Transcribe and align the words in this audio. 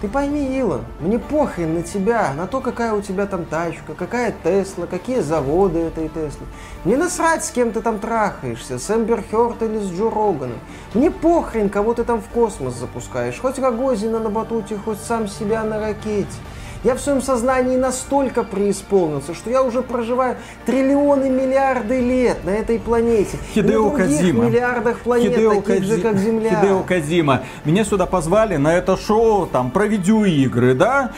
Ты 0.00 0.06
пойми, 0.06 0.56
Илон, 0.56 0.84
мне 1.00 1.18
похрен 1.18 1.74
на 1.74 1.82
тебя, 1.82 2.32
на 2.32 2.46
то, 2.46 2.60
какая 2.60 2.92
у 2.92 3.02
тебя 3.02 3.26
там 3.26 3.44
тачка, 3.44 3.94
какая 3.94 4.32
Тесла, 4.44 4.86
какие 4.86 5.18
заводы 5.18 5.80
этой 5.80 6.08
Теслы. 6.08 6.46
Мне 6.84 6.96
насрать, 6.96 7.44
с 7.44 7.50
кем 7.50 7.72
ты 7.72 7.80
там 7.80 7.98
трахаешься, 7.98 8.78
с 8.78 8.88
Эмбер 8.90 9.24
Хёрд 9.28 9.60
или 9.64 9.80
с 9.80 9.90
Джо 9.90 10.08
Роганом. 10.08 10.60
Мне 10.94 11.10
похрен, 11.10 11.68
кого 11.68 11.94
ты 11.94 12.04
там 12.04 12.20
в 12.20 12.28
космос 12.28 12.74
запускаешь, 12.74 13.40
хоть 13.40 13.58
Рогозина 13.58 14.20
на 14.20 14.30
батуте, 14.30 14.76
хоть 14.76 15.00
сам 15.00 15.26
себя 15.26 15.64
на 15.64 15.80
ракете. 15.80 16.28
Я 16.84 16.94
в 16.94 17.00
своем 17.00 17.20
сознании 17.20 17.76
настолько 17.76 18.44
преисполнился, 18.44 19.34
что 19.34 19.50
я 19.50 19.62
уже 19.62 19.82
проживаю 19.82 20.36
триллионы 20.64 21.28
миллиарды 21.28 22.00
лет 22.00 22.44
на 22.44 22.50
этой 22.50 22.78
планете. 22.78 23.36
Хидео 23.52 23.90
Кадзима. 23.90 24.44
миллиардах 24.44 25.00
планет, 25.00 25.32
Хидео 25.32 25.50
таких 25.50 25.64
Кадзи... 25.64 25.94
же, 25.94 26.00
как 26.00 26.18
Земля. 26.18 26.60
Хидео 26.60 26.82
Кадзима. 26.84 27.42
Меня 27.64 27.84
сюда 27.84 28.06
позвали 28.06 28.56
на 28.56 28.74
это 28.74 28.96
шоу 28.96 29.46
там 29.46 29.72
про 29.72 29.86
видеоигры, 29.86 30.74
да? 30.74 31.12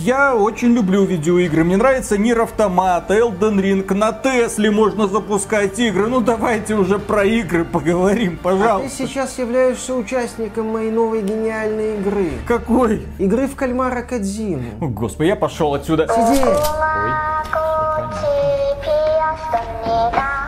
Я 0.00 0.34
очень 0.34 0.72
люблю 0.74 1.04
видеоигры. 1.04 1.62
Мне 1.62 1.76
нравится 1.76 2.18
Нир 2.18 2.40
Автомат, 2.40 3.10
Elden 3.10 3.60
Ring, 3.60 3.94
на 3.94 4.12
Тесле 4.12 4.70
можно 4.70 5.06
запускать 5.06 5.78
игры. 5.78 6.08
Ну 6.08 6.20
давайте 6.20 6.74
уже 6.74 6.98
про 6.98 7.24
игры 7.24 7.64
поговорим, 7.64 8.36
пожалуйста. 8.36 8.86
А 8.86 8.88
ты 8.88 9.06
сейчас 9.08 9.38
являешься 9.38 9.94
участником 9.94 10.66
моей 10.66 10.90
новой 10.90 11.22
гениальной 11.22 11.98
игры. 11.98 12.30
Какой? 12.46 13.06
Игры 13.18 13.46
в 13.46 13.54
кальмара 13.54 14.02
Кадзиму. 14.02 14.71
О, 14.80 14.86
господи, 14.86 15.28
я 15.28 15.36
пошел 15.36 15.74
отсюда. 15.74 16.06
Сиди. 16.08 16.42
Ой. 16.44 16.56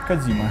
Кадима. 0.06 0.51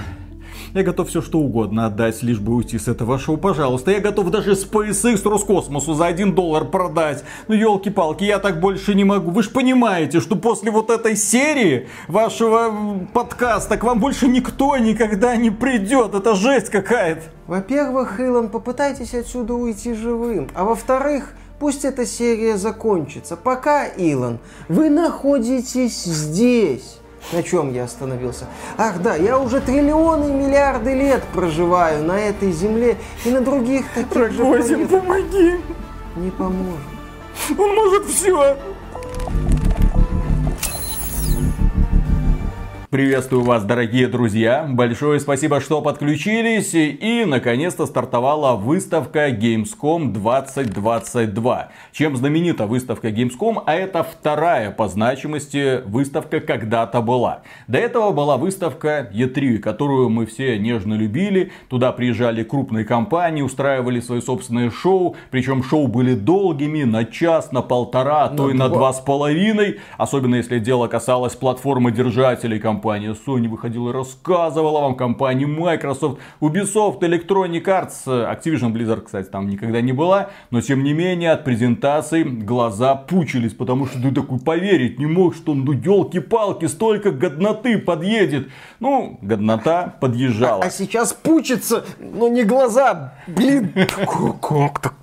Я 0.73 0.81
готов 0.81 1.07
все 1.09 1.21
что 1.21 1.37
угодно 1.37 1.85
отдать, 1.85 2.23
лишь 2.23 2.39
бы 2.39 2.55
уйти 2.55 2.79
с 2.79 2.87
этого 2.87 3.19
шоу, 3.19 3.37
пожалуйста. 3.37 3.91
Я 3.91 3.99
готов 3.99 4.31
даже 4.31 4.53
SpaceX 4.53 5.21
Роскосмосу 5.23 5.93
за 5.93 6.07
один 6.07 6.33
доллар 6.33 6.65
продать. 6.65 7.23
Ну, 7.47 7.53
елки-палки, 7.53 8.23
я 8.23 8.39
так 8.39 8.59
больше 8.59 8.95
не 8.95 9.03
могу. 9.03 9.29
Вы 9.29 9.43
же 9.43 9.51
понимаете, 9.51 10.19
что 10.19 10.35
после 10.35 10.71
вот 10.71 10.89
этой 10.89 11.15
серии 11.15 11.87
вашего 12.07 13.05
подкаста 13.13 13.77
к 13.77 13.83
вам 13.83 13.99
больше 13.99 14.27
никто 14.27 14.75
никогда 14.77 15.35
не 15.35 15.51
придет. 15.51 16.15
Это 16.15 16.33
жесть 16.33 16.69
какая-то. 16.69 17.21
Во-первых, 17.45 18.19
Илон, 18.19 18.49
попытайтесь 18.49 19.13
отсюда 19.13 19.53
уйти 19.53 19.93
живым. 19.93 20.49
А 20.55 20.63
во-вторых, 20.63 21.35
Пусть 21.63 21.85
эта 21.85 22.05
серия 22.05 22.57
закончится. 22.57 23.37
Пока, 23.37 23.85
Илон, 23.85 24.39
вы 24.67 24.89
находитесь 24.89 26.03
здесь. 26.03 26.97
На 27.31 27.41
чем 27.41 27.71
я 27.71 27.85
остановился? 27.85 28.47
Ах 28.77 29.01
да, 29.01 29.15
я 29.15 29.39
уже 29.39 29.61
триллионы 29.61 30.29
миллиарды 30.29 30.93
лет 30.93 31.23
проживаю 31.33 32.03
на 32.03 32.19
этой 32.19 32.51
земле 32.51 32.97
и 33.23 33.29
на 33.29 33.39
других 33.39 33.85
таких 33.95 34.13
Рогозин, 34.13 34.81
же 34.81 34.87
помоги! 34.87 35.53
Не 36.17 36.31
поможет. 36.31 36.83
Он 37.57 37.75
может 37.75 38.07
все. 38.07 38.57
Приветствую 42.93 43.41
вас, 43.41 43.63
дорогие 43.63 44.07
друзья. 44.07 44.67
Большое 44.69 45.19
спасибо, 45.19 45.59
что 45.61 45.81
подключились. 45.81 46.75
И, 46.75 47.25
наконец-то, 47.25 47.87
стартовала 47.87 48.55
выставка 48.55 49.31
Gamescom 49.31 50.11
2022. 50.11 51.71
Чем 51.91 52.15
знаменита 52.15 52.67
выставка 52.67 53.09
Gamescom? 53.09 53.63
А 53.65 53.73
это 53.73 54.03
вторая 54.03 54.69
по 54.69 54.87
значимости 54.87 55.81
выставка 55.87 56.39
когда-то 56.39 57.01
была. 57.01 57.41
До 57.67 57.79
этого 57.79 58.11
была 58.11 58.37
выставка 58.37 59.09
E3, 59.11 59.57
которую 59.57 60.09
мы 60.09 60.27
все 60.27 60.59
нежно 60.59 60.93
любили. 60.93 61.51
Туда 61.69 61.93
приезжали 61.93 62.43
крупные 62.43 62.85
компании, 62.85 63.41
устраивали 63.41 64.01
свои 64.01 64.21
собственные 64.21 64.69
шоу. 64.69 65.15
Причем 65.31 65.63
шоу 65.63 65.87
были 65.87 66.13
долгими, 66.13 66.83
на 66.83 67.05
час, 67.05 67.51
на 67.51 67.63
полтора, 67.63 68.25
а 68.25 68.29
то 68.29 68.51
и 68.51 68.53
на 68.53 68.69
два 68.69 68.93
с 68.93 68.99
половиной. 68.99 69.79
Особенно 69.97 70.35
если 70.35 70.59
дело 70.59 70.85
касалось 70.85 71.33
платформы 71.33 71.91
держателей 71.91 72.59
компании 72.59 72.82
компания 72.83 73.15
Sony 73.25 73.47
выходила 73.47 73.91
и 73.91 73.93
рассказывала 73.93 74.81
вам 74.81 74.95
компании 74.95 75.45
Microsoft, 75.45 76.19
Ubisoft, 76.41 76.99
Electronic 76.99 77.63
Arts, 77.63 78.05
Activision 78.05 78.73
Blizzard, 78.73 79.03
кстати, 79.03 79.29
там 79.29 79.47
никогда 79.47 79.79
не 79.79 79.93
была, 79.93 80.31
но 80.51 80.59
тем 80.59 80.83
не 80.83 80.91
менее 80.91 81.31
от 81.31 81.45
презентации 81.45 82.23
глаза 82.23 82.95
пучились, 82.95 83.53
потому 83.53 83.87
что 83.87 84.01
ты 84.01 84.11
такой 84.11 84.37
поверить 84.37 84.99
не 84.99 85.05
мог, 85.05 85.33
что 85.33 85.53
ну 85.53 85.71
елки-палки, 85.71 86.65
столько 86.65 87.11
годноты 87.11 87.77
подъедет. 87.77 88.49
Ну, 88.81 89.17
годнота 89.21 89.95
подъезжала. 90.01 90.63
А, 90.63 90.67
а 90.67 90.69
сейчас 90.69 91.13
пучится, 91.13 91.85
но 91.99 92.27
не 92.27 92.43
глаза, 92.43 93.13
блин, 93.27 93.71
как 94.41 94.79
так 94.81 95.02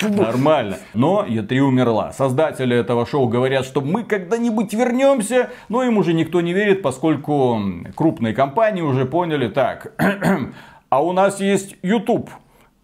Нормально. 0.00 0.78
Но 0.94 1.24
Е3 1.26 1.58
умерла. 1.60 2.12
Создатели 2.12 2.76
этого 2.76 3.06
шоу 3.06 3.28
говорят, 3.28 3.64
что 3.64 3.80
мы 3.80 4.04
когда-нибудь 4.04 4.72
вернемся, 4.72 5.50
но 5.68 5.82
им 5.82 5.98
уже 5.98 6.12
никто 6.12 6.40
не 6.40 6.52
верит, 6.52 6.82
поскольку 6.82 7.60
крупные 7.94 8.34
компании 8.34 8.82
уже 8.82 9.04
поняли, 9.04 9.48
так, 9.48 9.92
а 10.88 11.02
у 11.02 11.12
нас 11.12 11.40
есть 11.40 11.76
YouTube. 11.82 12.30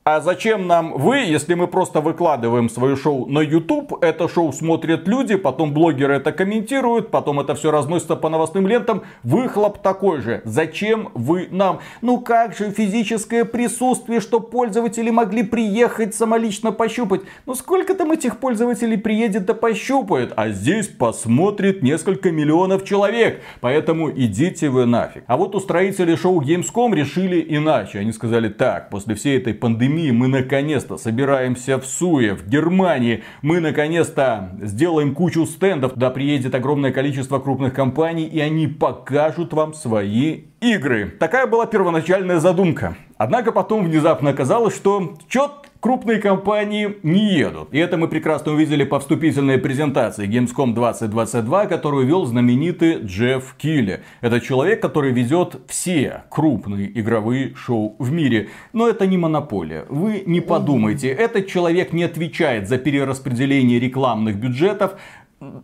А 0.07 0.21
зачем 0.21 0.67
нам 0.67 0.93
вы, 0.99 1.21
если 1.21 1.55
мы 1.55 1.67
просто 1.67 2.03
выкладываем 2.03 2.69
свое 2.69 2.95
шоу 2.95 3.25
на 3.25 3.39
YouTube, 3.39 4.05
это 4.05 4.29
шоу 4.29 4.53
смотрят 4.53 5.09
люди, 5.09 5.37
потом 5.37 5.73
блогеры 5.73 6.17
это 6.17 6.31
комментируют, 6.31 7.11
потом 7.11 7.41
это 7.41 7.55
все 7.55 7.71
разносится 7.71 8.15
по 8.15 8.29
новостным 8.29 8.67
лентам, 8.67 9.05
выхлоп 9.23 9.81
такой 9.81 10.21
же. 10.21 10.43
Зачем 10.45 11.09
вы 11.15 11.49
нам? 11.51 11.81
Ну 12.03 12.21
как 12.21 12.55
же 12.55 12.71
физическое 12.71 13.47
присутствие, 13.47 14.21
что 14.21 14.41
пользователи 14.41 15.09
могли 15.09 15.43
приехать 15.43 16.15
самолично 16.15 16.71
пощупать? 16.71 17.23
Ну 17.47 17.55
сколько 17.55 17.95
там 17.95 18.13
этих 18.13 18.41
пользователей 18.41 18.99
приедет 18.99 19.47
да 19.47 19.55
пощупает? 19.55 20.35
А 20.37 20.51
здесь 20.51 20.87
посмотрит 20.87 21.83
несколько 21.83 22.31
миллионов 22.31 22.85
человек. 22.85 23.41
Поэтому 23.63 24.11
идите 24.11 24.69
вы 24.69 24.85
нафиг. 24.85 25.25
А 25.29 25.39
вот 25.39 25.55
устроители 25.55 26.15
шоу 26.15 26.43
Gamescom 26.43 26.95
решили 26.95 27.43
иначе. 27.49 28.01
Они 28.01 28.13
сказали 28.13 28.51
так, 28.51 28.91
после 28.91 29.15
всей 29.15 29.39
этой 29.39 29.55
пандемии 29.55 29.94
пандемии 29.95 30.11
мы 30.11 30.29
наконец-то 30.29 30.97
собираемся 30.97 31.79
в 31.79 31.87
Суе, 31.87 32.35
в 32.35 32.49
Германии. 32.49 33.23
Мы 33.43 33.61
наконец-то 33.61 34.51
сделаем 34.63 35.15
кучу 35.15 35.47
стендов. 35.47 35.93
Да 35.95 36.11
приедет 36.11 36.55
огромное 36.55 36.93
количество 36.93 37.39
крупных 37.39 37.75
компаний 37.75 38.25
и 38.25 38.41
они 38.41 38.67
покажут 38.67 39.53
вам 39.53 39.75
свои 39.75 40.45
игры. 40.61 41.15
Такая 41.21 41.47
была 41.47 41.67
первоначальная 41.67 42.39
задумка. 42.39 42.97
Однако 43.17 43.53
потом 43.53 43.85
внезапно 43.85 44.31
оказалось, 44.31 44.75
что 44.75 45.15
что 45.29 45.63
крупные 45.85 46.19
компании 46.19 46.97
не 47.03 47.35
едут. 47.35 47.69
И 47.73 47.79
это 47.79 47.99
мы 47.99 48.09
прекрасно 48.09 48.53
увидели 48.53 48.85
по 48.85 49.01
вступительной 49.01 49.59
презентации 49.59 50.27
Gamescom 50.27 50.73
2022, 50.73 51.67
которую 51.67 52.07
вел 52.07 52.25
знаменитый 52.25 53.03
Джефф 53.03 53.55
Килли. 53.59 54.01
Это 54.23 54.41
человек, 54.41 54.81
который 54.81 55.13
ведет 55.13 55.61
все 55.69 56.25
крупные 56.31 56.91
игровые 56.99 57.55
шоу 57.55 57.97
в 57.99 58.11
мире. 58.11 58.49
Но 58.73 58.89
это 58.89 59.07
не 59.07 59.19
монополия. 59.19 59.85
Вы 59.91 60.23
не 60.25 60.41
подумайте, 60.41 61.09
этот 61.09 61.49
человек 61.49 61.93
не 61.93 62.05
отвечает 62.05 62.67
за 62.67 62.79
перераспределение 62.79 63.79
рекламных 63.79 64.37
бюджетов 64.37 64.95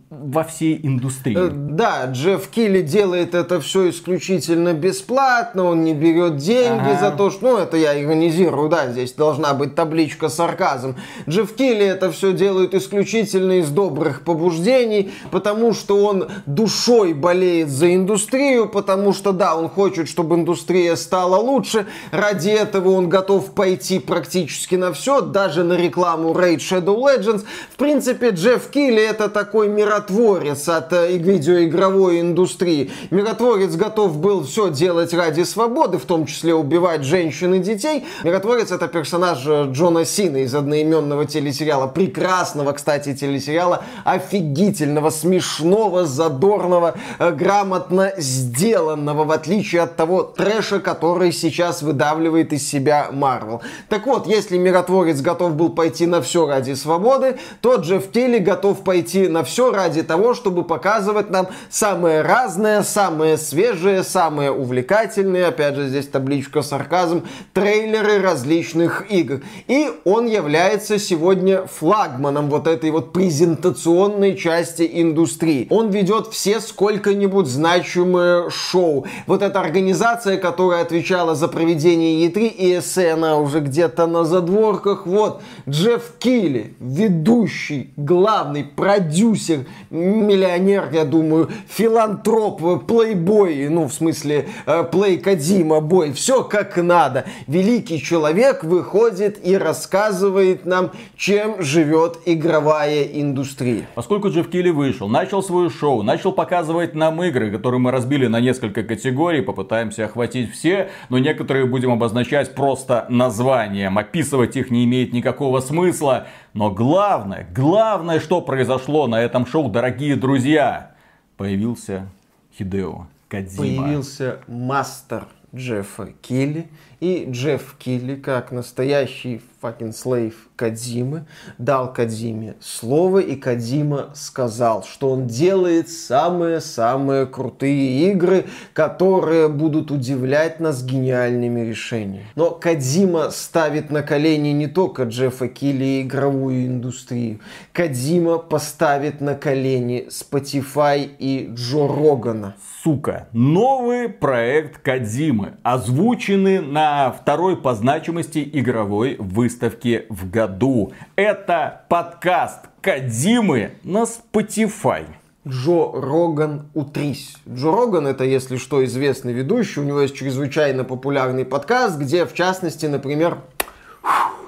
во 0.09 0.43
всей 0.43 0.79
индустрии. 0.85 1.37
Э, 1.37 1.49
да, 1.51 2.05
Джефф 2.05 2.47
Килли 2.49 2.81
делает 2.81 3.33
это 3.33 3.59
все 3.59 3.89
исключительно 3.89 4.73
бесплатно, 4.73 5.65
он 5.65 5.83
не 5.83 5.93
берет 5.93 6.37
деньги 6.37 6.91
ага. 6.91 6.99
за 6.99 7.11
то, 7.11 7.29
что... 7.29 7.51
Ну, 7.51 7.57
это 7.57 7.77
я 7.77 8.01
иронизирую, 8.01 8.69
да, 8.69 8.91
здесь 8.91 9.13
должна 9.13 9.53
быть 9.53 9.75
табличка 9.75 10.29
сарказм. 10.29 10.95
Джефф 11.27 11.53
Килли 11.55 11.85
это 11.85 12.11
все 12.11 12.33
делает 12.33 12.73
исключительно 12.73 13.59
из 13.59 13.69
добрых 13.69 14.23
побуждений, 14.23 15.11
потому 15.31 15.73
что 15.73 16.05
он 16.05 16.29
душой 16.45 17.13
болеет 17.13 17.69
за 17.69 17.93
индустрию, 17.93 18.69
потому 18.69 19.13
что, 19.13 19.31
да, 19.31 19.55
он 19.55 19.69
хочет, 19.69 20.07
чтобы 20.07 20.35
индустрия 20.35 20.95
стала 20.95 21.37
лучше, 21.37 21.87
ради 22.11 22.49
этого 22.49 22.89
он 22.89 23.09
готов 23.09 23.53
пойти 23.53 23.99
практически 23.99 24.75
на 24.75 24.93
все, 24.93 25.21
даже 25.21 25.63
на 25.63 25.73
рекламу 25.73 26.31
Raid 26.33 26.57
Shadow 26.57 26.97
Legends. 26.97 27.43
В 27.71 27.77
принципе, 27.77 28.29
Джефф 28.29 28.69
Килли 28.69 29.01
это 29.01 29.29
такой 29.29 29.70
миротворец 29.71 30.67
от 30.69 30.93
э, 30.93 31.17
видеоигровой 31.17 32.21
индустрии. 32.21 32.91
Миротворец 33.09 33.75
готов 33.75 34.17
был 34.17 34.43
все 34.43 34.69
делать 34.69 35.13
ради 35.13 35.43
свободы, 35.43 35.97
в 35.97 36.05
том 36.05 36.25
числе 36.25 36.53
убивать 36.53 37.03
женщин 37.03 37.53
и 37.55 37.59
детей. 37.59 38.05
Миротворец 38.23 38.71
это 38.71 38.87
персонаж 38.87 39.43
э, 39.45 39.67
Джона 39.71 40.05
Сина 40.05 40.37
из 40.37 40.53
одноименного 40.53 41.25
телесериала. 41.25 41.87
Прекрасного, 41.87 42.73
кстати, 42.73 43.15
телесериала. 43.15 43.83
Офигительного, 44.03 45.09
смешного, 45.09 46.05
задорного, 46.05 46.95
э, 47.19 47.31
грамотно 47.31 48.13
сделанного, 48.17 49.23
в 49.23 49.31
отличие 49.31 49.81
от 49.81 49.95
того 49.95 50.23
трэша, 50.23 50.79
который 50.79 51.31
сейчас 51.31 51.81
выдавливает 51.81 52.53
из 52.53 52.67
себя 52.67 53.09
Марвел. 53.11 53.61
Так 53.89 54.05
вот, 54.05 54.27
если 54.27 54.57
миротворец 54.57 55.21
готов 55.21 55.55
был 55.55 55.69
пойти 55.69 56.05
на 56.05 56.21
все 56.21 56.45
ради 56.47 56.73
свободы, 56.73 57.37
то 57.61 57.75
Джефф 57.75 58.09
Келли 58.11 58.39
готов 58.39 58.83
пойти 58.83 59.27
на 59.27 59.43
все 59.43 59.60
все 59.61 59.71
ради 59.71 60.01
того, 60.01 60.33
чтобы 60.33 60.63
показывать 60.63 61.29
нам 61.29 61.47
самое 61.69 62.21
разное, 62.21 62.81
самое 62.81 63.37
свежее, 63.37 64.03
самое 64.03 64.51
увлекательное, 64.51 65.49
опять 65.49 65.75
же 65.75 65.87
здесь 65.87 66.07
табличка 66.07 66.63
сарказм, 66.63 67.25
трейлеры 67.53 68.19
различных 68.19 69.11
игр. 69.11 69.41
И 69.67 69.87
он 70.03 70.25
является 70.25 70.97
сегодня 70.97 71.67
флагманом 71.67 72.49
вот 72.49 72.65
этой 72.65 72.89
вот 72.89 73.13
презентационной 73.13 74.35
части 74.35 74.89
индустрии. 74.91 75.67
Он 75.69 75.91
ведет 75.91 76.27
все 76.27 76.59
сколько-нибудь 76.59 77.45
значимые 77.45 78.49
шоу. 78.49 79.05
Вот 79.27 79.43
эта 79.43 79.59
организация, 79.59 80.37
которая 80.37 80.81
отвечала 80.81 81.35
за 81.35 81.47
проведение 81.47 82.27
E3, 82.27 82.47
и 82.47 82.73
ESA, 82.73 83.11
она 83.11 83.37
уже 83.37 83.59
где-то 83.59 84.07
на 84.07 84.25
задворках. 84.25 85.05
Вот, 85.05 85.43
Джефф 85.69 86.13
Килли, 86.17 86.73
ведущий, 86.79 87.93
главный 87.95 88.63
продюсер, 88.63 89.40
миллионер, 89.89 90.89
я 90.91 91.05
думаю, 91.05 91.49
филантроп, 91.67 92.85
плейбой, 92.85 93.69
ну, 93.69 93.87
в 93.87 93.93
смысле, 93.93 94.47
э, 94.65 94.83
плей 94.83 95.17
Кадима, 95.17 95.79
бой, 95.81 96.11
все 96.13 96.43
как 96.43 96.77
надо. 96.77 97.25
Великий 97.47 98.01
человек 98.01 98.63
выходит 98.63 99.39
и 99.45 99.57
рассказывает 99.57 100.65
нам, 100.65 100.91
чем 101.15 101.61
живет 101.61 102.19
игровая 102.25 103.03
индустрия. 103.03 103.87
Поскольку 103.95 104.29
Джефф 104.29 104.49
Килли 104.49 104.69
вышел, 104.69 105.07
начал 105.07 105.43
свое 105.43 105.69
шоу, 105.69 106.03
начал 106.03 106.31
показывать 106.31 106.95
нам 106.95 107.21
игры, 107.23 107.51
которые 107.51 107.79
мы 107.79 107.91
разбили 107.91 108.27
на 108.27 108.39
несколько 108.39 108.83
категорий, 108.83 109.41
попытаемся 109.41 110.05
охватить 110.05 110.51
все, 110.51 110.89
но 111.09 111.17
некоторые 111.17 111.65
будем 111.65 111.91
обозначать 111.91 112.55
просто 112.55 113.05
названием. 113.09 113.97
Описывать 113.97 114.55
их 114.55 114.71
не 114.71 114.85
имеет 114.85 115.13
никакого 115.13 115.59
смысла. 115.59 116.27
Но 116.53 116.69
главное, 116.69 117.47
главное, 117.53 118.19
что 118.19 118.41
произошло 118.41 119.07
на 119.07 119.21
этом 119.21 119.45
шоу, 119.45 119.69
дорогие 119.69 120.15
друзья, 120.15 120.91
появился 121.37 122.09
Хидео 122.57 123.07
Кадзима. 123.29 123.83
Появился 123.83 124.39
мастер 124.47 125.27
Джеффа 125.55 126.13
Килли. 126.21 126.67
И 127.01 127.25
Джефф 127.27 127.77
Килли, 127.79 128.13
как 128.13 128.51
настоящий 128.51 129.41
fucking 129.59 129.91
слейв 129.91 130.49
Кадзимы, 130.55 131.25
дал 131.57 131.91
Кадзиме 131.91 132.55
слово, 132.61 133.19
и 133.19 133.35
Кадзима 133.35 134.11
сказал, 134.13 134.83
что 134.83 135.09
он 135.09 135.25
делает 135.25 135.89
самые-самые 135.89 137.25
крутые 137.25 138.11
игры, 138.11 138.45
которые 138.73 139.49
будут 139.49 139.89
удивлять 139.89 140.59
нас 140.59 140.83
гениальными 140.83 141.61
решениями. 141.61 142.27
Но 142.35 142.51
Кадзима 142.51 143.31
ставит 143.31 143.89
на 143.89 144.03
колени 144.03 144.49
не 144.49 144.67
только 144.67 145.03
Джеффа 145.03 145.47
Килли 145.47 145.83
и 145.85 146.01
игровую 146.03 146.67
индустрию. 146.67 147.39
Кадзима 147.73 148.37
поставит 148.37 149.21
на 149.21 149.33
колени 149.33 150.07
Spotify 150.09 151.09
и 151.17 151.49
Джо 151.51 151.87
Рогана. 151.87 152.55
Сука, 152.83 153.27
новый 153.31 154.09
проект 154.09 154.79
Кадзимы, 154.81 155.53
озвученный 155.63 156.61
на 156.61 156.90
второй 157.19 157.57
по 157.57 157.73
значимости 157.73 158.49
игровой 158.53 159.15
выставке 159.19 160.05
в 160.09 160.29
году. 160.29 160.93
Это 161.15 161.83
подкаст 161.89 162.69
Кадзимы 162.81 163.71
на 163.83 164.03
Spotify. 164.03 165.05
Джо 165.47 165.91
Роган 165.93 166.67
«Утрись». 166.73 167.35
Джо 167.49 167.71
Роган 167.71 168.07
это, 168.07 168.23
если 168.23 168.57
что, 168.57 168.83
известный 168.85 169.33
ведущий. 169.33 169.79
У 169.79 169.83
него 169.83 170.01
есть 170.01 170.15
чрезвычайно 170.15 170.83
популярный 170.83 171.45
подкаст, 171.45 171.97
где, 171.97 172.25
в 172.25 172.33
частности, 172.33 172.85
например, 172.85 173.39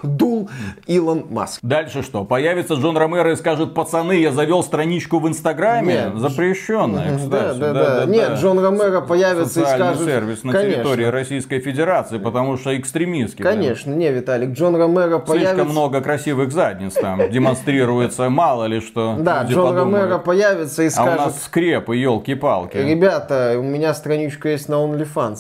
дул 0.04 0.50
Илон 0.86 1.26
Маск. 1.30 1.60
Дальше 1.64 2.04
что? 2.04 2.24
Появится 2.26 2.76
Джон 2.76 2.98
Ромеро 2.98 3.32
и 3.32 3.36
скажет, 3.36 3.74
пацаны, 3.74 4.14
я 4.14 4.32
завел 4.32 4.64
страничку 4.64 5.20
в 5.20 5.28
Инстаграме, 5.28 6.12
Нет. 6.14 6.16
запрещенная, 6.18 7.18
кстати. 7.18 7.58
Да, 7.58 7.74
да, 7.74 8.00
да. 8.02 8.06
Нет, 8.06 8.34
Джон 8.40 8.60
Ромеро 8.64 9.02
появится 9.02 9.62
и 9.62 9.66
скажет... 9.66 10.06
сервис 10.06 10.44
на 10.44 10.52
Конечно. 10.52 10.76
территории 10.84 11.06
Российской 11.06 11.60
Федерации, 11.60 12.18
потому 12.18 12.58
что 12.58 12.78
экстремистский. 12.78 13.44
да. 13.44 13.52
Конечно, 13.52 13.92
не, 13.92 14.12
Виталик, 14.12 14.52
Джон 14.52 14.76
Ромеро 14.76 15.20
появится... 15.20 15.54
Слишком 15.56 15.72
много 15.72 16.02
красивых 16.02 16.52
задниц 16.52 16.94
там 16.94 17.30
демонстрируется, 17.32 18.30
мало 18.30 18.66
ли 18.66 18.82
что. 18.82 19.16
Да, 19.20 19.44
Джон 19.44 19.70
подумают. 19.76 20.04
Ромеро 20.06 20.18
появится 20.20 20.84
и 20.84 20.88
А 20.88 20.90
у 20.90 20.92
скажет... 20.92 21.20
нас 21.20 21.44
скрепы, 21.44 21.96
елки-палки. 21.96 22.78
Ребята, 22.78 23.56
у 23.58 23.64
меня 23.64 23.94
страничка 23.94 24.50
есть 24.50 24.70
на 24.70 24.76
OnlyFans. 24.76 25.38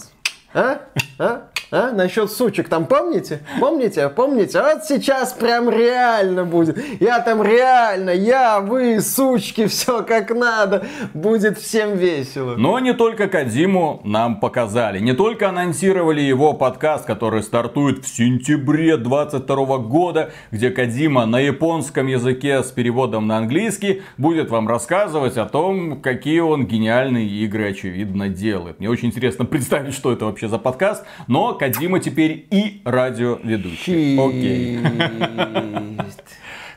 А? 0.53 0.77
А? 1.19 1.41
А? 1.73 1.91
Насчет 1.91 2.31
сучек 2.31 2.69
там 2.69 2.85
помните? 2.85 3.39
Помните? 3.59 4.07
Помните? 4.09 4.61
Вот 4.61 4.85
сейчас 4.85 5.33
прям 5.33 5.71
реально 5.71 6.45
будет. 6.45 6.77
Я 6.99 7.19
там 7.19 7.41
реально, 7.41 8.11
я, 8.11 8.59
вы, 8.59 9.01
сучки, 9.01 9.65
все 9.65 10.03
как 10.03 10.29
надо. 10.29 10.85
Будет 11.15 11.57
всем 11.57 11.97
весело. 11.97 12.57
Но 12.57 12.77
не 12.77 12.93
только 12.93 13.27
Кадзиму 13.27 14.01
нам 14.03 14.39
показали. 14.39 14.99
Не 14.99 15.13
только 15.13 15.49
анонсировали 15.49 16.21
его 16.21 16.53
подкаст, 16.53 17.05
который 17.05 17.41
стартует 17.41 18.05
в 18.05 18.07
сентябре 18.07 18.97
22 18.97 19.77
года, 19.79 20.29
где 20.51 20.69
Кадзима 20.69 21.25
на 21.25 21.39
японском 21.39 22.05
языке 22.05 22.61
с 22.61 22.67
переводом 22.67 23.25
на 23.25 23.37
английский 23.37 24.03
будет 24.19 24.51
вам 24.51 24.67
рассказывать 24.67 25.37
о 25.37 25.45
том, 25.45 26.01
какие 26.01 26.41
он 26.41 26.67
гениальные 26.67 27.27
игры, 27.27 27.71
очевидно, 27.71 28.29
делает. 28.29 28.79
Мне 28.79 28.91
очень 28.91 29.07
интересно 29.07 29.45
представить, 29.45 29.95
что 29.95 30.11
это 30.11 30.25
вообще 30.25 30.47
за 30.47 30.59
подкаст. 30.59 31.03
Но 31.25 31.55
Кадзима 31.63 32.01
теперь 32.01 32.45
и 32.51 32.81
радиоведущий. 32.83 34.19
Окей. 34.19 34.79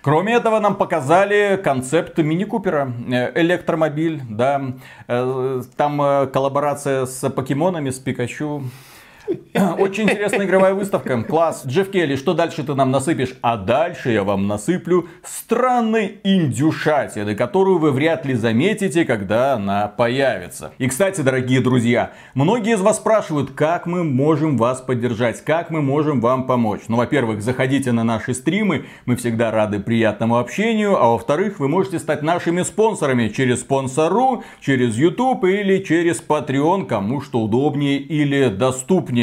Кроме 0.00 0.34
этого, 0.34 0.60
нам 0.60 0.76
показали 0.76 1.60
концепт 1.60 2.16
мини-купера, 2.18 2.92
э, 3.10 3.32
электромобиль, 3.42 4.22
да, 4.30 4.74
Э, 5.08 5.62
там 5.76 6.00
э, 6.00 6.28
коллаборация 6.28 7.06
с 7.06 7.28
покемонами, 7.30 7.90
с 7.90 7.98
Пикачу. 7.98 8.62
Очень 9.78 10.04
интересная 10.04 10.46
игровая 10.46 10.74
выставка. 10.74 11.22
Класс. 11.22 11.64
Джефф 11.66 11.90
Келли, 11.90 12.16
что 12.16 12.34
дальше 12.34 12.62
ты 12.62 12.74
нам 12.74 12.90
насыпешь? 12.90 13.34
А 13.40 13.56
дальше 13.56 14.10
я 14.10 14.24
вам 14.24 14.46
насыплю 14.46 15.08
странной 15.24 16.18
индюшатины, 16.24 17.34
которую 17.34 17.78
вы 17.78 17.92
вряд 17.92 18.26
ли 18.26 18.34
заметите, 18.34 19.04
когда 19.04 19.54
она 19.54 19.88
появится. 19.88 20.72
И, 20.78 20.88
кстати, 20.88 21.20
дорогие 21.22 21.60
друзья, 21.60 22.12
многие 22.34 22.74
из 22.74 22.80
вас 22.80 22.96
спрашивают, 22.96 23.52
как 23.52 23.86
мы 23.86 24.04
можем 24.04 24.56
вас 24.56 24.80
поддержать, 24.80 25.42
как 25.44 25.70
мы 25.70 25.82
можем 25.82 26.20
вам 26.20 26.46
помочь. 26.46 26.82
Ну, 26.88 26.96
во-первых, 26.96 27.42
заходите 27.42 27.92
на 27.92 28.04
наши 28.04 28.34
стримы, 28.34 28.84
мы 29.06 29.16
всегда 29.16 29.50
рады 29.50 29.80
приятному 29.80 30.38
общению, 30.38 31.02
а 31.02 31.08
во-вторых, 31.12 31.58
вы 31.58 31.68
можете 31.68 31.98
стать 31.98 32.22
нашими 32.22 32.62
спонсорами 32.62 33.28
через 33.28 33.60
спонсору, 33.60 34.44
через 34.60 34.96
YouTube 34.96 35.44
или 35.44 35.82
через 35.82 36.22
Patreon, 36.26 36.86
кому 36.86 37.20
что 37.20 37.40
удобнее 37.40 37.98
или 37.98 38.48
доступнее. 38.48 39.15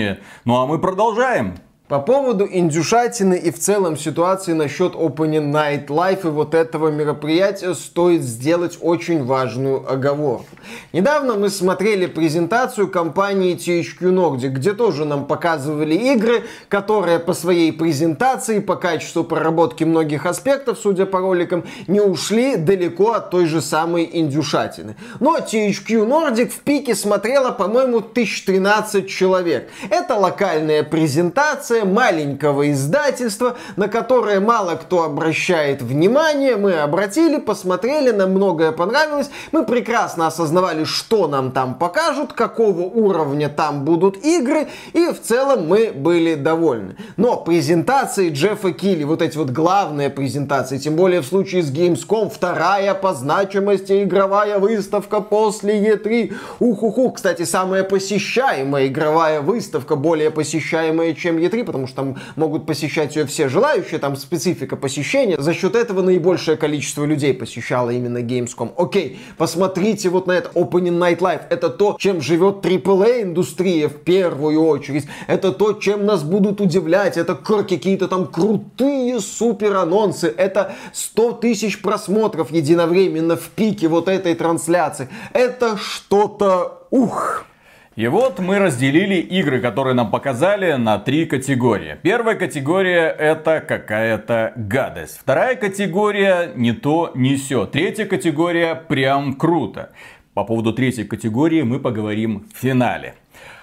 Ну 0.46 0.62
а 0.62 0.66
мы 0.66 0.80
продолжаем. 0.80 1.56
По 1.90 2.00
поводу 2.00 2.48
индюшатины 2.50 3.34
и 3.34 3.52
в 3.52 3.60
целом 3.60 3.98
ситуации 3.98 4.54
насчет 4.54 4.96
Opening 4.96 5.52
Night 5.52 5.88
Live 5.88 6.26
и 6.26 6.32
вот 6.32 6.56
этого 6.56 6.88
мероприятия 6.88 7.74
стоит 7.74 8.22
сделать 8.22 8.78
очень 8.80 9.26
важную 9.26 9.92
оговорку. 9.92 10.48
Недавно 10.94 11.34
мы 11.34 11.50
смотрели 11.50 12.06
презентацию 12.06 12.88
компании 12.88 13.58
THQ 13.58 14.14
Nordic, 14.14 14.52
где 14.52 14.72
тоже 14.72 15.04
нам 15.04 15.26
показывали 15.26 15.94
игры, 15.94 16.46
которые 16.70 17.20
по 17.20 17.34
своей 17.34 17.74
презентации, 17.74 18.60
по 18.60 18.78
качеству 18.78 19.26
проработки 19.26 19.84
многих 19.84 20.26
аспектов, 20.26 20.80
судя 20.82 21.06
по 21.06 21.20
роликам, 21.20 21.66
не 21.88 22.00
ушли 22.00 22.56
далеко 22.56 23.12
от 23.12 23.30
той 23.30 23.46
же 23.46 23.60
самой 23.62 24.10
индюшатины. 24.10 24.96
Но 25.20 25.38
THQ 25.38 26.08
Nordic 26.08 26.48
в 26.48 26.60
пике 26.62 26.96
смотрела, 26.96 27.52
по-моему, 27.52 27.98
1013 27.98 29.10
человек. 29.10 29.70
Это 29.90 30.16
локальная 30.16 30.84
презентация 30.84 31.83
маленького 31.86 32.72
издательства, 32.72 33.56
на 33.76 33.88
которое 33.88 34.40
мало 34.40 34.76
кто 34.76 35.04
обращает 35.04 35.82
внимание. 35.82 36.56
Мы 36.56 36.74
обратили, 36.74 37.38
посмотрели, 37.38 38.12
нам 38.12 38.32
многое 38.32 38.72
понравилось. 38.72 39.30
Мы 39.52 39.66
прекрасно 39.66 40.28
осознавали, 40.28 40.84
что 40.84 41.28
нам 41.28 41.52
там 41.52 41.76
покажут, 41.76 42.34
какого 42.34 42.82
уровня 42.82 43.50
там 43.50 43.86
будут 43.86 44.18
игры, 44.24 44.68
и 44.94 45.08
в 45.08 45.22
целом 45.22 45.68
мы 45.68 45.92
были 45.92 46.36
довольны. 46.36 46.96
Но 47.18 47.38
презентации 47.38 48.30
Джеффа 48.30 48.72
Килли, 48.72 49.04
вот 49.04 49.22
эти 49.22 49.38
вот 49.38 49.50
главные 49.50 50.10
презентации, 50.10 50.78
тем 50.78 50.96
более 50.96 51.22
в 51.22 51.26
случае 51.26 51.64
с 51.64 51.72
Gamescom, 51.72 52.30
вторая 52.30 52.94
по 52.94 53.14
значимости 53.14 54.04
игровая 54.04 54.60
выставка 54.60 55.22
после 55.22 55.80
E3. 55.80 56.34
Ух-ух-ух, 56.60 57.16
кстати, 57.16 57.44
самая 57.44 57.84
посещаемая 57.84 58.88
игровая 58.88 59.42
выставка, 59.42 59.96
более 59.96 60.32
посещаемая, 60.32 61.14
чем 61.14 61.38
E3, 61.38 61.63
игры, 61.64 61.66
потому 61.66 61.88
что 61.88 61.96
там 61.96 62.16
могут 62.36 62.66
посещать 62.66 63.16
ее 63.16 63.26
все 63.26 63.50
желающие, 63.50 64.00
там 64.00 64.16
специфика 64.16 64.76
посещения. 64.76 65.36
За 65.40 65.54
счет 65.54 65.76
этого 65.76 66.02
наибольшее 66.02 66.58
количество 66.58 67.06
людей 67.06 67.34
посещало 67.34 67.90
именно 67.90 68.20
Gamescom. 68.20 68.74
Окей, 68.78 69.20
посмотрите 69.38 70.10
вот 70.10 70.28
на 70.28 70.34
это 70.34 70.50
Opening 70.50 71.00
Night 71.00 71.20
Live. 71.20 71.42
Это 71.50 71.70
то, 71.70 71.96
чем 72.00 72.22
живет 72.22 72.66
AAA 72.66 73.24
индустрия 73.24 73.88
в 73.88 74.04
первую 74.04 74.64
очередь. 74.64 75.06
Это 75.28 75.52
то, 75.52 75.74
чем 75.74 76.06
нас 76.06 76.24
будут 76.24 76.62
удивлять. 76.62 77.18
Это 77.18 77.36
какие-то 77.36 78.08
там 78.08 78.28
крутые 78.28 79.20
супер 79.20 79.76
анонсы. 79.76 80.34
Это 80.36 80.76
100 80.94 81.32
тысяч 81.34 81.82
просмотров 81.82 82.52
единовременно 82.52 83.36
в 83.36 83.50
пике 83.50 83.88
вот 83.88 84.08
этой 84.08 84.36
трансляции. 84.36 85.08
Это 85.34 85.78
что-то 85.78 86.88
ух. 86.92 87.46
И 87.96 88.08
вот 88.08 88.40
мы 88.40 88.58
разделили 88.58 89.18
игры, 89.18 89.62
которые 89.62 89.94
нам 89.94 90.10
показали, 90.10 90.74
на 90.74 90.98
три 90.98 91.26
категории. 91.26 91.96
Первая 92.02 92.36
категория 92.36 93.08
это 93.08 93.60
какая-то 93.60 94.54
гадость. 94.56 95.20
Вторая 95.20 95.56
категория 95.56 96.52
не 96.56 96.72
то, 96.72 97.12
не 97.14 97.36
все. 97.36 97.68
Третья 97.68 98.06
категория 98.06 98.74
прям 98.74 99.36
круто. 99.36 99.92
По 100.34 100.44
поводу 100.44 100.74
третьей 100.74 101.04
категории 101.04 101.62
мы 101.62 101.80
поговорим 101.80 102.48
в 102.52 102.60
финале. 102.60 103.14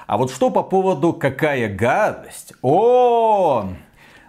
А 0.07 0.17
вот 0.17 0.31
что 0.31 0.51
по 0.51 0.63
поводу 0.63 1.13
какая 1.13 1.69
гадость? 1.69 2.53
О, 2.63 3.71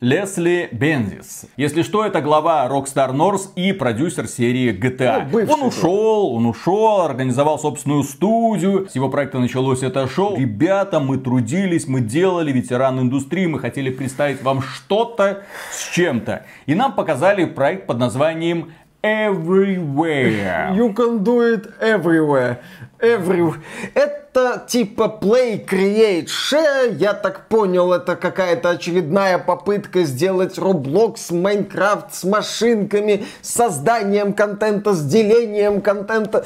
Лесли 0.02 0.68
Бензис. 0.72 1.46
Если 1.58 1.84
что, 1.84 2.04
это 2.04 2.22
глава 2.22 2.68
Rockstar 2.68 3.14
North 3.14 3.50
и 3.56 3.72
продюсер 3.72 4.28
серии 4.28 4.74
GTA. 4.76 5.28
Ну, 5.32 5.54
он 5.54 5.62
ушел, 5.62 6.34
он 6.34 6.48
ушел, 6.48 7.02
организовал 7.02 7.60
собственную 7.60 8.02
студию. 8.02 8.88
С 8.90 8.96
его 8.96 9.10
проекта 9.10 9.38
началось 9.38 9.84
это 9.84 10.08
шоу. 10.08 10.36
Ребята, 10.36 11.00
мы 11.00 11.20
трудились, 11.20 11.88
мы 11.88 12.02
делали, 12.02 12.52
ветеран 12.52 13.00
индустрии, 13.00 13.46
мы 13.46 13.60
хотели 13.60 13.92
представить 13.92 14.42
вам 14.42 14.64
что-то 14.64 15.44
с 15.72 15.94
чем-то. 15.94 16.48
И 16.66 16.74
нам 16.74 16.96
показали 16.96 17.46
проект 17.46 17.86
под 17.86 18.00
названием 18.00 18.72
Everywhere. 19.04 20.74
You 20.76 20.94
can 20.94 21.24
do 21.24 21.42
it 21.42 21.74
everywhere. 21.80 22.62
Everywhere. 23.00 23.60
Это 23.96 24.64
типа 24.68 25.18
Play 25.20 25.66
Create 25.66 26.28
Share. 26.28 26.94
Я 26.94 27.14
так 27.14 27.48
понял, 27.48 27.92
это 27.94 28.16
какая-то 28.16 28.70
очередная 28.70 29.40
попытка 29.40 30.04
сделать 30.04 30.60
Roblox, 30.60 31.32
Minecraft 31.32 32.10
с 32.12 32.24
машинками, 32.24 33.26
с 33.42 33.50
созданием 33.50 34.34
контента, 34.34 34.94
с 34.94 35.04
делением 35.04 35.82
контента, 35.82 36.44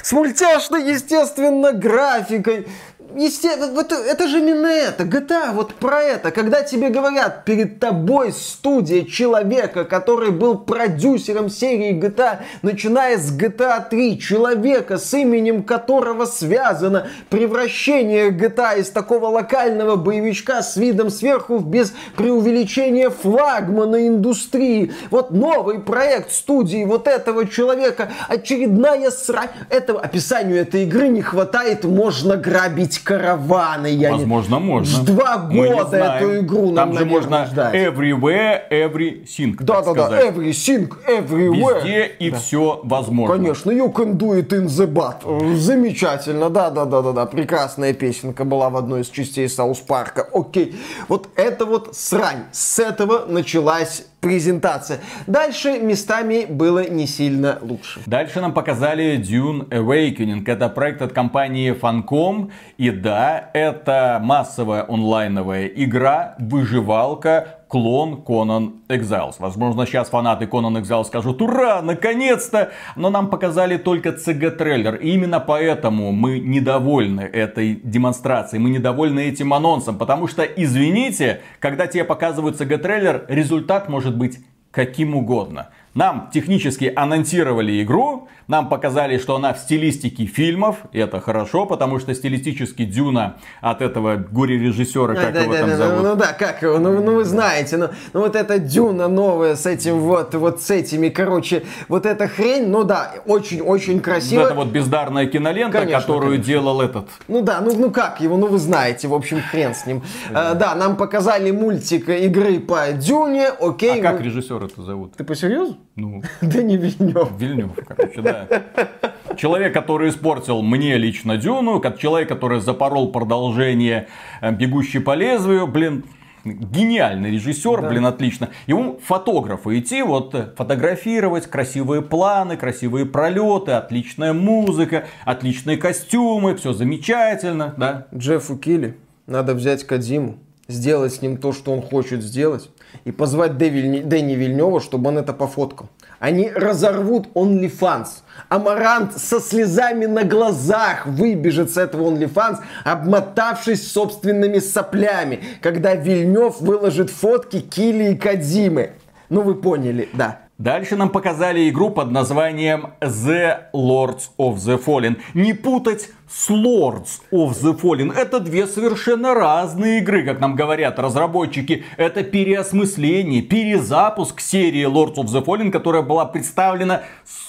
с 0.00 0.12
мультяшной, 0.12 0.88
естественно, 0.92 1.72
графикой. 1.72 2.68
Естественно, 3.16 3.80
это, 3.80 3.94
это 3.94 4.26
же 4.26 4.40
именно 4.40 4.66
это, 4.66 5.04
GTA, 5.04 5.52
вот 5.52 5.74
про 5.74 6.02
это, 6.02 6.32
когда 6.32 6.62
тебе 6.62 6.88
говорят, 6.88 7.44
перед 7.44 7.78
тобой 7.78 8.32
студия 8.32 9.04
человека, 9.04 9.84
который 9.84 10.32
был 10.32 10.58
продюсером 10.58 11.48
серии 11.48 11.92
GTA, 11.92 12.40
начиная 12.62 13.16
с 13.18 13.30
GTA 13.32 13.88
3, 13.88 14.18
человека, 14.18 14.98
с 14.98 15.14
именем 15.14 15.62
которого 15.62 16.24
связано 16.24 17.06
превращение 17.30 18.30
GTA 18.30 18.80
из 18.80 18.90
такого 18.90 19.26
локального 19.26 19.94
боевичка 19.94 20.62
с 20.62 20.76
видом 20.76 21.10
сверху 21.10 21.58
без 21.58 21.94
преувеличения 22.16 23.10
флагмана 23.10 24.08
индустрии. 24.08 24.92
Вот 25.10 25.30
новый 25.30 25.78
проект 25.78 26.32
студии 26.32 26.84
вот 26.84 27.06
этого 27.06 27.46
человека, 27.46 28.10
очередная 28.28 29.12
срань. 29.12 29.50
Этого 29.70 30.00
описанию 30.00 30.60
этой 30.60 30.82
игры 30.82 31.06
не 31.06 31.22
хватает, 31.22 31.84
можно 31.84 32.36
грабить 32.36 33.03
караваны. 33.04 33.88
Я 33.88 34.12
Возможно, 34.12 34.56
не... 34.56 34.60
можно. 34.60 35.04
Два 35.04 35.36
года 35.36 35.96
эту 35.96 36.40
игру 36.40 36.74
Там 36.74 36.90
нам, 36.90 36.98
же 36.98 37.04
можно 37.04 37.46
ждать. 37.46 37.74
everywhere, 37.74 38.62
everything. 38.70 39.56
Да, 39.60 39.82
да, 39.82 39.94
да, 39.94 40.28
everything, 40.28 40.90
everywhere. 41.06 41.76
Везде 41.76 42.06
и 42.18 42.30
да. 42.30 42.38
все 42.38 42.80
возможно. 42.82 43.36
Конечно, 43.36 43.70
you 43.70 43.92
can 43.92 44.16
do 44.16 44.38
it 44.38 44.48
in 44.48 44.66
the 44.66 44.86
butt. 44.86 45.54
Замечательно, 45.56 46.50
да, 46.50 46.70
да, 46.70 46.84
да, 46.84 47.02
да, 47.02 47.12
да. 47.12 47.26
Прекрасная 47.26 47.92
песенка 47.92 48.44
была 48.44 48.70
в 48.70 48.76
одной 48.76 49.02
из 49.02 49.10
частей 49.10 49.48
Саус 49.48 49.78
Парка. 49.78 50.26
Окей. 50.32 50.74
Вот 51.08 51.28
это 51.36 51.66
вот 51.66 51.94
срань. 51.94 52.44
С 52.52 52.78
этого 52.78 53.26
началась 53.26 54.06
презентация. 54.24 55.00
Дальше 55.26 55.78
местами 55.80 56.46
было 56.48 56.88
не 56.88 57.06
сильно 57.06 57.58
лучше. 57.60 58.00
Дальше 58.06 58.40
нам 58.40 58.54
показали 58.54 59.18
Dune 59.18 59.68
Awakening. 59.68 60.44
Это 60.46 60.70
проект 60.70 61.02
от 61.02 61.12
компании 61.12 61.74
Funcom. 61.74 62.50
И 62.78 62.90
да, 62.90 63.50
это 63.52 64.20
массовая 64.22 64.86
онлайновая 64.88 65.66
игра, 65.66 66.36
выживалка, 66.38 67.58
клон 67.74 68.22
Conan 68.24 68.74
Exiles. 68.88 69.34
Возможно, 69.40 69.84
сейчас 69.84 70.08
фанаты 70.08 70.44
Conan 70.44 70.80
Exiles 70.80 71.06
скажут, 71.06 71.42
ура, 71.42 71.82
наконец-то! 71.82 72.70
Но 72.94 73.10
нам 73.10 73.30
показали 73.30 73.78
только 73.78 74.10
CG-трейлер. 74.10 74.94
И 74.94 75.10
именно 75.10 75.40
поэтому 75.40 76.12
мы 76.12 76.38
недовольны 76.38 77.22
этой 77.22 77.74
демонстрацией, 77.74 78.62
мы 78.62 78.70
недовольны 78.70 79.28
этим 79.28 79.52
анонсом. 79.52 79.98
Потому 79.98 80.28
что, 80.28 80.44
извините, 80.44 81.40
когда 81.58 81.88
тебе 81.88 82.04
показывают 82.04 82.60
CG-трейлер, 82.60 83.24
результат 83.26 83.88
может 83.88 84.16
быть 84.16 84.38
каким 84.70 85.16
угодно. 85.16 85.70
Нам 85.94 86.30
технически 86.32 86.92
анонсировали 86.94 87.82
игру, 87.82 88.28
нам 88.48 88.68
показали, 88.68 89.18
что 89.18 89.36
она 89.36 89.52
в 89.52 89.58
стилистике 89.58 90.26
фильмов, 90.26 90.78
и 90.92 90.98
это 90.98 91.20
хорошо, 91.20 91.66
потому 91.66 91.98
что 91.98 92.14
стилистически 92.14 92.84
Дюна 92.84 93.36
от 93.60 93.82
этого 93.82 94.16
горе-режиссера, 94.16 95.14
как 95.14 95.32
да, 95.32 95.40
его 95.42 95.52
да, 95.52 95.58
там 95.60 95.68
да, 95.70 95.76
зовут? 95.76 96.02
Ну, 96.02 96.08
ну 96.10 96.16
да, 96.16 96.32
как 96.32 96.62
его, 96.62 96.78
ну, 96.78 97.02
ну 97.02 97.14
вы 97.14 97.24
знаете, 97.24 97.76
ну, 97.76 97.88
ну 98.12 98.20
вот 98.20 98.36
эта 98.36 98.58
Дюна 98.58 99.08
новая 99.08 99.56
с 99.56 99.66
этим 99.66 100.00
вот, 100.00 100.34
вот 100.34 100.62
с 100.62 100.70
этими, 100.70 101.08
короче, 101.08 101.64
вот 101.88 102.06
эта 102.06 102.28
хрень, 102.28 102.68
ну 102.68 102.84
да, 102.84 103.12
очень-очень 103.26 104.00
красиво. 104.00 104.40
Вот 104.40 104.46
это 104.46 104.54
вот 104.54 104.68
бездарная 104.68 105.26
кинолента, 105.26 105.78
конечно, 105.78 106.00
которую 106.00 106.32
конечно. 106.32 106.52
делал 106.52 106.80
этот. 106.80 107.08
Ну 107.28 107.42
да, 107.42 107.60
ну, 107.60 107.74
ну 107.76 107.90
как 107.90 108.20
его, 108.20 108.36
ну 108.36 108.46
вы 108.46 108.58
знаете, 108.58 109.08
в 109.08 109.14
общем, 109.14 109.40
хрен 109.40 109.74
с 109.74 109.86
ним. 109.86 110.02
А, 110.32 110.54
да, 110.54 110.74
нам 110.74 110.96
показали 110.96 111.50
мультик 111.50 112.08
игры 112.08 112.60
по 112.60 112.92
Дюне, 112.92 113.48
окей. 113.48 114.00
А 114.00 114.02
как 114.02 114.20
режиссер 114.20 114.62
это 114.62 114.82
зовут? 114.82 115.14
Ты 115.16 115.24
по 115.24 115.34
серьезу? 115.34 115.78
Ну. 115.96 116.22
Да 116.40 116.62
не 116.62 116.76
Вильнев. 116.76 117.30
Вильнев, 117.38 117.70
короче, 117.86 118.20
да. 118.20 118.33
Человек, 119.36 119.74
который 119.74 120.10
испортил 120.10 120.62
мне 120.62 120.96
лично 120.96 121.36
Дюну, 121.36 121.80
как 121.80 121.98
человек, 121.98 122.28
который 122.28 122.60
запорол 122.60 123.10
продолжение 123.10 124.06
э, 124.40 124.52
«Бегущий 124.52 125.00
по 125.00 125.14
лезвию», 125.14 125.66
блин, 125.66 126.04
гениальный 126.44 127.30
режиссер, 127.30 127.82
да. 127.82 127.88
блин, 127.88 128.06
отлично. 128.06 128.50
Ему 128.66 129.00
фотографы 129.04 129.78
идти, 129.78 130.02
вот 130.02 130.54
фотографировать, 130.56 131.46
красивые 131.46 132.02
планы, 132.02 132.56
красивые 132.56 133.06
пролеты, 133.06 133.72
отличная 133.72 134.32
музыка, 134.32 135.06
отличные 135.24 135.76
костюмы, 135.76 136.54
все 136.56 136.72
замечательно, 136.72 137.74
да. 137.76 138.06
Джеффу 138.14 138.56
Килли 138.56 138.96
надо 139.26 139.54
взять 139.54 139.84
Кадзиму, 139.84 140.36
сделать 140.68 141.14
с 141.14 141.22
ним 141.22 141.38
то, 141.38 141.52
что 141.52 141.72
он 141.72 141.82
хочет 141.82 142.22
сделать, 142.22 142.70
и 143.04 143.12
позвать 143.12 143.56
Дэнни 143.56 144.34
Вильнева, 144.34 144.80
чтобы 144.80 145.08
он 145.08 145.18
это 145.18 145.32
пофоткал. 145.32 145.88
Они 146.24 146.48
разорвут 146.48 147.26
OnlyFans. 147.34 148.06
Амарант 148.48 149.18
со 149.18 149.40
слезами 149.40 150.06
на 150.06 150.24
глазах 150.24 151.06
выбежит 151.06 151.70
с 151.70 151.76
этого 151.76 152.10
OnlyFans, 152.10 152.60
обмотавшись 152.82 153.92
собственными 153.92 154.58
соплями, 154.58 155.40
когда 155.60 155.94
Вильнев 155.94 156.62
выложит 156.62 157.10
фотки 157.10 157.60
Кили 157.60 158.12
и 158.12 158.16
Кадзимы. 158.16 158.92
Ну 159.28 159.42
вы 159.42 159.54
поняли, 159.54 160.08
да. 160.14 160.38
Дальше 160.56 160.96
нам 160.96 161.10
показали 161.10 161.68
игру 161.68 161.90
под 161.90 162.10
названием 162.10 162.94
The 163.02 163.64
Lords 163.74 164.30
of 164.38 164.54
the 164.54 164.82
Fallen. 164.82 165.18
Не 165.34 165.52
путать 165.52 166.08
с 166.28 166.50
Lords 166.50 167.20
of 167.30 167.52
the 167.52 167.78
Fallen. 167.78 168.12
Это 168.14 168.40
две 168.40 168.66
совершенно 168.66 169.34
разные 169.34 169.98
игры, 169.98 170.24
как 170.24 170.40
нам 170.40 170.56
говорят 170.56 170.98
разработчики. 170.98 171.84
Это 171.96 172.22
переосмысление, 172.22 173.42
перезапуск 173.42 174.40
серии 174.40 174.86
Lords 174.86 175.16
of 175.16 175.26
the 175.26 175.44
Fallen, 175.44 175.70
которая 175.70 176.02
была 176.02 176.24
представлена, 176.24 177.02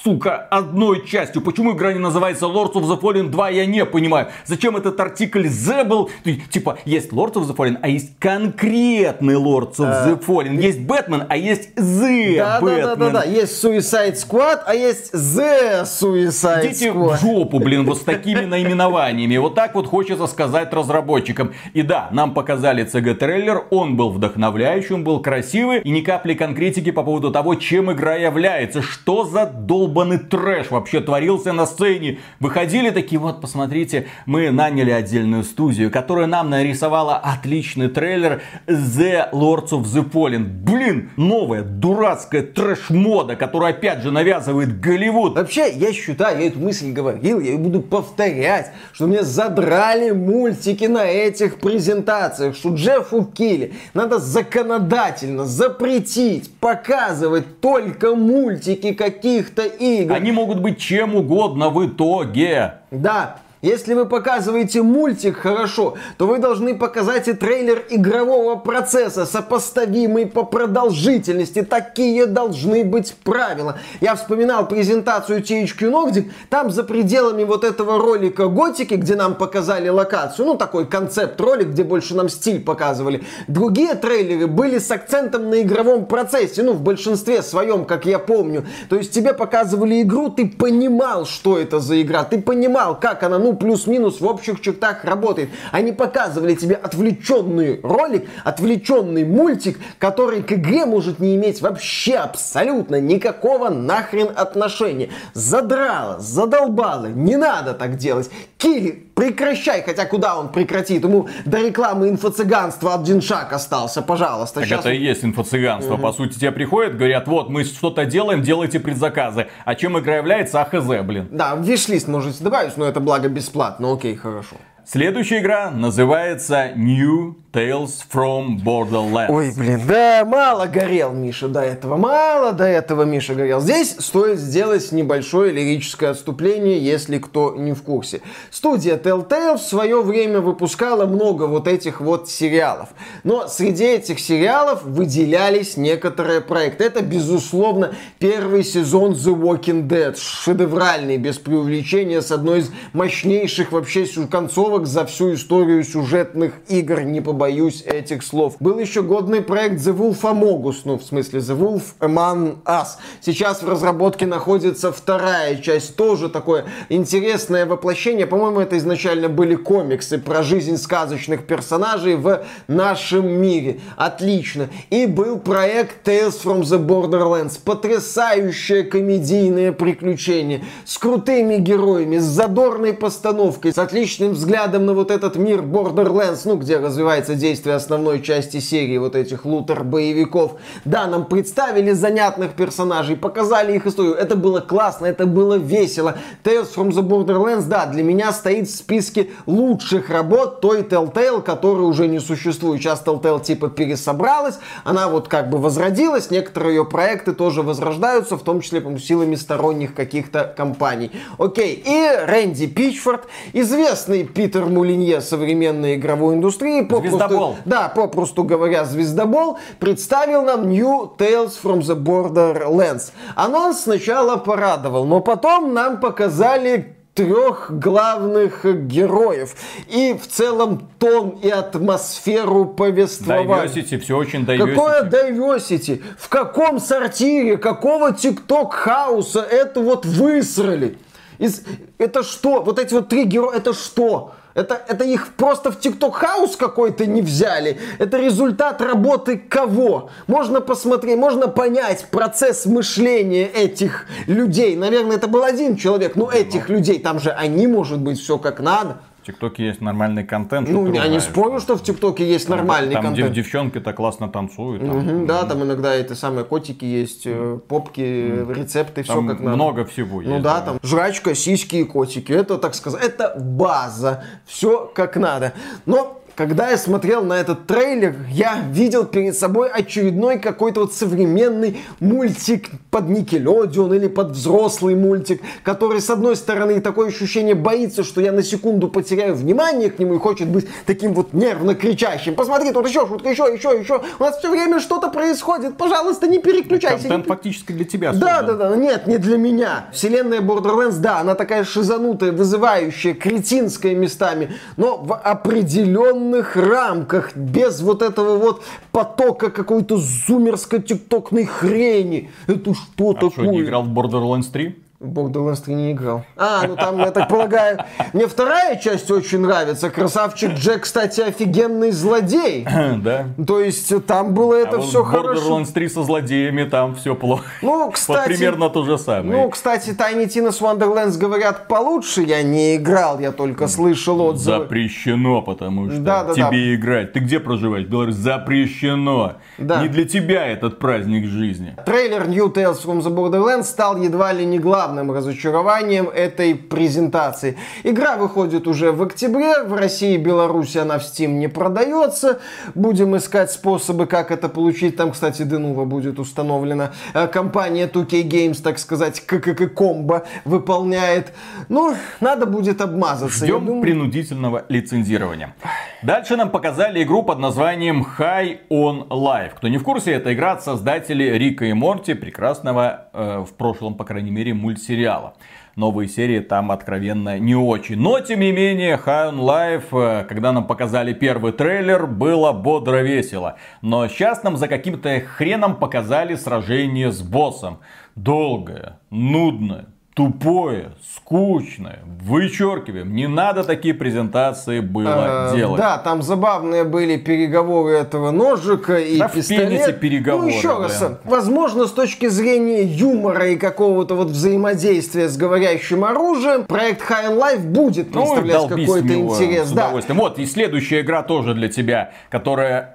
сука, 0.04 0.36
одной 0.36 1.06
частью. 1.08 1.42
Почему 1.42 1.74
игра 1.74 1.94
не 1.94 2.00
называется 2.00 2.46
Lords 2.46 2.74
of 2.74 2.84
the 2.84 3.00
Fallen 3.00 3.30
2, 3.30 3.50
я 3.50 3.66
не 3.66 3.86
понимаю. 3.86 4.28
Зачем 4.46 4.78
этот 4.78 5.00
артикль 5.00 5.48
The 5.48 5.84
был? 5.84 6.10
Типа, 6.52 6.78
есть 6.86 7.12
Lords 7.12 7.34
of 7.34 7.48
the 7.48 7.56
Fallen, 7.56 7.78
а 7.82 7.88
есть 7.88 8.20
конкретный 8.20 9.36
Lords 9.36 9.78
of 9.78 10.06
the 10.06 10.14
э, 10.14 10.26
Fallen. 10.26 10.62
Есть 10.62 10.82
Бэтмен, 10.82 11.24
а 11.30 11.38
есть 11.38 11.72
The 11.76 12.38
да, 12.38 12.60
Batman. 12.62 12.82
Да, 12.82 12.96
да, 12.96 12.96
да, 12.96 13.10
да. 13.10 13.24
Есть 13.24 13.64
Suicide 13.64 14.16
Squad, 14.16 14.60
а 14.66 14.76
есть 14.76 15.14
The 15.14 15.84
Suicide 15.84 16.30
Squad. 16.30 16.68
Идите 16.68 16.92
в 16.92 17.18
жопу, 17.18 17.60
блин, 17.60 17.86
вот 17.86 17.98
с 17.98 18.02
такими 18.02 18.42
наименованиями 18.42 18.75
наименованиями. 18.76 19.38
Вот 19.38 19.56
так 19.56 19.76
вот 19.76 19.88
хочется 19.88 20.28
сказать 20.28 20.74
разработчикам. 20.74 21.54
И 21.74 21.82
да, 21.82 22.10
нам 22.12 22.34
показали 22.34 22.86
CG-трейлер, 22.86 23.66
он 23.72 23.96
был 23.96 24.10
вдохновляющим, 24.10 25.04
был 25.04 25.22
красивый, 25.22 25.80
и 25.82 25.90
ни 25.90 26.02
капли 26.02 26.34
конкретики 26.34 26.92
по 26.92 27.04
поводу 27.04 27.32
того, 27.32 27.56
чем 27.56 27.92
игра 27.92 28.16
является. 28.16 28.82
Что 28.82 29.24
за 29.24 29.46
долбанный 29.46 30.20
трэш 30.20 30.72
вообще 30.72 31.00
творился 31.00 31.54
на 31.54 31.66
сцене. 31.66 32.20
Выходили 32.40 32.90
такие, 32.90 33.20
вот, 33.20 33.42
посмотрите, 33.42 34.08
мы 34.26 34.52
наняли 34.52 34.92
отдельную 34.92 35.44
студию, 35.44 35.90
которая 35.92 36.28
нам 36.28 36.50
нарисовала 36.50 37.16
отличный 37.18 37.88
трейлер 37.88 38.42
The 38.68 39.32
Lords 39.32 39.70
of 39.70 39.84
the 39.84 40.10
Fallen. 40.10 40.46
Блин, 40.46 41.12
новая 41.18 41.64
дурацкая 41.64 42.42
трэш-мода, 42.42 43.36
которую 43.36 43.70
опять 43.70 44.02
же 44.02 44.12
навязывает 44.12 44.80
Голливуд. 44.80 45.36
Вообще, 45.36 45.72
я 45.72 45.94
считаю, 45.94 46.40
я 46.40 46.48
эту 46.48 46.60
мысль 46.60 46.92
говорил, 46.92 47.40
я 47.40 47.52
ее 47.52 47.58
буду 47.58 47.82
повторять, 47.82 48.55
что 48.94 49.08
мне 49.08 49.24
задрали 49.24 50.12
мультики 50.12 50.86
на 50.86 51.06
этих 51.06 51.60
презентациях, 51.60 52.56
что 52.56 52.74
Джеффу 52.74 53.26
Килли 53.26 53.74
надо 53.94 54.20
законодательно 54.20 55.46
запретить 55.46 56.52
показывать 56.60 57.60
только 57.62 58.16
мультики 58.16 58.94
каких-то 58.94 59.64
игр. 59.64 60.14
Они 60.14 60.32
могут 60.32 60.60
быть 60.62 60.80
чем 60.80 61.16
угодно 61.16 61.70
в 61.70 61.86
итоге. 61.86 62.76
Да, 62.92 63.38
если 63.66 63.96
вы 63.96 64.06
показываете 64.06 64.84
мультик 64.84 65.38
хорошо, 65.38 65.96
то 66.20 66.28
вы 66.28 66.38
должны 66.38 66.76
показать 66.76 67.28
и 67.28 67.34
трейлер 67.34 67.84
игрового 67.90 68.58
процесса, 68.58 69.26
сопоставимый 69.26 70.28
по 70.28 70.44
продолжительности. 70.44 71.64
Такие 71.64 72.28
должны 72.28 72.84
быть 72.84 73.16
правила. 73.24 73.80
Я 74.02 74.14
вспоминал 74.14 74.68
презентацию 74.68 75.42
THQ 75.42 75.92
Nordic, 75.92 76.32
там 76.50 76.70
за 76.70 76.84
пределами 76.84 77.44
вот 77.44 77.64
этого 77.64 77.98
ролика 77.98 78.46
Готики, 78.50 78.94
где 78.94 79.16
нам 79.16 79.34
показали 79.34 79.90
локацию, 79.90 80.46
ну 80.46 80.58
такой 80.58 80.86
концепт-ролик, 80.86 81.70
где 81.70 81.84
больше 81.84 82.14
нам 82.14 82.30
стиль 82.30 82.64
показывали. 82.64 83.24
Другие 83.48 83.96
трейлеры 83.96 84.46
были 84.46 84.78
с 84.78 84.92
акцентом 84.92 85.50
на 85.50 85.64
игровом 85.64 86.06
процессе, 86.06 86.62
ну 86.62 86.74
в 86.74 86.82
большинстве 86.82 87.42
своем, 87.42 87.86
как 87.86 88.06
я 88.06 88.20
помню. 88.20 88.64
То 88.90 88.96
есть 88.96 89.12
тебе 89.12 89.34
показывали 89.34 90.04
игру, 90.04 90.30
ты 90.30 90.48
понимал, 90.48 91.26
что 91.26 91.58
это 91.58 91.80
за 91.80 92.00
игра, 92.00 92.24
ты 92.26 92.40
понимал, 92.40 93.00
как 93.00 93.24
она, 93.24 93.40
ну 93.40 93.55
плюс-минус 93.56 94.22
в 94.22 94.26
общих 94.26 94.62
чертах 94.62 95.04
работает. 95.04 95.50
Они 95.72 95.92
показывали 95.92 96.56
тебе 96.56 96.76
отвлеченный 96.76 97.80
ролик, 97.84 98.28
отвлеченный 98.44 99.26
мультик, 99.26 99.80
который 100.00 100.44
к 100.44 100.52
игре 100.54 100.86
может 100.86 101.20
не 101.20 101.36
иметь 101.36 101.62
вообще 101.62 102.16
абсолютно 102.16 103.00
никакого 103.00 103.70
нахрен 103.70 104.30
отношения. 104.36 105.10
Задрало, 105.34 106.20
задолбало, 106.20 107.08
не 107.08 107.36
надо 107.38 107.74
так 107.74 107.98
делать. 107.98 108.30
Кири, 108.58 109.06
прекращай, 109.16 109.84
хотя 109.84 110.06
куда 110.06 110.38
он 110.38 110.50
прекратит? 110.50 111.04
Ему 111.04 111.28
до 111.46 111.60
рекламы 111.60 112.10
инфо-цыганства 112.10 112.96
один 112.96 113.22
шаг 113.22 113.54
остался, 113.54 114.02
пожалуйста. 114.02 114.60
Так 114.60 114.70
Сейчас... 114.70 114.80
это 114.82 114.90
и 114.90 114.98
есть 114.98 115.24
инфо-цыганство. 115.24 115.96
Угу. 115.96 116.02
По 116.02 116.12
сути, 116.12 116.40
тебе 116.40 116.52
приходят, 116.52 116.98
говорят, 116.98 117.28
вот, 117.28 117.50
мы 117.50 117.64
что-то 117.64 118.06
делаем, 118.06 118.42
делайте 118.42 118.80
предзаказы. 118.80 119.48
А 119.66 119.76
чем 119.76 119.98
игра 120.00 120.18
является? 120.18 120.62
АХЗ, 120.62 121.04
блин. 121.04 121.28
Да, 121.32 121.56
виш-лист 121.56 122.08
можете 122.08 122.44
добавить, 122.44 122.78
но 122.78 122.86
это 122.86 123.00
благо 123.00 123.30
бесплатно. 123.46 123.94
Окей, 123.94 124.16
хорошо. 124.16 124.56
Следующая 124.88 125.40
игра 125.40 125.72
называется 125.72 126.72
New 126.76 127.38
Tales 127.52 128.04
from 128.14 128.58
Borderlands. 128.64 129.28
Ой, 129.30 129.52
блин, 129.58 129.82
да, 129.88 130.26
мало 130.26 130.68
горел 130.68 131.12
Миша 131.14 131.48
до 131.48 131.62
этого, 131.62 131.96
мало 131.96 132.52
до 132.52 132.66
этого 132.66 133.04
Миша 133.04 133.34
горел. 133.34 133.62
Здесь 133.62 133.96
стоит 133.98 134.38
сделать 134.38 134.92
небольшое 134.92 135.54
лирическое 135.54 136.12
отступление, 136.12 136.78
если 136.78 137.18
кто 137.18 137.56
не 137.56 137.72
в 137.72 137.82
курсе. 137.82 138.22
Студия 138.52 138.98
Telltale 138.98 139.58
в 139.58 139.62
свое 139.62 140.04
время 140.04 140.42
выпускала 140.42 141.06
много 141.06 141.44
вот 141.44 141.68
этих 141.68 142.02
вот 142.02 142.30
сериалов. 142.30 142.90
Но 143.24 143.48
среди 143.48 143.86
этих 143.86 144.20
сериалов 144.20 144.84
выделялись 144.84 145.78
некоторые 145.78 146.42
проекты. 146.42 146.84
Это, 146.84 147.02
безусловно, 147.02 147.96
первый 148.20 148.64
сезон 148.66 149.14
The 149.14 149.34
Walking 149.34 149.88
Dead. 149.88 150.16
Шедевральный, 150.16 151.18
без 151.18 151.40
преувеличения, 151.40 152.20
с 152.22 152.32
одной 152.32 152.60
из 152.60 152.72
мощнейших 152.92 153.72
вообще 153.72 154.06
концовок 154.30 154.75
за 154.84 155.06
всю 155.06 155.34
историю 155.36 155.84
сюжетных 155.84 156.54
игр, 156.68 157.02
не 157.02 157.22
побоюсь 157.22 157.46
боюсь 157.46 157.84
этих 157.86 158.24
слов. 158.24 158.56
Был 158.60 158.80
еще 158.80 159.02
годный 159.02 159.42
проект 159.42 159.76
The 159.76 159.96
Wolf 159.96 160.22
Among 160.24 160.64
Us, 160.64 160.78
ну, 160.84 160.98
в 160.98 161.04
смысле, 161.04 161.40
The 161.40 161.58
Wolf 161.58 161.84
Among 162.00 162.58
Us. 162.66 162.88
Сейчас 163.22 163.62
в 163.62 163.70
разработке 163.70 164.26
находится 164.26 164.92
вторая 164.92 165.58
часть, 165.58 165.96
тоже 165.96 166.28
такое 166.28 166.66
интересное 166.90 167.66
воплощение. 167.66 168.26
По-моему, 168.26 168.60
это 168.60 168.78
изначально 168.78 169.30
были 169.30 169.56
комиксы 169.56 170.18
про 170.18 170.44
жизнь 170.44 170.78
сказочных 170.78 171.46
персонажей 171.46 172.16
в 172.16 172.44
нашем 172.68 173.28
мире. 173.28 173.80
Отлично. 173.96 174.68
И 174.90 175.06
был 175.06 175.38
проект 175.38 176.08
Tales 176.08 176.42
from 176.44 176.62
the 176.62 176.84
Borderlands. 176.84 177.60
Потрясающее 177.64 178.84
комедийное 178.84 179.72
приключение. 179.72 180.66
С 180.84 180.98
крутыми 180.98 181.58
героями, 181.58 182.18
с 182.18 182.24
задорной 182.24 182.94
постановкой, 182.94 183.72
с 183.72 183.78
отличным 183.78 184.32
взглядом 184.32 184.65
на 184.74 184.94
вот 184.94 185.12
этот 185.12 185.36
мир 185.36 185.62
Borderlands, 185.62 186.42
ну, 186.46 186.56
где 186.56 186.78
развивается 186.78 187.36
действие 187.36 187.76
основной 187.76 188.22
части 188.22 188.60
серии 188.60 188.98
вот 188.98 189.16
этих 189.16 189.46
лутер-боевиков. 189.46 190.54
Да, 190.84 191.08
нам 191.08 191.26
представили 191.26 191.92
занятных 191.92 192.54
персонажей, 192.54 193.16
показали 193.16 193.76
их 193.76 193.86
историю. 193.86 194.16
Это 194.16 194.36
было 194.36 194.60
классно, 194.60 195.06
это 195.06 195.26
было 195.26 195.56
весело. 195.56 196.18
Tales 196.44 196.70
from 196.76 196.90
the 196.90 197.02
Borderlands, 197.02 197.68
да, 197.68 197.86
для 197.86 198.04
меня 198.04 198.32
стоит 198.32 198.68
в 198.68 198.76
списке 198.76 199.30
лучших 199.46 200.10
работ 200.10 200.62
той 200.62 200.82
Telltale, 200.82 201.42
которая 201.42 201.86
уже 201.86 202.08
не 202.08 202.20
существует. 202.20 202.82
Сейчас 202.82 203.04
Telltale 203.06 203.44
типа 203.44 203.70
пересобралась, 203.70 204.60
она 204.84 205.08
вот 205.08 205.28
как 205.28 205.50
бы 205.50 205.58
возродилась, 205.58 206.32
некоторые 206.32 206.76
ее 206.76 206.86
проекты 206.86 207.34
тоже 207.34 207.62
возрождаются, 207.62 208.38
в 208.38 208.44
том 208.44 208.62
числе, 208.62 208.82
по 208.82 208.98
силами 209.00 209.36
сторонних 209.36 209.94
каких-то 209.94 210.54
компаний. 210.56 211.12
Окей, 211.38 211.82
и 211.86 212.26
Рэнди 212.26 212.68
Пичфорд, 212.68 213.26
известный 213.54 214.24
Питер 214.56 214.70
Мулинье 214.70 215.20
современной 215.20 215.96
игровой 215.96 216.36
индустрии, 216.36 216.80
попросту 216.84 217.18
Звездобол. 217.18 217.58
Да, 217.66 217.90
попросту 217.90 218.46
говоря, 218.46 218.86
Звездобол 218.86 219.60
представил 219.82 220.44
нам 220.44 220.70
New 220.70 221.12
Tales 221.18 221.52
from 221.62 221.82
the 221.82 222.02
Borderlands. 222.02 223.12
Анонс 223.36 223.82
сначала 223.82 224.38
порадовал, 224.38 225.04
но 225.04 225.20
потом 225.20 225.74
нам 225.74 226.00
показали 226.00 226.96
трех 227.16 227.70
главных 227.70 228.64
героев. 228.88 229.56
И 229.90 230.14
в 230.14 230.26
целом 230.26 230.90
тон 231.00 231.32
и 231.42 231.50
атмосферу 231.50 232.64
повествования. 232.64 233.66
Diversity, 233.66 234.00
все 234.00 234.16
очень 234.16 234.46
diversity. 234.46 234.74
Какое 234.74 235.04
diversity? 235.04 236.02
В 236.18 236.30
каком 236.30 236.80
сортире, 236.80 237.58
какого 237.58 238.14
тикток 238.14 238.74
хауса 238.74 239.42
это 239.42 239.82
вот 239.82 240.06
высрали? 240.06 240.98
Из... 241.40 241.62
Это 241.98 242.24
что? 242.24 242.62
Вот 242.62 242.80
эти 242.80 242.94
вот 242.94 243.10
три 243.10 243.26
героя, 243.26 243.58
это 243.58 243.74
что? 243.74 244.32
Это, 244.56 244.82
это 244.88 245.04
их 245.04 245.34
просто 245.34 245.70
в 245.70 245.80
TikTok 245.82 246.16
house 246.16 246.56
какой-то 246.56 247.06
не 247.06 247.22
взяли. 247.22 247.78
Это 248.00 248.18
результат 248.18 248.82
работы 248.82 249.38
кого? 249.38 250.10
Можно 250.28 250.62
посмотреть, 250.62 251.18
можно 251.18 251.50
понять 251.50 252.06
процесс 252.10 252.66
мышления 252.66 253.48
этих 253.48 254.06
людей. 254.28 254.78
Наверное, 254.78 255.18
это 255.18 255.28
был 255.28 255.44
один 255.44 255.76
человек, 255.76 256.16
но 256.16 256.32
этих 256.32 256.70
людей, 256.70 257.00
там 257.00 257.20
же 257.20 257.32
они, 257.32 257.68
может 257.68 258.00
быть, 258.00 258.18
все 258.18 258.38
как 258.38 258.62
надо. 258.62 259.00
ТикТоке 259.26 259.66
есть 259.66 259.82
нормальный 259.82 260.24
контент. 260.24 260.70
Ну, 260.70 260.92
я 260.94 261.08
не 261.08 261.20
спорю, 261.20 261.60
что 261.60 261.76
в 261.76 261.84
ТикТоке 261.84 262.26
есть 262.26 262.50
нормальный 262.50 262.94
там, 262.94 263.04
контент. 263.04 263.28
Там 263.28 263.34
девчонки-то 263.36 263.94
классно 263.94 264.30
танцуют. 264.30 264.86
Там, 264.86 264.98
угу, 264.98 265.26
да, 265.26 265.44
там 265.44 265.64
иногда 265.64 265.94
эти 265.96 266.14
самые 266.14 266.46
котики 266.46 266.86
есть, 266.86 267.24
э, 267.26 267.60
попки, 267.68 268.02
рецепты, 268.02 269.04
все 269.04 269.22
как 269.22 269.40
надо. 269.40 269.56
много 269.56 269.86
всего 269.86 270.16
ну, 270.16 270.22
есть. 270.22 270.32
Ну 270.32 270.40
да, 270.42 270.62
там 270.62 270.80
жрачка, 270.84 271.36
сиськи 271.36 271.78
и 271.78 271.84
котики. 271.84 272.32
Это, 272.32 272.58
так 272.58 272.76
сказать, 272.76 273.04
это 273.04 273.36
база. 273.40 274.24
Все 274.46 274.92
как 274.94 275.18
надо. 275.18 275.54
Но 275.86 276.22
когда 276.36 276.70
я 276.70 276.78
смотрел 276.78 277.24
на 277.24 277.34
этот 277.40 277.66
трейлер, 277.66 278.16
я 278.30 278.60
видел 278.70 279.06
перед 279.06 279.38
собой 279.38 279.70
очередной 279.70 280.38
какой-то 280.38 280.82
вот 280.82 280.94
современный 280.94 281.80
мультик 282.00 282.70
под 282.92 283.10
Никелодион 283.10 283.94
или 283.94 284.08
под 284.08 284.32
взрослый 284.32 284.96
мультик, 284.96 285.42
который, 285.64 286.02
с 286.02 286.10
одной 286.10 286.36
стороны, 286.36 286.82
такое 286.82 287.08
ощущение 287.08 287.56
боится, 287.56 288.04
что 288.04 288.20
я 288.20 288.32
на 288.32 288.44
секунду 288.44 288.90
потеряю 288.90 289.36
внимание 289.36 289.90
к 289.90 289.98
нему 289.98 290.16
и 290.16 290.20
хочет 290.20 290.50
быть 290.50 290.68
таким 290.86 291.14
вот 291.14 291.34
нервно 291.34 291.74
кричащим. 291.74 292.36
Посмотри, 292.36 292.72
тут 292.72 292.88
еще 292.88 293.08
шутка, 293.08 293.30
еще, 293.30 293.44
еще, 293.54 293.80
еще. 293.80 294.02
У 294.20 294.24
нас 294.24 294.38
все 294.38 294.50
время 294.50 294.80
что-то 294.80 295.10
происходит. 295.10 295.78
Пожалуйста, 295.78 296.28
не 296.28 296.40
переключайся. 296.40 297.08
Контент 297.08 297.28
фактически 297.28 297.72
для 297.72 297.86
тебя 297.86 298.12
Да, 298.12 298.42
да, 298.42 298.54
да. 298.54 298.76
Нет, 298.76 299.08
не 299.08 299.18
для 299.18 299.38
меня. 299.38 299.88
Вселенная 299.94 300.42
Borderlands, 300.42 300.98
да, 300.98 301.20
она 301.20 301.36
такая 301.36 301.64
шизанутая, 301.64 302.34
вызывающая, 302.34 303.14
кретинская 303.14 303.96
местами, 303.96 304.54
но 304.76 304.98
в 304.98 305.16
определенном 305.16 306.25
определенных 306.26 306.56
рамках, 306.56 307.36
без 307.36 307.82
вот 307.82 308.02
этого 308.02 308.38
вот 308.38 308.64
потока 308.92 309.50
какой-то 309.50 309.98
зумерской 309.98 310.82
тиктокной 310.82 311.46
хрени. 311.46 312.32
Это 312.48 312.74
что 312.74 313.12
а 313.12 313.14
такое? 313.14 313.30
Что, 313.32 313.46
не 313.46 313.62
играл 313.62 313.84
в 313.84 313.98
Borderlands 313.98 314.52
3? 314.52 314.76
Borderlands 315.06 315.64
3 315.64 315.74
не 315.74 315.92
играл. 315.92 316.24
А, 316.36 316.64
ну 316.68 316.76
там, 316.76 316.98
я 317.00 317.12
так 317.12 317.28
полагаю, 317.30 317.80
мне 318.14 318.28
вторая 318.28 318.76
часть 318.78 319.10
очень 319.12 319.40
нравится. 319.40 319.90
Красавчик 319.90 320.52
Джек, 320.54 320.82
кстати, 320.84 321.22
офигенный 321.22 321.92
злодей. 321.92 322.68
Да. 323.06 323.26
То 323.46 323.60
есть 323.60 323.92
там 324.06 324.34
было 324.34 324.54
это 324.56 324.76
А 324.78 324.80
вот 324.80 324.86
все 324.88 325.04
хорошо. 325.04 325.60
Borderlands 325.60 325.72
3 325.74 325.90
со 325.90 326.04
злодеями 326.04 326.64
там 326.64 326.96
все 326.96 327.14
плохо. 327.16 327.44
Ну, 327.62 327.86
Вот 327.86 327.94
кстати, 327.96 328.28
примерно 328.28 328.70
то 328.70 328.84
же 328.86 328.98
самое. 328.98 329.44
ну, 329.44 329.50
кстати, 329.50 329.90
Tiny 329.92 330.26
Tina's 330.28 330.60
Wonderlands 330.62 331.18
говорят 331.18 331.68
получше. 331.68 332.22
Я 332.24 332.42
не 332.44 332.76
играл, 332.78 333.20
я 333.20 333.32
только 333.32 333.68
слышал 333.68 334.22
отзывы. 334.22 334.60
Запрещено, 334.64 335.42
потому 335.42 335.90
что 335.90 336.00
Да, 336.00 336.24
да, 336.24 336.34
тебе 336.34 336.46
да. 336.50 336.76
играть. 336.76 337.14
Ты 337.14 337.20
где 337.20 337.40
проживаешь? 337.40 337.86
Беларусь 337.86 338.16
запрещено. 338.16 339.34
Да. 339.58 339.82
Не 339.82 339.88
для 339.90 340.06
тебя 340.06 340.46
этот 340.48 340.80
праздник 340.80 341.26
жизни. 341.26 341.76
Трейлер 341.86 342.28
New 342.28 342.48
Tales 342.52 342.84
from 342.84 343.02
the 343.02 343.14
Borderlands 343.14 343.64
стал 343.64 343.98
едва 344.02 344.32
ли 344.34 344.46
не 344.46 344.60
главным 344.60 344.95
разочарованием 345.04 346.10
этой 346.10 346.56
презентации. 346.56 347.58
Игра 347.84 348.18
выходит 348.18 348.68
уже 348.68 348.92
в 348.92 349.02
октябре, 349.02 349.64
в 349.64 349.74
России 349.74 350.16
и 350.16 350.18
Беларуси 350.18 350.78
она 350.78 351.00
в 351.00 351.04
Steam 351.04 351.28
не 351.28 351.48
продается. 351.48 352.40
Будем 352.74 353.16
искать 353.16 353.52
способы, 353.52 354.06
как 354.08 354.32
это 354.32 354.50
получить. 354.50 354.96
Там, 354.96 355.12
кстати, 355.12 355.44
Денува 355.44 355.86
будет 355.86 356.20
установлена. 356.20 356.92
Э, 357.14 357.28
Компания 357.28 357.88
2K 357.88 358.24
Games, 358.24 358.62
так 358.62 358.80
сказать, 358.80 359.22
ККК 359.22 359.68
комбо 359.68 360.24
выполняет. 360.46 361.34
Ну, 361.70 361.96
надо 362.20 362.46
будет 362.46 362.82
обмазаться. 362.82 363.46
Ждем 363.46 363.66
думаю. 363.66 363.82
принудительного 363.82 364.66
лицензирования. 364.70 365.56
Дальше 366.04 366.36
нам 366.36 366.50
показали 366.50 367.04
игру 367.04 367.24
под 367.24 367.40
названием 367.40 368.06
High 368.18 368.60
on 368.70 369.08
Life. 369.08 369.52
Кто 369.56 369.68
не 369.68 369.78
в 369.78 369.84
курсе, 369.84 370.12
это 370.12 370.34
игра 370.34 370.54
от 370.54 370.64
создателей 370.64 371.38
Рика 371.38 371.66
и 371.66 371.74
Морти, 371.74 372.14
прекрасного 372.14 373.08
э, 373.14 373.46
в 373.48 373.54
прошлом, 373.54 373.96
по 373.96 374.04
крайней 374.04 374.32
мере, 374.32 374.54
мультсериала. 374.76 375.34
Новые 375.76 376.08
серии 376.08 376.40
там 376.40 376.72
откровенно 376.72 377.38
не 377.38 377.56
очень. 377.56 377.98
Но, 377.98 378.20
тем 378.22 378.40
не 378.40 378.54
менее, 378.54 378.96
High 379.04 379.34
on 379.34 379.40
Life, 379.40 380.26
когда 380.28 380.54
нам 380.54 380.68
показали 380.68 381.14
первый 381.14 381.52
трейлер, 381.52 382.08
было 382.08 382.54
бодро 382.54 383.02
весело. 383.02 383.58
Но 383.82 384.08
сейчас 384.08 384.44
нам 384.44 384.56
за 384.56 384.70
каким-то 384.70 385.20
хреном 385.20 385.76
показали 385.76 386.36
сражение 386.36 387.12
с 387.12 387.22
боссом. 387.22 387.80
Долгое, 388.16 389.00
нудное, 389.10 389.88
тупое, 390.16 390.92
скучное. 391.16 392.00
Вычеркиваем. 392.22 393.14
Не 393.14 393.28
надо 393.28 393.64
такие 393.66 393.94
презентации 393.94 394.80
было 394.80 395.50
Э, 395.52 395.56
делать. 395.56 395.78
Да, 395.80 395.98
там 395.98 396.22
забавные 396.22 396.86
были 396.86 397.18
переговоры 397.18 397.92
этого 397.98 398.32
ножика 398.32 398.98
и 398.98 399.18
Да 399.20 399.28
пистолет. 399.28 399.82
эти 399.88 399.92
переговоры, 399.92 400.48
ну, 400.48 400.58
еще 400.58 400.80
раз, 400.80 401.00
блин. 401.00 401.18
возможно, 401.26 401.86
с 401.86 401.92
точки 401.92 402.28
зрения 402.30 402.84
юмора 402.84 403.50
и 403.50 403.58
какого-то 403.58 404.16
вот 404.16 404.30
взаимодействия 404.30 405.28
с 405.28 405.36
говорящим 405.36 406.06
оружием, 406.06 406.64
проект 406.64 407.02
High 407.10 407.38
Life 407.38 407.68
будет 407.68 408.16
Ну, 408.16 408.22
представлять 408.22 408.58
долбись 408.70 408.86
какой-то 408.88 409.14
интерес. 409.14 409.68
с 409.68 409.72
Да. 409.74 409.92
Вот, 410.14 410.40
и 410.40 410.46
следующая 410.46 411.02
игра 411.02 411.24
тоже 411.24 411.54
для 411.54 411.68
тебя, 411.68 412.12
которая 412.30 412.90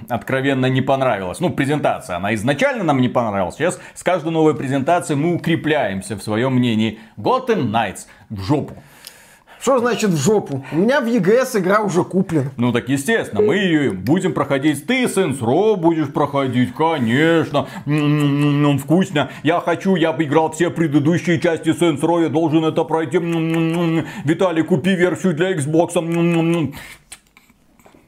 откровенно 0.08 0.66
не 0.66 0.80
понравилась. 0.80 1.38
Ну, 1.40 1.50
презентация, 1.50 2.16
она 2.16 2.34
изначально 2.34 2.82
нам 2.82 3.00
не 3.02 3.08
понравилась. 3.10 3.56
Сейчас 3.56 3.78
с 3.94 4.02
каждой 4.02 4.32
новой 4.32 4.54
презентацией 4.54 5.18
мы 5.20 5.34
укрепляемся 5.34 6.16
в 6.16 6.22
своем 6.22 6.45
мнении. 6.50 6.98
Gotham 7.16 7.70
Knights 7.70 8.06
в 8.30 8.42
жопу. 8.42 8.74
Что 9.60 9.78
значит 9.80 10.10
в 10.10 10.16
жопу? 10.16 10.64
У 10.70 10.76
меня 10.76 11.00
в 11.00 11.06
ЕГС 11.06 11.56
игра 11.56 11.80
уже 11.80 12.04
куплена. 12.04 12.50
Ну 12.56 12.72
так 12.72 12.88
естественно, 12.88 13.40
мы 13.40 13.56
ее 13.56 13.90
будем 13.90 14.32
проходить. 14.32 14.86
Ты 14.86 15.04
Saints 15.06 15.40
Row 15.40 15.76
будешь 15.76 16.12
проходить, 16.12 16.72
конечно. 16.72 17.66
М-м-м, 17.84 18.78
вкусно. 18.78 19.30
Я 19.42 19.58
хочу, 19.60 19.96
я 19.96 20.12
бы 20.12 20.22
играл 20.24 20.52
все 20.52 20.70
предыдущие 20.70 21.40
части 21.40 21.70
Saints 21.70 22.00
Row, 22.00 22.22
я 22.22 22.28
должен 22.28 22.64
это 22.64 22.84
пройти. 22.84 23.16
М-м-м. 23.16 24.06
Виталий, 24.24 24.62
купи 24.62 24.94
версию 24.94 25.34
для 25.34 25.52
Xbox. 25.52 25.96
М-м-м. 25.96 26.74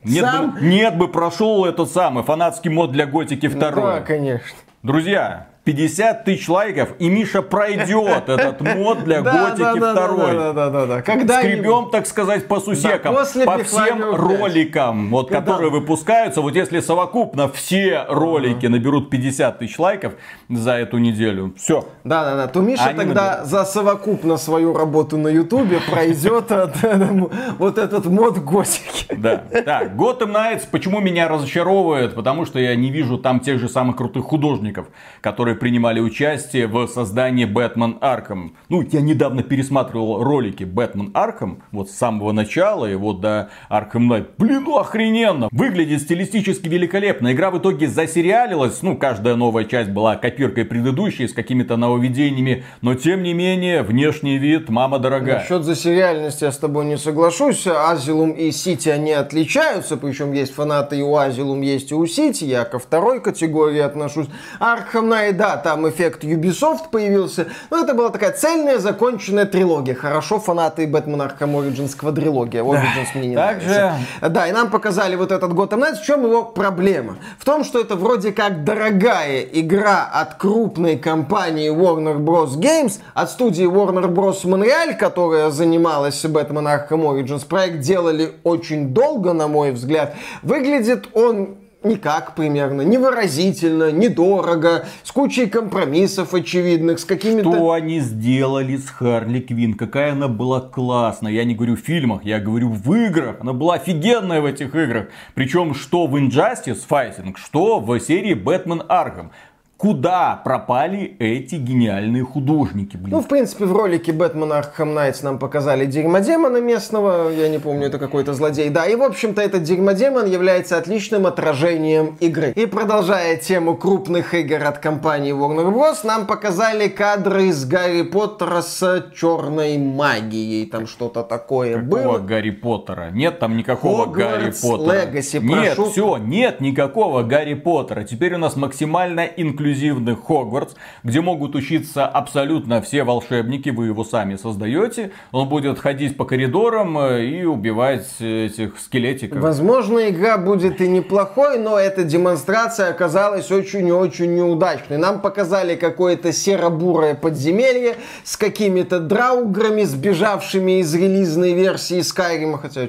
Нет 0.04 0.24
Сам? 0.24 0.52
бы, 0.52 0.60
нет 0.60 0.96
бы 0.96 1.08
прошел 1.08 1.64
этот 1.64 1.90
самый 1.90 2.22
фанатский 2.22 2.70
мод 2.70 2.92
для 2.92 3.06
Готики 3.06 3.48
2. 3.48 3.70
Да, 3.72 4.00
конечно. 4.00 4.56
Друзья, 4.84 5.47
50 5.68 6.24
тысяч 6.24 6.48
лайков, 6.48 6.94
и 6.98 7.10
Миша 7.10 7.42
пройдет 7.42 8.26
этот 8.30 8.58
мод 8.74 9.04
для 9.04 9.20
Да, 9.20 9.50
Готики 9.50 9.78
да, 9.78 9.92
да, 9.92 10.08
2. 10.08 10.16
да, 10.16 10.32
да, 10.32 10.52
да, 10.52 10.70
да, 10.70 10.86
да. 10.86 11.02
Когда 11.02 11.40
Скребем, 11.40 11.90
так 11.90 12.06
сказать, 12.06 12.48
по 12.48 12.58
сусекам, 12.58 13.14
Да, 13.14 13.26
по 13.44 13.58
всем 13.62 13.98
Flavor 13.98 14.10
5. 14.12 14.18
роликам, 14.18 15.10
вот, 15.10 15.28
которые 15.28 15.70
выпускаются. 15.70 16.40
Вот 16.40 16.56
если 16.56 16.80
совокупно 16.80 17.50
все 17.50 18.06
ролики 18.08 18.64
наберут 18.64 19.10
50 19.10 19.58
тысяч 19.58 19.78
лайков 19.78 20.14
за 20.48 20.72
эту 20.72 20.96
неделю, 20.96 21.52
все. 21.58 21.84
Да, 22.02 22.24
да, 22.24 22.36
да. 22.36 22.46
То 22.46 22.60
Миша 22.62 22.94
тогда 22.96 23.44
за 23.44 23.66
совокупно 23.66 24.38
свою 24.38 24.72
работу 24.72 25.18
на 25.18 25.28
Ютубе 25.28 25.80
пройдет 25.80 26.46
э, 26.50 27.26
вот 27.58 27.76
этот 27.76 28.06
мод 28.06 28.38
готики. 28.38 29.14
Да. 29.14 29.36
Так, 29.66 29.92
Gotham 29.96 30.32
Knights, 30.32 30.62
почему 30.70 31.00
меня 31.00 31.28
разочаровывает? 31.28 32.14
Потому 32.14 32.46
что 32.46 32.58
я 32.58 32.74
не 32.74 32.90
вижу 32.90 33.18
там 33.18 33.40
тех 33.40 33.58
же 33.58 33.68
самых 33.68 33.96
крутых 33.96 34.24
художников, 34.24 34.86
которые 35.20 35.57
принимали 35.58 36.00
участие 36.00 36.66
в 36.66 36.86
создании 36.86 37.44
Бэтмен 37.44 37.98
Арком. 38.00 38.54
Ну, 38.68 38.82
я 38.82 39.00
недавно 39.00 39.42
пересматривал 39.42 40.22
ролики 40.22 40.64
Бэтмен 40.64 41.10
Арком, 41.14 41.62
вот 41.72 41.90
с 41.90 41.94
самого 41.94 42.32
начала 42.32 42.90
и 42.90 42.94
вот 42.94 43.20
до 43.20 43.50
Арком 43.68 44.08
Найт. 44.08 44.30
Блин, 44.38 44.64
ну 44.64 44.78
охрененно! 44.78 45.48
Выглядит 45.50 46.02
стилистически 46.02 46.68
великолепно. 46.68 47.32
Игра 47.32 47.50
в 47.50 47.58
итоге 47.58 47.88
засериалилась. 47.88 48.82
Ну, 48.82 48.96
каждая 48.96 49.34
новая 49.34 49.64
часть 49.64 49.90
была 49.90 50.16
копиркой 50.16 50.64
предыдущей 50.64 51.28
с 51.28 51.32
какими-то 51.32 51.76
нововведениями. 51.76 52.64
Но, 52.80 52.94
тем 52.94 53.22
не 53.22 53.34
менее, 53.34 53.82
внешний 53.82 54.38
вид, 54.38 54.68
мама 54.68 54.98
дорогая. 54.98 55.40
Насчет 55.40 55.64
за 55.64 55.76
сериальность 55.76 56.44
я 56.44 56.52
с 56.52 56.58
тобой 56.58 56.84
не 56.84 56.96
соглашусь. 56.96 57.66
Asylum 57.66 58.32
и 58.32 58.50
Сити, 58.50 58.88
они 58.88 59.12
отличаются. 59.12 59.96
Причем 59.96 60.32
есть 60.32 60.54
фанаты 60.54 60.98
и 60.98 61.02
у 61.02 61.16
Asylum, 61.16 61.62
есть 61.62 61.90
и 61.90 61.94
у 61.94 62.06
Сити. 62.06 62.44
Я 62.44 62.64
ко 62.64 62.78
второй 62.78 63.20
категории 63.20 63.80
отношусь. 63.80 64.28
Arkham 64.60 65.08
Knight, 65.08 65.36
да, 65.36 65.47
там 65.56 65.88
эффект 65.88 66.24
Ubisoft 66.24 66.90
появился. 66.90 67.46
Но 67.70 67.78
это 67.82 67.94
была 67.94 68.10
такая 68.10 68.32
цельная, 68.32 68.78
законченная 68.78 69.46
трилогия. 69.46 69.94
Хорошо, 69.94 70.38
фанаты 70.38 70.86
Batman 70.86 71.20
Arkham 71.22 71.56
Origins 71.56 71.96
квадрилогия. 71.96 72.62
Origins 72.62 73.08
мне 73.14 73.28
не 73.28 73.34
Также- 73.36 73.68
нравится. 73.68 73.98
Да, 74.28 74.46
и 74.48 74.52
нам 74.52 74.70
показали 74.70 75.16
вот 75.16 75.32
этот 75.32 75.52
Gotham 75.52 75.80
Knights. 75.80 75.96
В 76.02 76.04
чем 76.04 76.24
его 76.24 76.44
проблема? 76.44 77.16
В 77.38 77.44
том, 77.44 77.64
что 77.64 77.80
это 77.80 77.96
вроде 77.96 78.32
как 78.32 78.64
дорогая 78.64 79.40
игра 79.40 80.04
от 80.12 80.34
крупной 80.34 80.96
компании 80.96 81.70
Warner 81.72 82.18
Bros. 82.18 82.56
Games, 82.56 83.00
от 83.14 83.30
студии 83.30 83.64
Warner 83.66 84.06
Bros. 84.06 84.44
Montreal, 84.44 84.94
которая 84.96 85.50
занималась 85.50 86.24
Batman 86.24 86.66
Arkham 86.88 87.02
Origins. 87.02 87.46
Проект 87.46 87.80
делали 87.80 88.32
очень 88.44 88.88
долго, 88.88 89.32
на 89.32 89.48
мой 89.48 89.72
взгляд. 89.72 90.14
Выглядит 90.42 91.08
он 91.14 91.56
никак 91.82 92.34
примерно, 92.34 92.82
невыразительно, 92.82 93.90
недорого, 93.90 94.86
с 95.02 95.12
кучей 95.12 95.46
компромиссов 95.46 96.34
очевидных, 96.34 96.98
с 96.98 97.04
какими-то... 97.04 97.52
Что 97.52 97.72
они 97.72 98.00
сделали 98.00 98.76
с 98.76 98.88
Харли 98.88 99.40
Квин? 99.40 99.74
Какая 99.74 100.12
она 100.12 100.28
была 100.28 100.60
классная. 100.60 101.32
Я 101.32 101.44
не 101.44 101.54
говорю 101.54 101.76
в 101.76 101.80
фильмах, 101.80 102.24
я 102.24 102.40
говорю 102.40 102.70
в 102.70 102.94
играх. 102.94 103.36
Она 103.40 103.52
была 103.52 103.74
офигенная 103.74 104.40
в 104.40 104.46
этих 104.46 104.74
играх. 104.74 105.08
Причем 105.34 105.74
что 105.74 106.06
в 106.06 106.16
Injustice 106.16 106.80
Fighting, 106.88 107.34
что 107.36 107.80
в 107.80 107.98
серии 108.00 108.34
Batman 108.34 108.82
Arkham. 108.88 109.30
Куда 109.78 110.40
пропали 110.42 111.14
эти 111.20 111.54
гениальные 111.54 112.24
художники, 112.24 112.96
блин? 112.96 113.10
Ну, 113.12 113.20
в 113.20 113.28
принципе, 113.28 113.64
в 113.64 113.72
ролике 113.72 114.12
Batman 114.12 114.52
Arkham 114.52 114.92
Knights 114.92 115.22
нам 115.22 115.38
показали 115.38 115.86
дерьмодемона 115.86 116.60
местного, 116.60 117.30
я 117.30 117.48
не 117.48 117.58
помню, 117.60 117.86
это 117.86 118.00
какой-то 118.00 118.34
злодей. 118.34 118.70
Да, 118.70 118.86
и, 118.86 118.96
в 118.96 119.02
общем-то, 119.04 119.40
этот 119.40 119.62
дерьмодемон 119.62 120.26
является 120.26 120.78
отличным 120.78 121.28
отражением 121.28 122.16
игры. 122.18 122.52
И 122.56 122.66
продолжая 122.66 123.36
тему 123.36 123.76
крупных 123.76 124.34
игр 124.34 124.64
от 124.64 124.78
компании 124.78 125.32
Warner 125.32 125.72
Bros., 125.72 126.04
нам 126.04 126.26
показали 126.26 126.88
кадры 126.88 127.44
из 127.44 127.64
Гарри 127.64 128.02
Поттера 128.02 128.62
с 128.62 129.12
черной 129.14 129.78
магией. 129.78 130.66
Там 130.66 130.88
что-то 130.88 131.22
такое 131.22 131.80
Какого 131.80 132.02
было. 132.02 132.18
Гарри 132.18 132.50
Поттера? 132.50 133.10
Нет 133.12 133.38
там 133.38 133.56
никакого 133.56 134.06
Хогвартс 134.06 134.60
Гарри 134.60 134.76
Поттера. 134.76 135.06
Legacy, 135.06 135.38
нет, 135.40 135.76
прошу. 135.76 135.90
все, 135.92 136.16
нет 136.16 136.60
никакого 136.60 137.22
Гарри 137.22 137.54
Поттера. 137.54 138.02
Теперь 138.02 138.34
у 138.34 138.38
нас 138.38 138.56
максимально 138.56 139.20
инклюзивный 139.20 139.67
Хогвартс, 140.14 140.74
где 141.02 141.20
могут 141.20 141.54
учиться 141.54 142.06
абсолютно 142.06 142.80
все 142.80 143.04
волшебники. 143.04 143.70
Вы 143.70 143.86
его 143.86 144.04
сами 144.04 144.36
создаете. 144.36 145.10
Он 145.32 145.48
будет 145.48 145.78
ходить 145.78 146.16
по 146.16 146.24
коридорам 146.24 146.98
э, 146.98 147.24
и 147.24 147.44
убивать 147.44 148.06
этих 148.20 148.78
скелетиков. 148.78 149.38
Возможно, 149.38 150.08
игра 150.08 150.38
будет 150.38 150.80
и 150.80 150.88
неплохой, 150.88 151.58
но 151.58 151.78
эта 151.78 152.04
демонстрация 152.04 152.90
оказалась 152.90 153.50
очень 153.50 153.86
и 153.88 153.92
очень 153.92 154.34
неудачной. 154.34 154.98
Нам 154.98 155.20
показали 155.20 155.76
какое-то 155.76 156.32
серо-бурое 156.32 157.14
подземелье 157.14 157.96
с 158.24 158.36
какими-то 158.36 159.00
драуграми, 159.00 159.82
сбежавшими 159.82 160.80
из 160.80 160.94
релизной 160.94 161.52
версии 161.54 161.98
Skyrim. 161.98 162.58
Хотя, 162.58 162.88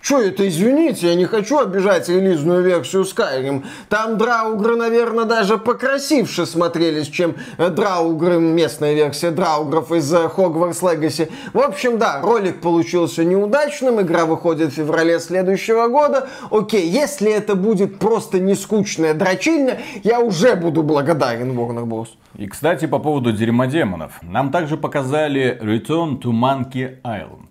что 0.00 0.20
это, 0.20 0.48
извините, 0.48 1.08
я 1.08 1.14
не 1.14 1.24
хочу 1.24 1.58
обижать 1.58 2.08
релизную 2.08 2.62
версию 2.62 3.02
Skyrim. 3.02 3.64
Там 3.88 4.18
драугры, 4.18 4.76
наверное, 4.76 5.24
даже 5.24 5.58
покрасивее 5.58 6.19
красивше 6.20 6.46
смотрелись, 6.46 7.08
чем 7.08 7.36
Драугры, 7.56 8.38
местная 8.38 8.94
версия 8.94 9.30
Драугров 9.30 9.90
из 9.92 10.12
Hogwarts 10.12 10.82
Legacy. 10.82 11.30
В 11.54 11.58
общем, 11.58 11.98
да, 11.98 12.20
ролик 12.20 12.60
получился 12.60 13.24
неудачным, 13.24 14.00
игра 14.00 14.26
выходит 14.26 14.72
в 14.72 14.74
феврале 14.74 15.18
следующего 15.18 15.88
года. 15.88 16.28
Окей, 16.50 16.88
если 16.88 17.32
это 17.32 17.54
будет 17.54 17.98
просто 17.98 18.38
не 18.38 18.54
скучная 18.54 19.14
дрочильня, 19.14 19.80
я 20.02 20.20
уже 20.20 20.56
буду 20.56 20.82
благодарен 20.82 21.58
Warner 21.58 21.86
Bros. 21.86 22.08
И, 22.36 22.46
кстати, 22.46 22.86
по 22.86 22.98
поводу 22.98 23.32
дерьмодемонов. 23.32 24.20
Нам 24.22 24.50
также 24.50 24.76
показали 24.76 25.58
Return 25.62 26.20
to 26.20 26.32
Monkey 26.32 27.00
Island. 27.02 27.48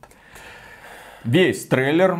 Весь 1.23 1.65
трейлер 1.65 2.19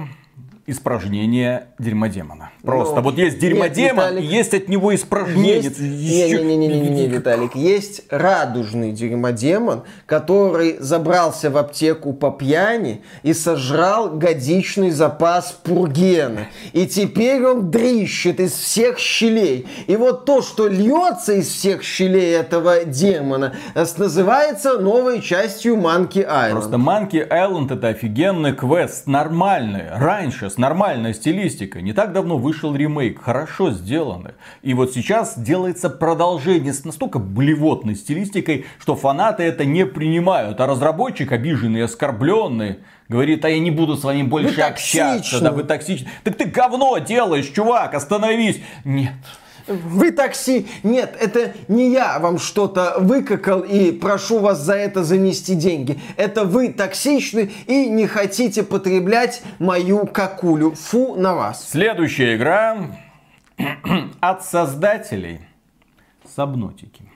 испражнение 0.69 1.67
дерьмодемона. 1.79 2.51
Просто 2.61 2.97
ну, 2.97 3.01
вот 3.01 3.17
есть 3.17 3.39
дерьмодемон, 3.39 4.15
нет, 4.15 4.23
и 4.23 4.25
есть 4.25 4.53
от 4.53 4.67
него 4.69 4.93
испражнение. 4.93 5.71
Не-не-не, 5.79 7.07
Виталик, 7.07 7.55
есть 7.55 8.03
радужный 8.09 8.91
дерьмодемон, 8.91 9.83
который 10.05 10.77
забрался 10.79 11.49
в 11.49 11.57
аптеку 11.57 12.13
по 12.13 12.31
пьяни 12.31 13.01
и 13.23 13.33
сожрал 13.33 14.09
годичный 14.09 14.91
запас 14.91 15.51
пургена. 15.51 16.47
И 16.73 16.85
теперь 16.87 17.43
он 17.45 17.71
дрищет 17.71 18.39
из 18.39 18.53
всех 18.53 18.99
щелей. 18.99 19.67
И 19.87 19.95
вот 19.95 20.25
то, 20.25 20.41
что 20.41 20.67
льется 20.67 21.33
из 21.33 21.47
всех 21.47 21.83
щелей 21.83 22.35
этого 22.35 22.85
демона, 22.85 23.55
называется 23.75 24.77
новой 24.77 25.21
частью 25.21 25.75
Monkey 25.75 26.27
Island. 26.27 26.51
Просто 26.51 26.77
Monkey 26.77 27.27
Island 27.27 27.73
это 27.73 27.87
офигенный 27.87 28.53
квест, 28.53 29.07
нормальный. 29.07 29.89
Раньше, 29.91 30.49
с 30.49 30.57
нормальной 30.59 31.13
стилистикой. 31.15 31.81
Не 31.81 31.93
так 31.93 32.13
давно 32.13 32.37
вышел 32.37 32.75
ремейк, 32.75 33.21
хорошо 33.21 33.71
сделанный. 33.71 34.33
И 34.61 34.75
вот 34.75 34.93
сейчас 34.93 35.39
делается 35.39 35.89
продолжение 35.89 36.73
с 36.73 36.85
настолько 36.85 37.17
блевотной 37.17 37.95
стилистикой, 37.95 38.65
что 38.79 38.95
фанаты 38.95 39.43
это 39.43 39.65
не 39.65 39.85
принимают. 39.85 40.59
А 40.61 40.67
разработчик, 40.67 41.31
обиженный 41.31 41.79
и 41.79 41.83
оскорбленный, 41.83 42.79
говорит, 43.07 43.43
а 43.45 43.49
я 43.49 43.59
не 43.59 43.71
буду 43.71 43.95
с 43.95 44.03
вами 44.03 44.23
больше 44.23 44.57
вы 44.57 44.61
общаться. 44.61 45.41
Да, 45.41 45.51
вы 45.51 45.63
токсичны. 45.63 46.09
Так 46.23 46.35
ты 46.35 46.45
говно 46.45 46.97
делаешь, 46.99 47.47
чувак, 47.47 47.95
остановись. 47.95 48.61
Нет. 48.83 49.13
Вы 49.69 50.11
такси... 50.11 50.67
Нет, 50.83 51.15
это 51.19 51.53
не 51.67 51.91
я 51.91 52.19
вам 52.19 52.39
что-то 52.39 52.95
выкакал 52.99 53.61
и 53.61 53.91
прошу 53.91 54.39
вас 54.39 54.59
за 54.59 54.73
это 54.73 55.03
занести 55.03 55.55
деньги. 55.55 55.99
Это 56.17 56.43
вы 56.43 56.69
токсичны 56.73 57.51
и 57.67 57.87
не 57.89 58.07
хотите 58.07 58.63
потреблять 58.63 59.41
мою 59.59 60.05
какулю. 60.05 60.71
Фу 60.71 61.15
на 61.15 61.35
вас. 61.35 61.69
Следующая 61.69 62.35
игра 62.35 62.97
от 64.19 64.43
создателей 64.43 65.41
Сабнотики. 66.35 67.08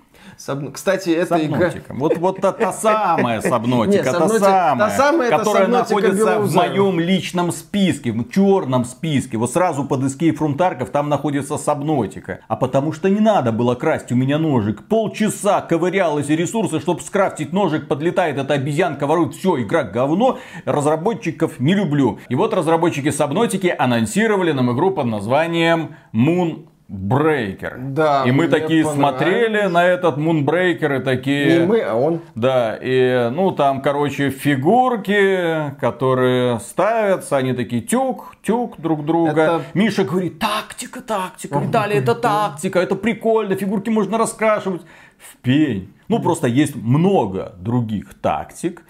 Саб... 0.46 0.74
Кстати, 0.74 1.10
это 1.10 1.38
игра... 1.46 1.72
Вот, 1.88 2.18
вот 2.18 2.42
та, 2.42 2.52
та 2.52 2.74
самая 2.74 3.40
Сабнотика, 3.40 4.12
та 4.12 4.28
самая, 4.28 4.78
та 4.78 4.90
самая 4.90 5.30
которая 5.30 5.68
находится 5.68 6.40
в 6.40 6.54
моем 6.54 7.00
личном 7.00 7.54
списке, 7.54 8.12
в 8.12 8.30
черном 8.30 8.84
списке. 8.84 9.38
Вот 9.38 9.54
сразу 9.54 9.86
под 9.86 10.02
Escape 10.02 10.38
from 10.38 10.58
Tarkov 10.58 10.88
там 10.88 11.08
находится 11.08 11.58
Сабнотика. 11.58 12.42
А 12.50 12.58
потому 12.58 12.92
что 12.92 13.10
не 13.10 13.22
надо 13.22 13.54
было 13.54 13.76
красть 13.76 14.12
у 14.12 14.16
меня 14.16 14.38
ножик. 14.38 14.84
Полчаса 14.90 15.62
ковырялась 15.62 16.28
ресурсы, 16.28 16.82
чтобы 16.82 17.00
скрафтить 17.00 17.54
ножик, 17.54 17.88
подлетает 17.88 18.38
эта 18.38 18.56
обезьянка, 18.56 19.08
ворует 19.08 19.36
все, 19.36 19.62
игра 19.62 19.84
говно. 19.84 20.40
Разработчиков 20.66 21.62
не 21.62 21.74
люблю. 21.74 22.20
И 22.28 22.36
вот 22.36 22.54
разработчики 22.54 23.12
Сабнотики 23.12 23.74
анонсировали 23.80 24.52
нам 24.52 24.74
игру 24.74 24.92
под 24.92 25.06
названием 25.06 25.96
Moon 26.14 26.66
Брейкер. 26.88 27.78
Да. 27.80 28.24
И 28.26 28.32
мы 28.32 28.48
такие 28.48 28.84
смотрели 28.86 29.68
на 29.68 29.86
этот 29.86 30.18
Мунбрейкер 30.18 30.96
и 30.96 31.00
такие... 31.00 31.60
Не 31.60 31.66
мы, 31.66 31.82
а 31.82 31.96
он. 31.96 32.22
Да, 32.36 32.78
и 32.80 33.30
ну 33.32 33.52
там, 33.52 33.82
короче, 33.82 34.30
фигурки, 34.30 35.76
которые 35.80 36.60
ставятся, 36.60 37.38
они 37.38 37.54
такие 37.54 37.82
тюк, 37.82 38.36
тюк 38.44 38.80
друг 38.80 39.06
друга. 39.06 39.42
Это... 39.42 39.62
Миша 39.74 40.04
говорит, 40.04 40.40
тактика, 40.40 41.02
тактика, 41.02 41.60
Виталий, 41.60 41.98
это 41.98 42.16
тактика, 42.16 42.80
это 42.80 42.96
прикольно, 42.96 43.56
фигурки 43.56 43.90
можно 43.90 44.18
раскрашивать 44.18 44.82
в 45.18 45.38
пень. 45.38 45.94
Ну, 46.10 46.20
просто 46.20 46.48
есть 46.48 46.76
много 46.76 47.54
других 47.60 48.14
тактик, 48.14 48.84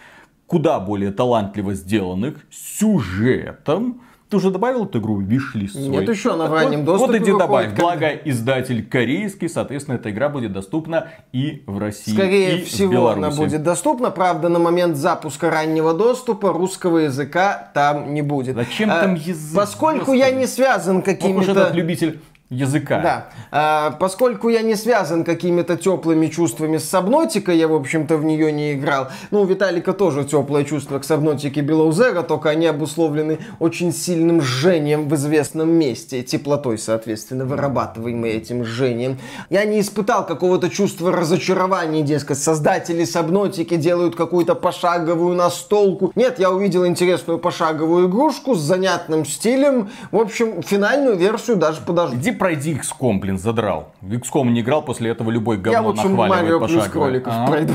куда 0.48 0.80
более 0.80 1.12
талантливо 1.12 1.74
сделанных, 1.74 2.46
сюжетом, 2.50 4.02
ты 4.34 4.38
уже 4.38 4.50
добавил 4.50 4.86
эту 4.86 5.00
игру 5.00 5.20
Вишлист 5.20 5.76
свой? 5.76 5.90
Нет, 5.90 6.10
еще 6.10 6.36
на 6.36 6.48
раннем 6.48 6.80
вот, 6.80 6.98
доступе 6.98 7.20
Вот 7.20 7.22
иди 7.22 7.38
добавь. 7.38 7.70
Как... 7.70 7.80
Благо, 7.80 8.10
издатель 8.10 8.84
корейский, 8.84 9.48
соответственно, 9.48 9.98
эта 9.98 10.10
игра 10.10 10.28
будет 10.28 10.54
доступна 10.54 11.10
и 11.32 11.64
в 11.68 11.78
России, 11.78 12.14
Скорее 12.14 12.58
и 12.58 12.64
всего, 12.64 13.10
она 13.10 13.30
будет 13.30 13.62
доступна. 13.62 14.10
Правда, 14.10 14.50
на 14.50 14.58
момент 14.58 14.98
запуска 14.98 15.52
раннего 15.52 15.94
доступа 15.94 16.52
русского 16.52 17.00
языка 17.00 17.70
там 17.76 18.16
не 18.16 18.24
будет. 18.24 18.56
Зачем 18.56 18.90
а, 18.90 19.02
там 19.02 19.14
язык? 19.14 19.56
Поскольку 19.56 20.00
Господи. 20.00 20.18
я 20.18 20.32
не 20.32 20.48
связан 20.48 21.04
какими-то... 21.04 21.52
этот 21.52 21.76
любитель 21.76 22.20
языка. 22.54 23.00
Да. 23.00 23.30
А, 23.52 23.92
поскольку 24.00 24.50
я 24.50 24.62
не 24.62 24.76
связан 24.76 25.24
какими-то 25.24 25.78
теплыми 25.78 26.28
чувствами 26.28 26.78
с 26.78 26.90
Сабнотикой, 26.90 27.58
я, 27.58 27.68
в 27.68 27.74
общем-то, 27.74 28.18
в 28.18 28.26
нее 28.26 28.52
не 28.52 28.74
играл. 28.74 29.10
Ну, 29.32 29.42
у 29.42 29.46
Виталика 29.46 29.94
тоже 29.94 30.24
теплое 30.24 30.64
чувство 30.64 31.00
к 31.00 31.04
Сабнотике 31.04 31.62
Below 31.62 31.90
Zero, 31.90 32.24
только 32.24 32.50
они 32.50 32.68
обусловлены 32.68 33.40
очень 33.60 33.94
сильным 33.94 34.42
жжением 34.42 35.08
в 35.10 35.16
известном 35.16 35.70
месте. 35.70 36.24
Теплотой, 36.24 36.78
соответственно, 36.78 37.46
вырабатываемой 37.46 38.32
этим 38.32 38.64
жжением. 38.64 39.20
Я 39.50 39.66
не 39.66 39.80
испытал 39.80 40.26
какого-то 40.26 40.70
чувства 40.70 41.12
разочарования, 41.12 42.02
дескать, 42.02 42.40
создатели 42.40 43.04
Сабнотики 43.04 43.76
делают 43.76 44.16
какую-то 44.16 44.56
пошаговую 44.56 45.36
настолку. 45.36 46.12
Нет, 46.16 46.40
я 46.40 46.52
увидел 46.52 46.86
интересную 46.86 47.40
пошаговую 47.40 48.08
игрушку 48.08 48.56
с 48.56 48.60
занятным 48.60 49.26
стилем. 49.26 49.90
В 50.12 50.18
общем, 50.18 50.62
финальную 50.62 51.16
версию 51.16 51.58
даже 51.58 51.82
подожду. 51.82 52.18
Иди 52.18 52.32
пройди 52.44 52.74
XCOM, 52.74 53.20
блин, 53.20 53.38
задрал. 53.38 53.94
В 54.02 54.12
XCOM 54.12 54.50
не 54.50 54.60
играл, 54.60 54.82
после 54.84 55.12
этого 55.12 55.32
любой 55.32 55.56
говно 55.56 55.72
Я 55.72 55.82
лучше 55.82 56.10
Марио 56.10 56.60
плюс 56.60 56.90
кроликов 56.90 57.34
а? 57.34 57.48
пройду. 57.48 57.74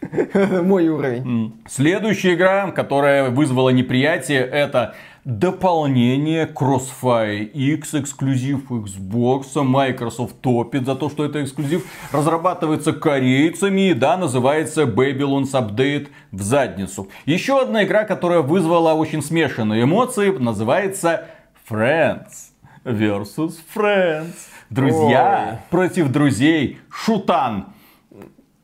Мой 0.62 0.88
уровень. 0.88 1.52
Следующая 1.68 2.32
игра, 2.32 2.70
которая 2.70 3.28
вызвала 3.28 3.68
неприятие, 3.68 4.40
это 4.40 4.94
дополнение 5.26 6.46
Crossfire 6.46 7.44
X, 7.44 7.92
эксклюзив 7.92 8.70
Xbox, 8.70 9.62
Microsoft 9.62 10.40
топит 10.40 10.86
за 10.86 10.94
то, 10.94 11.10
что 11.10 11.26
это 11.26 11.44
эксклюзив, 11.44 11.84
разрабатывается 12.10 12.94
корейцами 12.94 13.90
и 13.90 13.92
да, 13.92 14.16
называется 14.16 14.84
Babylon's 14.84 15.52
Update 15.52 16.08
в 16.32 16.40
задницу. 16.40 17.08
Еще 17.26 17.60
одна 17.60 17.84
игра, 17.84 18.04
которая 18.04 18.40
вызвала 18.40 18.94
очень 18.94 19.22
смешанные 19.22 19.82
эмоции, 19.82 20.30
называется 20.30 21.26
Friends 21.68 22.55
versus 22.86 23.58
friends. 23.74 24.48
Друзья 24.70 25.48
Ой. 25.52 25.58
против 25.70 26.08
друзей. 26.08 26.78
Шутан 26.88 27.66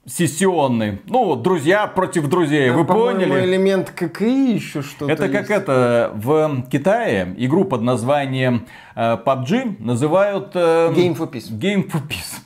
сессионный. 0.06 1.00
Ну, 1.06 1.36
друзья 1.36 1.86
против 1.86 2.28
друзей, 2.28 2.70
вы 2.70 2.84
поняли? 2.84 3.44
элемент 3.44 3.90
ККИ 3.90 4.54
еще 4.54 4.82
что-то 4.82 5.12
Это 5.12 5.28
как 5.28 5.50
это, 5.50 6.10
в 6.14 6.64
Китае 6.70 7.34
игру 7.38 7.64
под 7.64 7.82
названием 7.82 8.66
э, 8.96 9.16
PUBG 9.24 9.76
называют... 9.78 10.50
Э, 10.54 10.92
Game 10.92 11.16
for 11.16 11.30
Peace. 11.30 11.50
Game 11.50 11.88
for 11.88 12.02
Peace. 12.08 12.40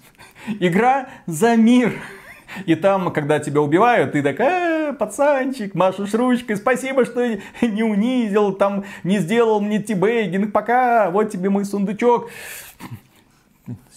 Игра 0.61 1.09
за 1.27 1.57
мир. 1.57 1.95
И 2.67 2.75
там, 2.75 3.11
когда 3.11 3.39
тебя 3.39 3.61
убивают, 3.63 4.13
ты 4.13 4.23
такая, 4.23 4.76
пацанчик, 4.93 5.75
машешь 5.75 6.15
ручкой, 6.15 6.57
спасибо, 6.57 7.05
что 7.05 7.39
не 7.61 7.83
унизил, 7.83 8.53
там 8.53 8.85
не 9.05 9.19
сделал 9.19 9.61
мне 9.61 9.83
тибейгинг, 9.83 10.53
пока, 10.53 11.11
вот 11.11 11.31
тебе 11.31 11.51
мой 11.51 11.65
сундучок. 11.65 12.31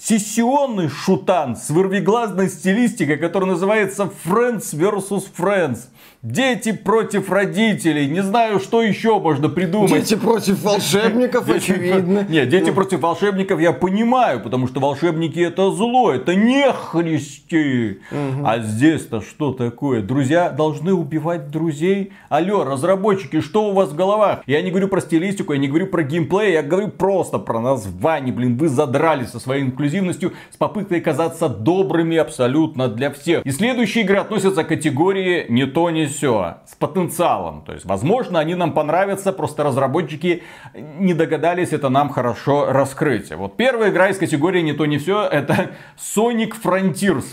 Сессионный 0.01 0.89
шутан 0.89 1.55
с 1.55 1.69
вырвиглазной 1.69 2.49
стилистикой, 2.49 3.17
который 3.17 3.45
называется 3.45 4.09
Friends 4.25 4.73
vs. 4.73 5.25
Friends. 5.37 5.89
Дети 6.21 6.73
против 6.73 7.31
родителей. 7.31 8.07
Не 8.07 8.21
знаю, 8.21 8.59
что 8.59 8.81
еще 8.81 9.21
можно 9.21 9.47
придумать. 9.47 9.93
Дети 9.93 10.15
против 10.15 10.61
волшебников, 10.63 11.47
очевидно. 11.47 12.25
Нет, 12.27 12.49
дети 12.49 12.71
против 12.71 12.99
волшебников 12.99 13.61
я 13.61 13.71
понимаю, 13.71 14.41
потому 14.41 14.67
что 14.67 14.81
волшебники 14.81 15.39
это 15.39 15.71
зло, 15.71 16.11
это 16.11 16.35
не 16.35 16.73
христи. 16.73 17.99
А 18.43 18.59
здесь-то 18.59 19.21
что 19.21 19.53
такое? 19.53 20.01
Друзья 20.01 20.49
должны 20.49 20.93
убивать 20.93 21.51
друзей? 21.51 22.11
Алло, 22.27 22.65
разработчики, 22.65 23.39
что 23.39 23.69
у 23.69 23.73
вас 23.73 23.91
в 23.91 23.95
головах? 23.95 24.41
Я 24.45 24.61
не 24.61 24.71
говорю 24.71 24.89
про 24.89 24.99
стилистику, 24.99 25.53
я 25.53 25.59
не 25.59 25.69
говорю 25.69 25.87
про 25.87 26.03
геймплей, 26.03 26.51
я 26.51 26.63
говорю 26.63 26.89
просто 26.89 27.39
про 27.39 27.61
название. 27.61 28.33
Блин, 28.33 28.57
вы 28.57 28.67
задрали 28.67 29.23
со 29.23 29.39
своей 29.39 29.63
инклюзивностью 29.63 30.33
с 30.51 30.57
попыткой 30.57 30.99
казаться 30.99 31.47
добрыми 31.47 32.17
абсолютно 32.17 32.89
для 32.89 33.09
всех. 33.09 33.45
И 33.45 33.51
следующие 33.51 34.03
игры 34.03 34.17
относятся 34.17 34.65
к 34.65 34.67
категории 34.67 35.45
не 35.47 35.65
то, 35.65 35.89
не 35.89 36.08
все, 36.09 36.57
с 36.65 36.75
потенциалом. 36.75 37.63
То 37.63 37.73
есть, 37.73 37.85
возможно, 37.85 38.39
они 38.39 38.55
нам 38.55 38.73
понравятся, 38.73 39.31
просто 39.31 39.63
разработчики 39.63 40.43
не 40.73 41.13
догадались 41.13 41.71
это 41.71 41.89
нам 41.89 42.09
хорошо 42.09 42.71
раскрыть. 42.71 43.31
Вот 43.31 43.55
первая 43.55 43.89
игра 43.91 44.09
из 44.09 44.17
категории 44.17 44.61
не 44.61 44.73
то, 44.73 44.85
не 44.85 44.97
все, 44.97 45.23
это 45.23 45.71
Sonic 45.97 46.53
Frontiers. 46.61 47.25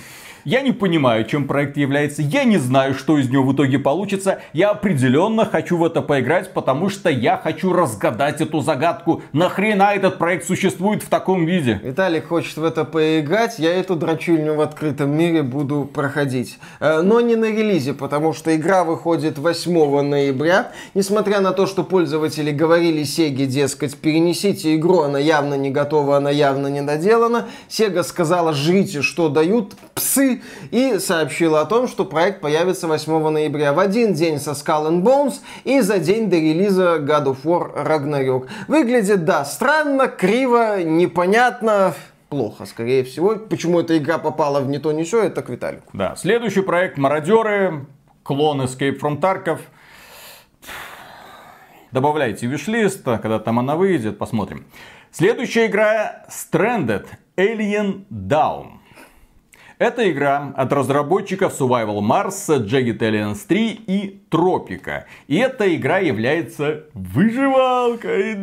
Я 0.47 0.61
не 0.61 0.71
понимаю, 0.71 1.25
чем 1.25 1.49
проект 1.49 1.77
является. 1.77 2.23
Я 2.23 2.45
не 2.45 2.57
знаю, 2.57 2.95
что 2.95 3.19
из 3.19 3.29
него 3.29 3.43
в 3.43 3.53
итоге 3.53 3.81
получится. 3.81 4.39
Я 4.53 4.71
определенно 4.71 5.45
хочу 5.45 5.77
в 5.77 5.85
это 5.85 6.03
поиграть, 6.03 6.55
потому 6.55 6.89
что 6.89 7.11
я 7.11 7.37
хочу 7.37 7.73
разгадать 7.73 8.41
эту 8.41 8.61
загадку. 8.61 9.23
Нахрена 9.33 9.91
этот 9.93 10.19
проект 10.19 10.47
существует 10.47 11.03
в 11.03 11.09
таком 11.09 11.47
виде? 11.47 11.81
Виталик 11.83 12.29
хочет 12.29 12.59
в 12.59 12.63
это 12.63 12.85
поиграть. 12.85 13.59
Я 13.59 13.75
эту 13.75 13.97
дрочильню 13.97 14.55
в 14.55 14.61
открытом 14.61 15.11
мире 15.19 15.43
буду 15.43 15.85
проходить. 15.93 16.61
Э, 16.79 17.01
но 17.03 17.21
не 17.21 17.35
на 17.35 17.47
релизе, 17.47 17.93
потому 17.93 18.33
что 18.33 18.55
игра 18.55 18.85
выходит 18.85 19.39
8 19.39 20.01
ноября. 20.03 20.71
Несмотря 20.95 21.41
на 21.41 21.51
то, 21.51 21.67
что 21.67 21.83
пользователи 21.83 22.53
говорили 22.53 23.03
Сеге, 23.03 23.47
дескать, 23.47 23.97
перенесите 23.97 24.77
игру, 24.77 25.01
она 25.01 25.19
явно 25.19 25.55
не 25.55 25.71
готова, 25.71 26.19
она 26.19 26.31
явно 26.31 26.69
не 26.69 26.83
доделана. 26.83 27.49
Сега 27.67 28.05
сказала, 28.05 28.53
жрите, 28.53 29.03
что 29.03 29.29
дают, 29.29 29.75
псы 29.93 30.36
и 30.70 30.99
сообщила 30.99 31.61
о 31.61 31.64
том, 31.66 31.88
что 31.88 32.05
проект 32.05 32.40
появится 32.40 32.88
8 32.88 33.29
ноября 33.29 33.72
в 33.72 33.79
один 33.79 34.14
день 34.14 34.38
со 34.38 34.53
Skull 34.53 34.88
and 34.90 35.03
Bones 35.03 35.40
и 35.64 35.81
за 35.81 35.99
день 35.99 36.29
до 36.31 36.37
релиза 36.37 36.96
God 36.99 37.25
of 37.27 37.38
War 37.44 37.87
Ragnarok. 37.87 38.49
Выглядит, 38.68 39.25
да, 39.25 39.44
странно, 39.44 40.09
криво, 40.09 40.83
непонятно, 40.83 41.94
плохо, 42.29 42.66
скорее 42.66 43.05
всего. 43.05 43.37
Почему 43.37 43.81
эта 43.81 43.96
игра 43.99 44.18
попала 44.18 44.61
в 44.61 44.68
не 44.68 44.79
то, 44.79 44.92
не 44.92 45.05
все, 45.05 45.25
это 45.25 45.42
к 45.42 45.49
Виталику. 45.49 45.88
Да, 45.92 46.16
следующий 46.16 46.62
проект 46.62 46.99
Мародеры, 46.99 47.87
клон 48.22 48.62
Escape 48.62 48.99
from 49.01 49.20
Tarkov. 49.20 49.59
Добавляйте 51.92 52.46
виш-лист, 52.46 53.05
когда 53.05 53.38
там 53.38 53.59
она 53.59 53.77
выйдет, 53.77 54.18
посмотрим. 54.18 54.66
Следующая 55.12 55.66
игра 55.66 56.27
Stranded 56.29 57.07
Alien 57.37 58.05
Down. 58.11 58.76
Это 59.79 60.11
игра 60.11 60.55
от 60.57 60.73
разработчиков 60.73 61.53
Survival 61.53 62.01
Mars, 62.01 62.49
Jagged 62.65 62.97
Alliance 62.99 63.41
3 63.47 63.81
и 63.87 64.23
Тропика. 64.31 65.05
И 65.29 65.37
эта 65.37 65.75
игра 65.77 65.99
является 65.99 66.85
выживалкой. 66.95 68.39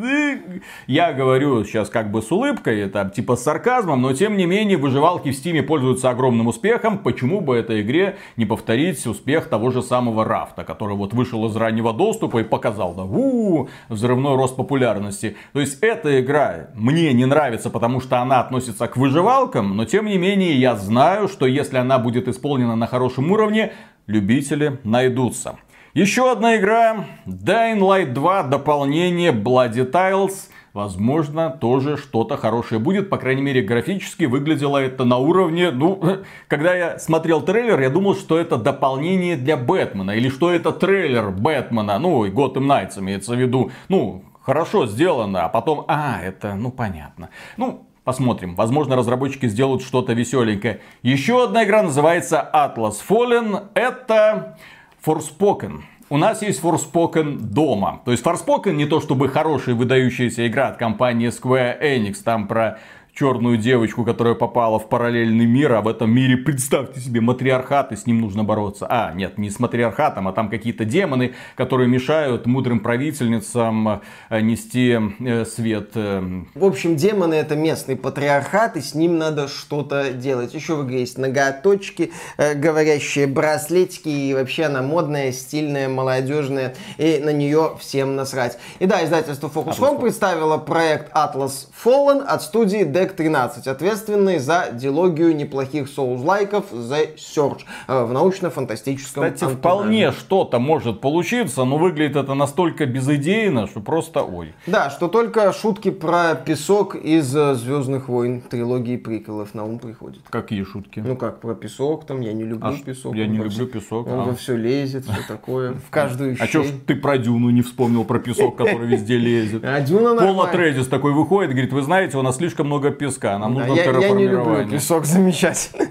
Я 0.85 1.11
говорю 1.11 1.63
сейчас 1.65 1.89
как 1.89 2.11
бы 2.11 2.21
с 2.21 2.31
улыбкой, 2.31 2.81
это 2.81 3.11
типа 3.13 3.35
с 3.35 3.41
сарказмом, 3.41 4.03
но 4.03 4.13
тем 4.13 4.37
не 4.37 4.45
менее 4.45 4.77
выживалки 4.77 5.31
в 5.31 5.35
Стиме 5.35 5.63
пользуются 5.63 6.11
огромным 6.11 6.47
успехом. 6.47 6.99
Почему 6.99 7.41
бы 7.41 7.57
этой 7.57 7.81
игре 7.81 8.17
не 8.37 8.45
повторить 8.45 9.03
успех 9.07 9.47
того 9.49 9.71
же 9.71 9.81
самого 9.81 10.25
Рафта, 10.25 10.63
который 10.63 10.95
вот 10.95 11.13
вышел 11.13 11.47
из 11.47 11.55
раннего 11.55 11.93
доступа 11.93 12.41
и 12.41 12.43
показал, 12.43 12.93
да, 12.93 13.05
у 13.05 13.69
взрывной 13.89 14.35
рост 14.35 14.55
популярности. 14.55 15.35
То 15.53 15.61
есть 15.61 15.79
эта 15.81 16.21
игра 16.21 16.67
мне 16.75 17.11
не 17.11 17.25
нравится, 17.25 17.71
потому 17.71 18.01
что 18.01 18.19
она 18.19 18.39
относится 18.39 18.87
к 18.87 18.97
выживалкам, 18.97 19.75
но 19.75 19.85
тем 19.85 20.05
не 20.05 20.19
менее 20.19 20.53
я 20.53 20.75
знаю, 20.75 21.22
знаю, 21.23 21.27
что 21.29 21.45
если 21.45 21.77
она 21.77 21.99
будет 21.99 22.27
исполнена 22.27 22.75
на 22.75 22.87
хорошем 22.87 23.31
уровне, 23.31 23.71
любители 24.07 24.79
найдутся. 24.83 25.55
Еще 25.93 26.31
одна 26.31 26.57
игра, 26.57 27.05
Dying 27.25 27.79
Light 27.79 28.13
2, 28.13 28.43
дополнение 28.43 29.31
Bloody 29.31 29.89
Tiles. 29.89 30.49
Возможно, 30.73 31.51
тоже 31.51 31.97
что-то 31.97 32.35
хорошее 32.35 32.81
будет. 32.81 33.09
По 33.09 33.17
крайней 33.17 33.43
мере, 33.43 33.61
графически 33.61 34.25
выглядело 34.25 34.79
это 34.79 35.05
на 35.05 35.17
уровне... 35.17 35.71
Ну, 35.71 36.01
когда 36.47 36.75
я 36.75 36.99
смотрел 36.99 37.41
трейлер, 37.41 37.79
я 37.79 37.89
думал, 37.89 38.15
что 38.15 38.39
это 38.39 38.57
дополнение 38.57 39.37
для 39.37 39.55
Бэтмена. 39.55 40.11
Или 40.11 40.29
что 40.29 40.51
это 40.51 40.71
трейлер 40.71 41.29
Бэтмена. 41.29 41.99
Ну, 41.99 42.25
и 42.25 42.31
Gotham 42.31 42.65
Knights 42.65 42.99
имеется 42.99 43.35
в 43.35 43.39
виду. 43.39 43.71
Ну, 43.87 44.23
хорошо 44.41 44.87
сделано. 44.87 45.45
А 45.45 45.49
потом, 45.49 45.85
а, 45.87 46.19
это, 46.23 46.55
ну, 46.55 46.71
понятно. 46.71 47.29
Ну, 47.57 47.85
Посмотрим. 48.03 48.55
Возможно, 48.55 48.97
разработчики 48.97 49.47
сделают 49.47 49.81
что-то 49.81 50.11
веселенькое. 50.11 50.81
Еще 51.03 51.41
одна 51.43 51.63
игра 51.63 51.83
называется 51.83 52.49
Atlas 52.53 52.95
Fallen. 53.07 53.67
Это 53.75 54.57
Forspoken. 55.05 55.81
У 56.09 56.17
нас 56.17 56.41
есть 56.41 56.61
Forspoken 56.61 57.37
дома. 57.37 58.01
То 58.03 58.11
есть 58.11 58.25
Forspoken 58.25 58.73
не 58.73 58.85
то 58.85 58.99
чтобы 58.99 59.29
хорошая 59.29 59.75
выдающаяся 59.75 60.45
игра 60.45 60.67
от 60.67 60.77
компании 60.77 61.29
Square 61.29 61.81
Enix. 61.81 62.15
Там 62.23 62.49
про 62.49 62.79
черную 63.13 63.57
девочку, 63.57 64.03
которая 64.03 64.33
попала 64.33 64.79
в 64.79 64.89
параллельный 64.89 65.45
мир, 65.45 65.73
а 65.73 65.81
в 65.81 65.87
этом 65.87 66.11
мире, 66.11 66.35
представьте 66.35 66.99
себе, 66.99 67.21
матриархат, 67.21 67.91
и 67.91 67.95
с 67.95 68.07
ним 68.07 68.21
нужно 68.21 68.43
бороться. 68.43 68.87
А, 68.89 69.13
нет, 69.13 69.37
не 69.37 69.51
с 69.51 69.59
матриархатом, 69.59 70.27
а 70.27 70.33
там 70.33 70.49
какие-то 70.49 70.83
демоны, 70.83 71.35
которые 71.55 71.87
мешают 71.87 72.47
мудрым 72.47 72.79
правительницам 72.79 74.01
э, 74.29 74.41
нести 74.41 74.97
э, 75.19 75.45
свет. 75.45 75.91
Э. 75.93 76.43
В 76.55 76.65
общем, 76.65 76.95
демоны 76.95 77.35
это 77.35 77.55
местный 77.55 77.95
патриархат, 77.95 78.77
и 78.77 78.81
с 78.81 78.95
ним 78.95 79.19
надо 79.19 79.47
что-то 79.47 80.11
делать. 80.11 80.55
Еще 80.55 80.75
в 80.75 80.85
игре 80.85 81.01
есть 81.01 81.19
ноготочки, 81.19 82.11
говорящие 82.37 83.27
браслетики, 83.27 84.09
и 84.09 84.33
вообще 84.33 84.63
она 84.63 84.81
модная, 84.81 85.31
стильная, 85.31 85.87
молодежная, 85.87 86.73
и 86.97 87.19
на 87.23 87.31
нее 87.31 87.75
всем 87.79 88.15
насрать. 88.15 88.57
И 88.79 88.87
да, 88.87 89.03
издательство 89.05 89.51
Focus 89.53 89.77
Home 89.79 90.01
представило 90.01 90.57
проект 90.57 91.13
Atlas 91.13 91.67
Fallen 91.83 92.23
от 92.23 92.41
студии 92.41 92.81
Dead 92.81 93.02
Deck 93.03 93.15
13, 93.15 93.67
ответственный 93.67 94.39
за 94.39 94.69
дилогию 94.71 95.35
неплохих 95.35 95.89
соус-лайков 95.89 96.71
The 96.71 97.15
Search 97.17 97.63
э, 97.87 98.05
в 98.05 98.13
научно-фантастическом 98.13 99.23
Кстати, 99.23 99.43
антураже. 99.43 99.57
вполне 99.57 100.11
что-то 100.11 100.59
может 100.59 101.01
получиться, 101.01 101.65
но 101.65 101.77
выглядит 101.77 102.15
это 102.15 102.33
настолько 102.33 102.85
безыдейно, 102.85 103.67
что 103.67 103.81
просто 103.81 104.23
ой. 104.23 104.53
Да, 104.67 104.89
что 104.89 105.09
только 105.09 105.51
шутки 105.51 105.91
про 105.91 106.35
песок 106.35 106.95
из 106.95 107.35
э, 107.35 107.55
Звездных 107.55 108.07
войн, 108.07 108.41
трилогии 108.41 108.95
приколов 108.95 109.53
на 109.53 109.65
ум 109.65 109.79
приходят. 109.79 110.21
Какие 110.29 110.63
шутки? 110.63 111.03
Ну 111.05 111.17
как, 111.17 111.41
про 111.41 111.55
песок 111.55 112.05
там, 112.05 112.21
я 112.21 112.31
не 112.31 112.43
люблю 112.43 112.69
а 112.69 112.85
песок. 112.85 113.15
Я 113.15 113.27
не 113.27 113.37
люблю 113.37 113.67
песок. 113.67 114.07
Он 114.07 114.21
а. 114.21 114.23
во 114.23 114.35
все 114.35 114.55
лезет, 114.55 115.03
все 115.03 115.21
такое, 115.27 115.73
в 115.73 115.89
каждую 115.89 116.37
А 116.39 116.45
что 116.45 116.63
ж 116.63 116.67
ты 116.87 116.95
про 116.95 117.17
Дюну 117.17 117.49
не 117.49 117.63
вспомнил, 117.63 118.05
про 118.05 118.19
песок, 118.19 118.55
который 118.55 118.87
везде 118.87 119.17
лезет? 119.17 119.63
А 119.73 119.81
Дюна 119.81 120.15
Пола 120.15 120.47
Тредис 120.47 120.87
такой 120.87 121.13
выходит, 121.13 121.51
говорит, 121.51 121.73
вы 121.73 121.81
знаете, 121.81 122.17
у 122.17 122.21
нас 122.21 122.37
слишком 122.37 122.67
много 122.67 122.91
песка, 122.93 123.37
нам 123.37 123.53
нужно 123.53 123.73
я, 123.73 123.83
я 123.83 124.11
не 124.11 124.27
люблю 124.27 124.67
песок, 124.69 125.05
замечательно. 125.05 125.87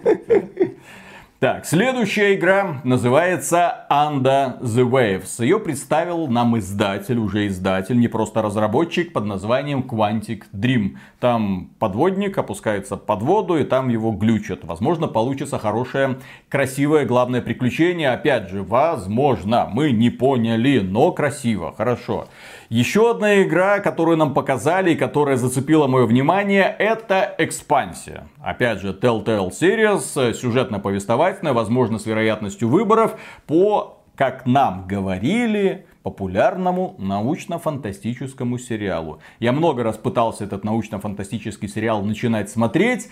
Так, 1.42 1.66
следующая 1.66 2.36
игра 2.36 2.80
называется 2.84 3.84
Under 3.90 4.60
the 4.60 4.88
Waves. 4.88 5.42
Ее 5.42 5.58
представил 5.58 6.28
нам 6.28 6.56
издатель, 6.56 7.18
уже 7.18 7.48
издатель, 7.48 7.98
не 7.98 8.06
просто 8.06 8.42
разработчик, 8.42 9.12
под 9.12 9.24
названием 9.24 9.80
Quantic 9.80 10.44
Dream. 10.52 10.98
Там 11.18 11.70
подводник 11.80 12.38
опускается 12.38 12.96
под 12.96 13.22
воду, 13.22 13.56
и 13.56 13.64
там 13.64 13.88
его 13.88 14.12
глючат. 14.12 14.60
Возможно, 14.62 15.08
получится 15.08 15.58
хорошее, 15.58 16.20
красивое 16.48 17.06
главное 17.06 17.42
приключение. 17.42 18.10
Опять 18.10 18.48
же, 18.48 18.62
возможно, 18.62 19.68
мы 19.68 19.90
не 19.90 20.10
поняли, 20.10 20.78
но 20.78 21.10
красиво, 21.10 21.74
хорошо. 21.76 22.28
Еще 22.72 23.11
одна 23.11 23.42
игра, 23.42 23.80
которую 23.80 24.16
нам 24.16 24.32
показали 24.32 24.92
и 24.92 24.96
которая 24.96 25.37
зацепила 25.37 25.88
мое 25.88 26.06
внимание, 26.06 26.74
это 26.78 27.35
экспансия. 27.37 28.28
Опять 28.40 28.80
же, 28.80 28.94
Telltale 28.94 29.50
Series, 29.50 30.32
сюжетно-повествовательная, 30.32 31.52
возможно, 31.52 31.98
с 31.98 32.06
вероятностью 32.06 32.70
выборов 32.70 33.20
по, 33.46 33.98
как 34.16 34.46
нам 34.46 34.87
говорили, 34.88 35.85
популярному 36.02 36.94
научно-фантастическому 36.96 38.56
сериалу. 38.58 39.18
Я 39.38 39.52
много 39.52 39.82
раз 39.82 39.98
пытался 39.98 40.44
этот 40.44 40.64
научно-фантастический 40.64 41.68
сериал 41.68 42.02
начинать 42.02 42.48
смотреть, 42.48 43.11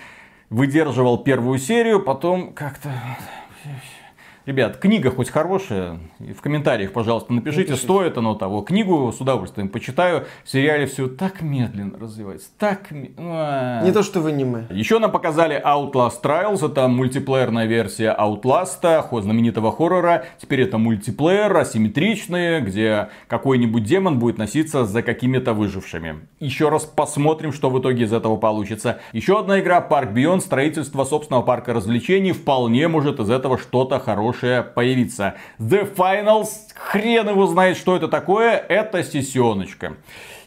выдерживал 0.49 1.19
первую 1.19 1.59
серию, 1.59 2.01
потом 2.01 2.55
как-то 2.55 2.89
Ребят, 4.51 4.79
книга 4.79 5.13
хоть 5.13 5.31
хорошая, 5.31 6.01
в 6.19 6.41
комментариях, 6.41 6.91
пожалуйста, 6.91 7.33
напишите, 7.33 7.71
напишите, 7.71 7.87
стоит 7.87 8.19
оно 8.19 8.35
того. 8.35 8.63
Книгу 8.63 9.13
с 9.17 9.21
удовольствием 9.21 9.69
почитаю. 9.69 10.25
В 10.43 10.51
сериале 10.51 10.87
все 10.87 11.07
так 11.07 11.41
медленно 11.41 11.97
развивается, 11.97 12.49
так... 12.59 12.91
Не 12.91 13.93
то, 13.93 14.03
что 14.03 14.21
в 14.21 14.27
аниме. 14.27 14.67
Еще 14.71 14.99
нам 14.99 15.13
показали 15.13 15.63
Outlast 15.65 16.21
Trials, 16.21 16.69
это 16.69 16.89
мультиплеерная 16.89 17.67
версия 17.67 18.13
Outlast, 18.19 19.21
знаменитого 19.23 19.71
хоррора. 19.71 20.25
Теперь 20.39 20.63
это 20.63 20.79
мультиплеер, 20.79 21.57
асимметричный, 21.57 22.61
где 22.61 23.11
какой-нибудь 23.29 23.85
демон 23.85 24.19
будет 24.19 24.37
носиться 24.37 24.85
за 24.85 25.03
какими-то 25.03 25.53
выжившими. 25.53 26.27
Еще 26.41 26.71
раз 26.71 26.87
посмотрим, 26.87 27.53
что 27.53 27.71
в 27.71 27.81
итоге 27.81 28.03
из 28.03 28.13
этого 28.13 28.37
получится. 28.37 28.99
Еще 29.13 29.39
одна 29.39 29.61
игра, 29.61 29.79
Park 29.89 30.13
Beyond, 30.13 30.41
строительство 30.41 31.05
собственного 31.05 31.43
парка 31.43 31.73
развлечений. 31.73 32.33
Вполне 32.33 32.89
может 32.89 33.21
из 33.21 33.31
этого 33.31 33.57
что-то 33.57 34.01
хорошее 34.01 34.40
хорошее 34.41 34.63
появиться. 34.63 35.35
The 35.59 35.95
Finals, 35.95 36.49
хрен 36.75 37.29
его 37.29 37.47
знает, 37.47 37.77
что 37.77 37.97
это 37.97 38.09
такое, 38.09 38.53
это 38.57 39.03
сессионочка. 39.03 39.97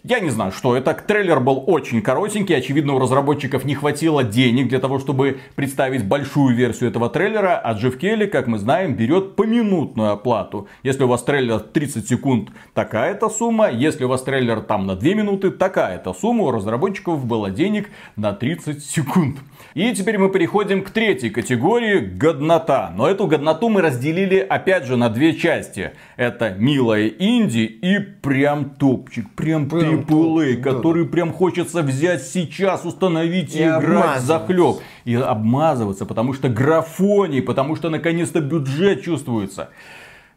Я 0.05 0.19
не 0.19 0.29
знаю, 0.31 0.51
что 0.51 0.75
это. 0.75 0.93
Трейлер 0.93 1.39
был 1.39 1.63
очень 1.65 2.01
коротенький. 2.01 2.57
Очевидно, 2.57 2.95
у 2.95 2.99
разработчиков 2.99 3.63
не 3.63 3.73
хватило 3.73 4.21
денег 4.21 4.67
для 4.67 4.79
того, 4.79 4.99
чтобы 4.99 5.39
представить 5.55 6.03
большую 6.05 6.53
версию 6.53 6.89
этого 6.89 7.09
трейлера. 7.09 7.57
А 7.57 7.71
Джефф 7.71 7.97
Келли, 7.97 8.25
как 8.25 8.47
мы 8.47 8.59
знаем, 8.59 8.95
берет 8.95 9.37
поминутную 9.37 10.11
оплату. 10.11 10.67
Если 10.83 11.05
у 11.05 11.07
вас 11.07 11.23
трейлер 11.23 11.61
30 11.61 12.05
секунд, 12.05 12.49
такая-то 12.73 13.29
сумма. 13.29 13.71
Если 13.71 14.03
у 14.03 14.09
вас 14.09 14.23
трейлер 14.23 14.59
там 14.59 14.87
на 14.87 14.97
2 14.97 15.13
минуты, 15.13 15.51
такая-то 15.51 16.13
сумма. 16.13 16.43
У 16.43 16.51
разработчиков 16.51 17.25
было 17.25 17.49
денег 17.49 17.89
на 18.17 18.33
30 18.33 18.83
секунд. 18.83 19.37
И 19.73 19.93
теперь 19.93 20.17
мы 20.17 20.29
переходим 20.29 20.83
к 20.83 20.89
третьей 20.89 21.29
категории– 21.29 21.99
годнота. 22.17 22.93
Но 22.93 23.07
эту 23.07 23.25
годноту 23.25 23.69
мы 23.69 23.81
разделили 23.81 24.37
опять 24.37 24.83
же 24.85 24.97
на 24.97 25.09
две 25.09 25.33
части. 25.33 25.93
Это 26.17 26.49
милая 26.49 27.07
инди 27.07 27.59
и 27.59 27.99
прям 27.99 28.71
топчик, 28.71 29.29
прям 29.31 29.69
AAA, 30.01 30.57
который 30.57 31.05
прям 31.05 31.33
хочется 31.33 31.81
взять 31.81 32.23
сейчас, 32.23 32.85
установить 32.85 33.55
и, 33.55 33.59
и 33.59 33.63
играть 33.63 34.21
за 34.21 34.39
хлеб. 34.39 34.77
И 35.05 35.15
обмазываться, 35.15 36.05
потому 36.05 36.33
что 36.33 36.49
графоний, 36.49 37.41
потому 37.41 37.75
что 37.75 37.89
наконец-то 37.89 38.41
бюджет 38.41 39.03
чувствуется. 39.03 39.69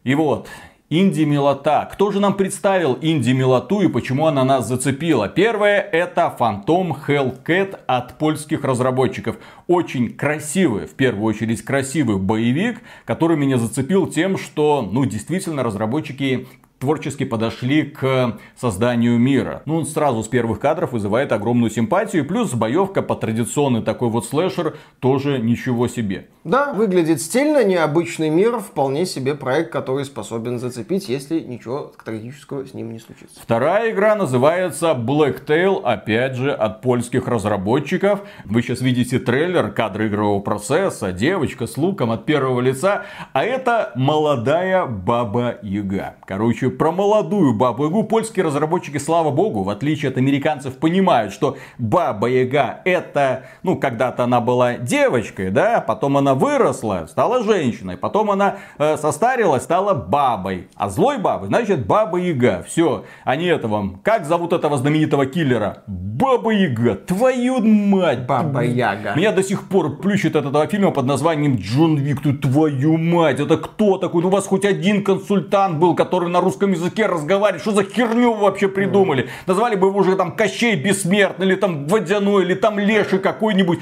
И 0.04 0.14
вот, 0.14 0.48
Инди-милота. 0.88 1.88
Кто 1.92 2.12
же 2.12 2.20
нам 2.20 2.34
представил 2.34 2.96
инди-милоту 3.02 3.80
и 3.80 3.88
почему 3.88 4.28
она 4.28 4.44
нас 4.44 4.68
зацепила? 4.68 5.28
Первое 5.28 5.80
это 5.80 6.32
Phantom 6.38 6.94
Hellcat 7.08 7.80
от 7.88 8.16
польских 8.18 8.62
разработчиков. 8.62 9.36
Очень 9.66 10.14
красивый, 10.14 10.86
в 10.86 10.94
первую 10.94 11.24
очередь 11.24 11.62
красивый 11.62 12.18
боевик, 12.18 12.82
который 13.04 13.36
меня 13.36 13.58
зацепил 13.58 14.06
тем, 14.06 14.38
что, 14.38 14.88
ну, 14.88 15.04
действительно, 15.04 15.64
разработчики 15.64 16.46
творчески 16.78 17.24
подошли 17.24 17.82
к 17.84 18.38
созданию 18.56 19.18
мира. 19.18 19.62
Ну, 19.64 19.76
он 19.76 19.86
сразу 19.86 20.22
с 20.22 20.28
первых 20.28 20.60
кадров 20.60 20.92
вызывает 20.92 21.32
огромную 21.32 21.70
симпатию. 21.70 22.26
Плюс 22.26 22.54
боевка 22.54 23.02
по 23.02 23.14
традиционный 23.14 23.82
такой 23.82 24.08
вот 24.08 24.26
слэшер 24.26 24.76
тоже 25.00 25.38
ничего 25.38 25.88
себе. 25.88 26.28
Да, 26.44 26.72
выглядит 26.72 27.20
стильно, 27.20 27.64
необычный 27.64 28.30
мир, 28.30 28.58
вполне 28.60 29.04
себе 29.04 29.34
проект, 29.34 29.72
который 29.72 30.04
способен 30.04 30.58
зацепить, 30.58 31.08
если 31.08 31.40
ничего 31.40 31.92
трагического 32.04 32.64
с 32.64 32.72
ним 32.72 32.92
не 32.92 33.00
случится. 33.00 33.40
Вторая 33.40 33.90
игра 33.90 34.14
называется 34.14 34.92
Blacktail, 34.92 35.82
опять 35.82 36.36
же, 36.36 36.52
от 36.52 36.82
польских 36.82 37.26
разработчиков. 37.26 38.20
Вы 38.44 38.62
сейчас 38.62 38.80
видите 38.80 39.18
трейлер, 39.18 39.72
кадры 39.72 40.06
игрового 40.06 40.40
процесса, 40.40 41.10
девочка 41.10 41.66
с 41.66 41.76
луком 41.76 42.12
от 42.12 42.26
первого 42.26 42.60
лица, 42.60 43.06
а 43.32 43.44
это 43.44 43.92
молодая 43.96 44.86
Баба 44.86 45.58
Яга. 45.62 46.14
Короче, 46.66 46.78
про 46.78 46.92
молодую 46.92 47.54
Бабу 47.54 47.84
Ягу 47.84 48.04
польские 48.04 48.44
разработчики, 48.44 48.98
слава 48.98 49.30
богу, 49.30 49.62
в 49.62 49.70
отличие 49.70 50.10
от 50.10 50.18
американцев, 50.18 50.76
понимают, 50.78 51.32
что 51.32 51.56
Баба 51.78 52.28
Яга 52.28 52.80
это, 52.84 53.44
ну, 53.62 53.76
когда-то 53.76 54.24
она 54.24 54.40
была 54.40 54.74
девочкой, 54.74 55.50
да, 55.50 55.80
потом 55.80 56.16
она 56.16 56.34
выросла, 56.34 57.06
стала 57.08 57.42
женщиной. 57.44 57.96
Потом 57.96 58.30
она 58.30 58.56
э, 58.78 58.96
состарилась, 58.96 59.62
стала 59.62 59.94
бабой. 59.94 60.68
А 60.76 60.88
злой 60.88 61.18
бабой, 61.18 61.48
значит, 61.48 61.86
баба 61.86 62.18
Яга. 62.18 62.64
Все. 62.66 63.04
А 63.24 63.36
не 63.36 63.46
этого. 63.46 63.98
Как 64.02 64.24
зовут 64.24 64.52
этого 64.52 64.76
знаменитого 64.76 65.26
киллера? 65.26 65.82
Баба 65.86 66.50
Яга. 66.50 66.94
Твою 66.94 67.60
мать. 67.60 68.26
Баба 68.26 68.64
Яга. 68.64 69.14
Меня 69.14 69.32
до 69.32 69.42
сих 69.42 69.68
пор 69.68 69.98
плющит 69.98 70.36
от 70.36 70.46
этого 70.46 70.66
фильма 70.66 70.90
под 70.90 71.06
названием 71.06 71.56
Джон 71.56 71.96
Вик. 71.96 72.22
Ты 72.22 72.32
твою 72.32 72.96
мать. 72.96 73.40
Это 73.40 73.56
кто 73.56 73.98
такой? 73.98 74.22
Ну, 74.22 74.28
у 74.28 74.30
вас 74.30 74.46
хоть 74.46 74.64
один 74.64 75.04
консультант 75.04 75.78
был, 75.78 75.94
который 75.94 76.28
на 76.28 76.40
русском 76.40 76.55
языке 76.60 77.06
разговаривает. 77.06 77.62
Что 77.62 77.72
за 77.72 77.84
херню 77.84 78.34
вы 78.34 78.42
вообще 78.42 78.68
придумали? 78.68 79.30
Назвали 79.46 79.76
бы 79.76 79.88
его 79.88 79.98
уже 79.98 80.16
там 80.16 80.36
Кощей 80.36 80.76
Бессмертный, 80.76 81.46
или 81.46 81.54
там 81.54 81.86
Водяной, 81.86 82.44
или 82.44 82.54
там 82.54 82.78
Леший 82.78 83.18
какой-нибудь. 83.18 83.78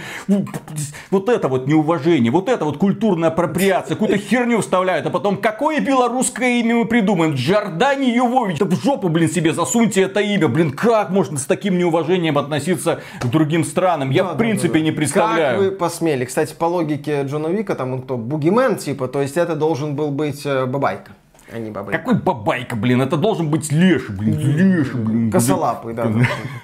Вот 1.10 1.28
это 1.28 1.48
вот 1.48 1.66
неуважение. 1.66 2.30
Вот 2.30 2.44
вот 2.44 2.54
это 2.54 2.64
вот 2.64 2.76
культурная 2.76 3.30
апроприация, 3.30 3.94
какую-то 3.94 4.18
херню 4.18 4.60
вставляют, 4.60 5.06
а 5.06 5.10
потом 5.10 5.38
какое 5.38 5.80
белорусское 5.80 6.60
имя 6.60 6.76
мы 6.76 6.84
придумаем? 6.84 7.34
Джордани 7.34 8.06
Ювович, 8.06 8.58
да 8.58 8.66
в 8.66 8.74
жопу, 8.82 9.08
блин, 9.08 9.30
себе 9.30 9.52
засуньте 9.52 10.02
это 10.02 10.20
имя, 10.20 10.48
блин, 10.48 10.70
как 10.70 11.10
можно 11.10 11.38
с 11.38 11.46
таким 11.46 11.78
неуважением 11.78 12.36
относиться 12.36 13.00
к 13.20 13.26
другим 13.26 13.64
странам? 13.64 14.10
Я 14.10 14.24
да, 14.24 14.34
в 14.34 14.36
принципе 14.36 14.74
да, 14.74 14.78
да. 14.78 14.80
не 14.80 14.92
представляю. 14.92 15.58
Как 15.58 15.70
вы 15.70 15.76
посмели? 15.76 16.24
Кстати, 16.24 16.54
по 16.54 16.66
логике 16.66 17.22
Джона 17.22 17.48
Вика, 17.48 17.74
там 17.74 17.94
он 17.94 18.02
кто, 18.02 18.16
бугимен, 18.18 18.76
типа, 18.76 19.08
то 19.08 19.22
есть 19.22 19.36
это 19.36 19.56
должен 19.56 19.96
был 19.96 20.10
быть 20.10 20.44
э, 20.44 20.66
Бабайка. 20.66 21.12
А 21.54 21.58
не 21.60 21.70
бабайка. 21.70 21.98
Какой 21.98 22.20
бабайка, 22.20 22.74
блин? 22.74 23.00
Это 23.00 23.16
должен 23.16 23.48
быть 23.48 23.70
Леша, 23.70 24.12
блин. 24.12 24.36
Леша, 24.40 24.98
блин. 24.98 25.30
Косолапый, 25.30 25.94
да. 25.94 26.10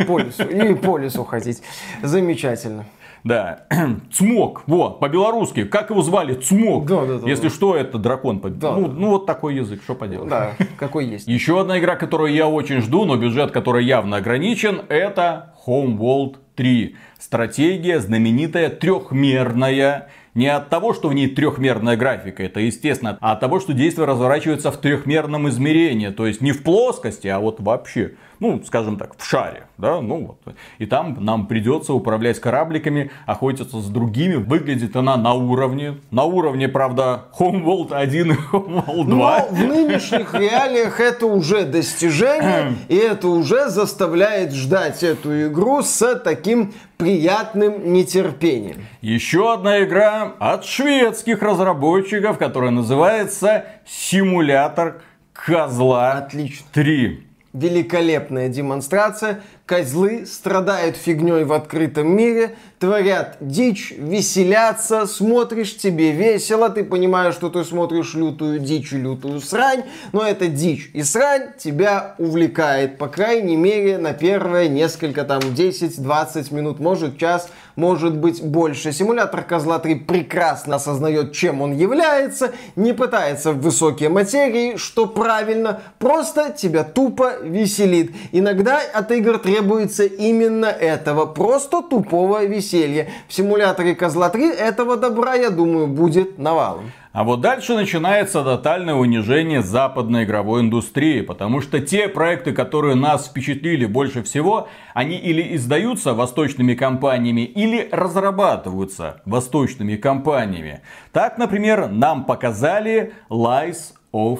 По 0.04 0.18
лесу. 0.18 0.42
И 0.42 0.74
по 0.74 0.98
лесу 0.98 1.22
ходить. 1.22 1.62
Замечательно. 2.02 2.84
Да. 3.22 3.66
Цмок. 4.12 4.64
Вот, 4.66 4.98
по-белорусски. 4.98 5.62
Как 5.62 5.90
его 5.90 6.02
звали? 6.02 6.34
Цмок. 6.34 6.86
Да, 6.86 7.04
да, 7.04 7.18
да. 7.18 7.28
Если 7.28 7.44
да. 7.44 7.54
что, 7.54 7.76
это 7.76 7.98
дракон. 7.98 8.40
Да, 8.40 8.74
ну, 8.74 8.88
да. 8.88 8.94
ну, 8.94 9.10
вот 9.10 9.26
такой 9.26 9.54
язык. 9.54 9.80
Что 9.84 9.94
поделать. 9.94 10.28
Да, 10.28 10.54
какой 10.76 11.06
есть. 11.06 11.28
Еще 11.28 11.60
одна 11.60 11.78
игра, 11.78 11.94
которую 11.94 12.32
я 12.32 12.48
очень 12.48 12.80
жду, 12.80 13.04
но 13.04 13.16
бюджет 13.16 13.52
которой 13.52 13.84
явно 13.84 14.16
ограничен, 14.16 14.82
это 14.88 15.54
Homeworld 15.66 16.38
3. 16.56 16.96
Стратегия 17.16 18.00
знаменитая 18.00 18.70
трехмерная 18.70 20.08
не 20.34 20.46
от 20.48 20.68
того, 20.68 20.94
что 20.94 21.08
в 21.08 21.14
ней 21.14 21.28
трехмерная 21.28 21.96
графика, 21.96 22.42
это 22.42 22.60
естественно, 22.60 23.18
а 23.20 23.32
от 23.32 23.40
того, 23.40 23.60
что 23.60 23.72
действие 23.72 24.06
разворачивается 24.06 24.70
в 24.70 24.76
трехмерном 24.76 25.48
измерении. 25.48 26.08
То 26.08 26.26
есть 26.26 26.40
не 26.40 26.52
в 26.52 26.62
плоскости, 26.62 27.28
а 27.28 27.40
вот 27.40 27.60
вообще, 27.60 28.14
ну, 28.40 28.62
скажем 28.66 28.96
так, 28.96 29.16
в 29.18 29.24
шаре. 29.24 29.66
Да? 29.76 30.00
Ну, 30.00 30.26
вот. 30.44 30.54
И 30.78 30.86
там 30.86 31.18
нам 31.20 31.46
придется 31.46 31.92
управлять 31.92 32.40
корабликами, 32.40 33.10
охотиться 33.26 33.80
с 33.80 33.88
другими. 33.88 34.36
Выглядит 34.36 34.96
она 34.96 35.16
на 35.18 35.34
уровне. 35.34 35.98
На 36.10 36.24
уровне, 36.24 36.68
правда, 36.68 37.26
Homeworld 37.38 37.92
1 37.92 38.32
и 38.32 38.34
Homeworld 38.34 39.04
2. 39.04 39.04
Но 39.04 39.46
в 39.50 39.58
нынешних 39.62 40.34
реалиях 40.34 41.00
это 41.00 41.26
уже 41.26 41.64
достижение, 41.64 42.74
и 42.88 42.96
это 42.96 43.28
уже 43.28 43.68
заставляет 43.68 44.52
ждать 44.52 45.02
эту 45.02 45.48
игру 45.48 45.82
с 45.82 46.14
таким 46.16 46.72
приятным 46.96 47.92
нетерпением. 47.92 48.86
Еще 49.02 49.52
одна 49.52 49.84
игра 49.84 50.32
от 50.38 50.64
шведских 50.64 51.42
разработчиков, 51.42 52.38
которая 52.38 52.70
называется 52.70 53.66
Симулятор 53.86 55.02
Козла 55.32 56.12
Отлично. 56.12 56.66
3. 56.72 57.29
Великолепная 57.52 58.48
демонстрация. 58.48 59.42
Козлы 59.70 60.26
страдают 60.26 60.96
фигней 60.96 61.44
в 61.44 61.52
открытом 61.52 62.16
мире, 62.16 62.56
творят 62.80 63.36
дичь, 63.38 63.94
веселятся, 63.96 65.06
смотришь, 65.06 65.76
тебе 65.76 66.10
весело, 66.10 66.70
ты 66.70 66.82
понимаешь, 66.82 67.34
что 67.34 67.50
ты 67.50 67.62
смотришь 67.62 68.14
лютую 68.14 68.58
дичь 68.58 68.92
и 68.92 68.96
лютую 68.96 69.40
срань, 69.40 69.84
но 70.10 70.26
эта 70.26 70.48
дичь 70.48 70.90
и 70.92 71.04
срань 71.04 71.52
тебя 71.56 72.16
увлекает, 72.18 72.98
по 72.98 73.06
крайней 73.06 73.56
мере, 73.56 73.98
на 73.98 74.12
первые 74.12 74.68
несколько, 74.68 75.22
там, 75.22 75.38
10-20 75.38 76.52
минут, 76.52 76.80
может 76.80 77.16
час, 77.16 77.48
может 77.76 78.16
быть 78.16 78.42
больше. 78.42 78.92
Симулятор 78.92 79.42
Козла 79.42 79.78
3 79.78 79.94
прекрасно 79.94 80.76
осознает, 80.76 81.32
чем 81.32 81.62
он 81.62 81.72
является, 81.72 82.50
не 82.74 82.92
пытается 82.92 83.52
в 83.52 83.60
высокие 83.60 84.08
материи, 84.08 84.76
что 84.76 85.06
правильно, 85.06 85.80
просто 86.00 86.52
тебя 86.56 86.82
тупо 86.82 87.38
веселит. 87.42 88.12
Иногда 88.32 88.80
от 88.92 89.12
игр 89.12 89.38
требуется 89.38 89.59
именно 90.04 90.66
этого, 90.66 91.26
просто 91.26 91.82
тупого 91.82 92.44
веселья. 92.44 93.08
В 93.28 93.32
симуляторе 93.32 93.94
Козла 93.94 94.30
3 94.30 94.50
этого 94.50 94.96
добра, 94.96 95.34
я 95.34 95.50
думаю, 95.50 95.86
будет 95.86 96.38
навалом. 96.38 96.92
А 97.12 97.24
вот 97.24 97.40
дальше 97.40 97.74
начинается 97.74 98.44
тотальное 98.44 98.94
унижение 98.94 99.62
западной 99.62 100.22
игровой 100.22 100.60
индустрии, 100.60 101.22
потому 101.22 101.60
что 101.60 101.80
те 101.80 102.08
проекты, 102.08 102.52
которые 102.52 102.94
нас 102.94 103.26
впечатлили 103.26 103.84
больше 103.84 104.22
всего, 104.22 104.68
они 104.94 105.16
или 105.16 105.56
издаются 105.56 106.14
восточными 106.14 106.74
компаниями, 106.74 107.40
или 107.40 107.88
разрабатываются 107.90 109.22
восточными 109.24 109.96
компаниями. 109.96 110.82
Так, 111.10 111.36
например, 111.36 111.88
нам 111.88 112.24
показали 112.26 113.12
Lies 113.28 113.94
of 114.12 114.38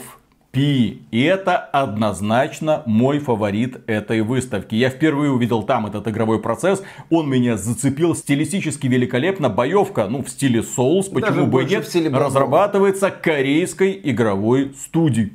Пи. 0.52 1.02
И 1.12 1.22
это 1.22 1.56
однозначно 1.56 2.82
мой 2.84 3.20
фаворит 3.20 3.82
этой 3.86 4.22
выставки. 4.22 4.74
Я 4.74 4.90
впервые 4.90 5.30
увидел 5.30 5.62
там 5.62 5.86
этот 5.86 6.08
игровой 6.08 6.40
процесс. 6.40 6.82
Он 7.08 7.30
меня 7.30 7.56
зацепил 7.56 8.16
стилистически 8.16 8.88
великолепно. 8.88 9.48
Боевка, 9.48 10.08
ну, 10.08 10.24
в 10.24 10.28
стиле 10.28 10.60
Souls, 10.60 11.12
почему 11.12 11.46
бы 11.46 11.62
и 11.62 11.66
нет, 11.66 11.86
разрабатывается 12.12 13.10
корейской 13.10 14.00
игровой 14.02 14.74
студией. 14.76 15.32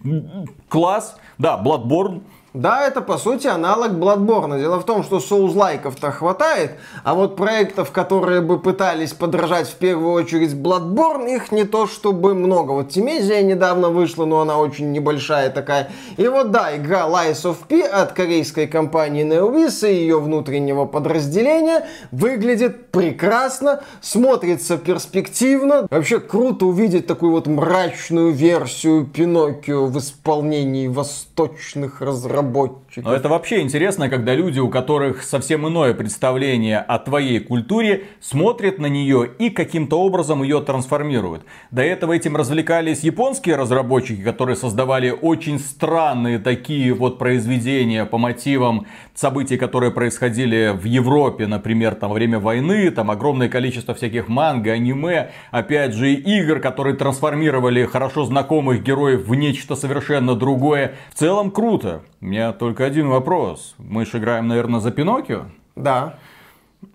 Класс. 0.68 1.18
Да, 1.38 1.62
Bloodborne 1.64 2.24
Да, 2.56 2.88
это 2.88 3.02
по 3.02 3.18
сути 3.18 3.48
аналог 3.48 3.92
Bloodborne. 3.92 4.58
Дело 4.58 4.80
в 4.80 4.86
том, 4.86 5.04
что 5.04 5.20
соузлайков-то 5.20 6.10
хватает, 6.12 6.72
а 7.04 7.14
вот 7.14 7.36
проектов, 7.36 7.92
которые 7.92 8.40
бы 8.40 8.62
пытались 8.62 9.12
подражать 9.12 9.68
в 9.68 9.76
первую 9.76 10.14
очередь 10.14 10.54
Bloodborne, 10.54 11.36
их 11.36 11.52
не 11.52 11.66
то 11.66 11.86
чтобы 11.86 12.34
много. 12.34 12.72
Вот 12.72 12.92
Тимезия 12.92 13.42
недавно 13.42 13.90
вышла, 13.90 14.24
но 14.24 14.40
она 14.40 14.58
очень 14.58 14.94
небольшая 14.94 15.50
такая. 15.50 15.92
И 16.16 16.26
вот 16.30 16.52
да, 16.52 16.78
игра 16.78 17.10
Lies 17.10 17.44
of 17.44 17.58
P 17.68 17.86
от 17.86 18.14
корейской 18.14 18.68
компании 18.68 19.26
NeoWiz 19.26 19.92
и 19.92 19.94
ее 19.94 20.22
внутреннего 20.22 20.86
подразделения 20.86 21.86
выглядит 22.14 22.88
прекрасно, 22.88 23.82
смотрится 24.00 24.78
перспективно. 24.78 25.88
Вообще 25.92 26.22
круто 26.22 26.68
увидеть 26.68 27.06
такую 27.06 27.34
вот 27.34 27.48
мрачную 27.48 28.32
версию 28.32 29.06
Пиноккио 29.06 29.88
в 29.88 29.98
исполнении 29.98 30.88
восточных 30.88 32.00
разработчиков 32.00 32.45
разработчиков. 32.46 33.06
Но 33.06 33.14
это 33.14 33.30
вообще 33.30 33.62
интересно, 33.62 34.10
когда 34.10 34.34
люди, 34.34 34.60
у 34.60 34.70
которых 34.70 35.24
совсем 35.24 35.68
иное 35.68 35.94
представление 35.94 36.80
о 36.80 37.00
твоей 37.00 37.40
культуре, 37.40 38.06
смотрят 38.22 38.80
на 38.80 38.88
нее 38.88 39.30
и 39.40 39.50
каким-то 39.50 40.00
образом 40.00 40.44
ее 40.44 40.62
трансформируют. 40.62 41.44
До 41.72 41.82
этого 41.82 42.14
этим 42.14 42.36
развлекались 42.36 43.02
японские 43.02 43.56
разработчики, 43.56 44.22
которые 44.22 44.56
создавали 44.56 45.10
очень 45.10 45.60
странные 45.60 46.40
такие 46.40 46.94
вот 46.94 47.20
произведения 47.20 48.06
по 48.06 48.18
мотивам 48.18 48.88
событий, 49.14 49.58
которые 49.58 49.92
происходили 49.92 50.74
в 50.76 50.86
Европе, 50.86 51.48
например, 51.48 51.96
там 51.96 52.10
во 52.10 52.16
время 52.16 52.40
войны, 52.40 52.92
там 52.92 53.12
огромное 53.12 53.50
количество 53.50 53.94
всяких 53.94 54.28
манго, 54.28 54.72
аниме, 54.72 55.32
опять 55.52 55.94
же 55.94 56.14
игр, 56.14 56.60
которые 56.60 56.96
трансформировали 56.96 57.86
хорошо 57.86 58.26
знакомых 58.26 58.84
героев 58.84 59.28
в 59.28 59.36
нечто 59.36 59.76
совершенно 59.76 60.36
другое. 60.36 60.96
В 61.14 61.20
целом 61.20 61.52
круто. 61.52 62.02
У 62.22 62.26
меня 62.36 62.52
только 62.52 62.84
один 62.84 63.08
вопрос. 63.08 63.76
Мы 63.78 64.06
же 64.06 64.18
играем, 64.18 64.50
наверное, 64.50 64.82
за 64.82 64.92
Пиноккио? 64.92 65.46
Да. 65.78 66.20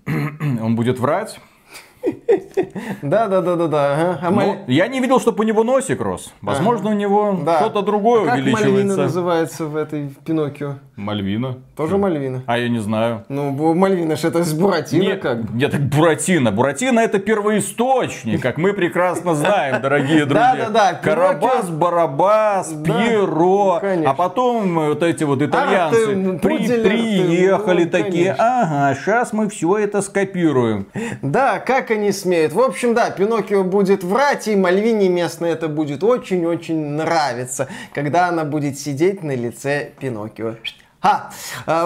Он 0.07 0.76
будет 0.76 0.99
врать? 0.99 1.41
Да, 3.03 3.28
да, 3.28 3.40
да, 3.40 3.57
да, 3.57 3.66
да. 3.66 4.18
А 4.22 4.30
ну, 4.30 4.59
я 4.66 4.88
не 4.88 5.01
видел, 5.01 5.20
чтобы 5.20 5.44
у 5.44 5.46
него 5.46 5.64
носик 5.64 6.01
рос. 6.01 6.32
Возможно, 6.40 6.90
у 6.90 6.92
него 6.92 7.38
что-то 7.59 7.82
другое 7.82 8.30
а 8.30 8.34
увеличивается. 8.34 8.64
Как 8.64 8.72
Мальвина 8.72 8.96
называется 8.96 9.66
в 9.66 9.76
этой 9.76 10.09
Пиноккио? 10.24 10.74
Мальвина. 10.96 11.59
Тоже 11.76 11.96
Мальвина. 11.96 12.42
А 12.46 12.59
я 12.59 12.68
не 12.68 12.78
знаю. 12.78 13.24
Ну, 13.28 13.74
Мальвина 13.74 14.16
же 14.16 14.28
это 14.28 14.44
с 14.44 14.53
Буратино 14.53 15.03
нет, 15.03 15.22
как? 15.22 15.51
Нет, 15.51 15.70
так 15.70 15.80
Буратино. 15.80 16.53
Буратино 16.53 17.01
это 17.01 17.18
первоисточник, 17.18 18.42
как 18.42 18.59
мы 18.59 18.72
прекрасно 18.72 19.34
знаем, 19.34 19.80
дорогие 19.80 20.24
друзья. 20.26 20.57
Да, 20.57 20.66
да, 20.66 20.92
да. 20.92 20.94
Карабас, 20.94 21.70
Барабас, 21.70 22.72
Пьеро. 22.84 23.80
А 24.07 24.14
потом 24.14 24.74
вот 24.74 25.03
эти 25.03 25.24
вот 25.24 25.42
итальянцы 25.42 26.38
приехали 26.38 27.84
такие. 27.84 28.34
Ага, 28.38 28.94
сейчас 28.94 29.32
мы 29.32 29.48
все 29.48 29.78
это 29.78 30.03
скопируем. 30.03 30.86
Да, 31.22 31.59
как 31.59 31.89
они 31.91 32.12
смеют. 32.12 32.53
В 32.53 32.61
общем, 32.61 32.95
да, 32.95 33.11
Пиноккио 33.11 33.64
будет 33.64 34.05
врать, 34.05 34.49
и 34.49 34.57
Мальвине 34.57 35.09
местно 35.09 35.47
это 35.47 35.68
будет 35.68 36.03
очень-очень 36.03 36.76
нравиться, 36.76 37.68
когда 37.95 38.28
она 38.28 38.45
будет 38.45 38.78
сидеть 38.78 39.22
на 39.22 39.34
лице 39.34 39.91
Пиноккио. 39.99 40.57
А, 41.03 41.30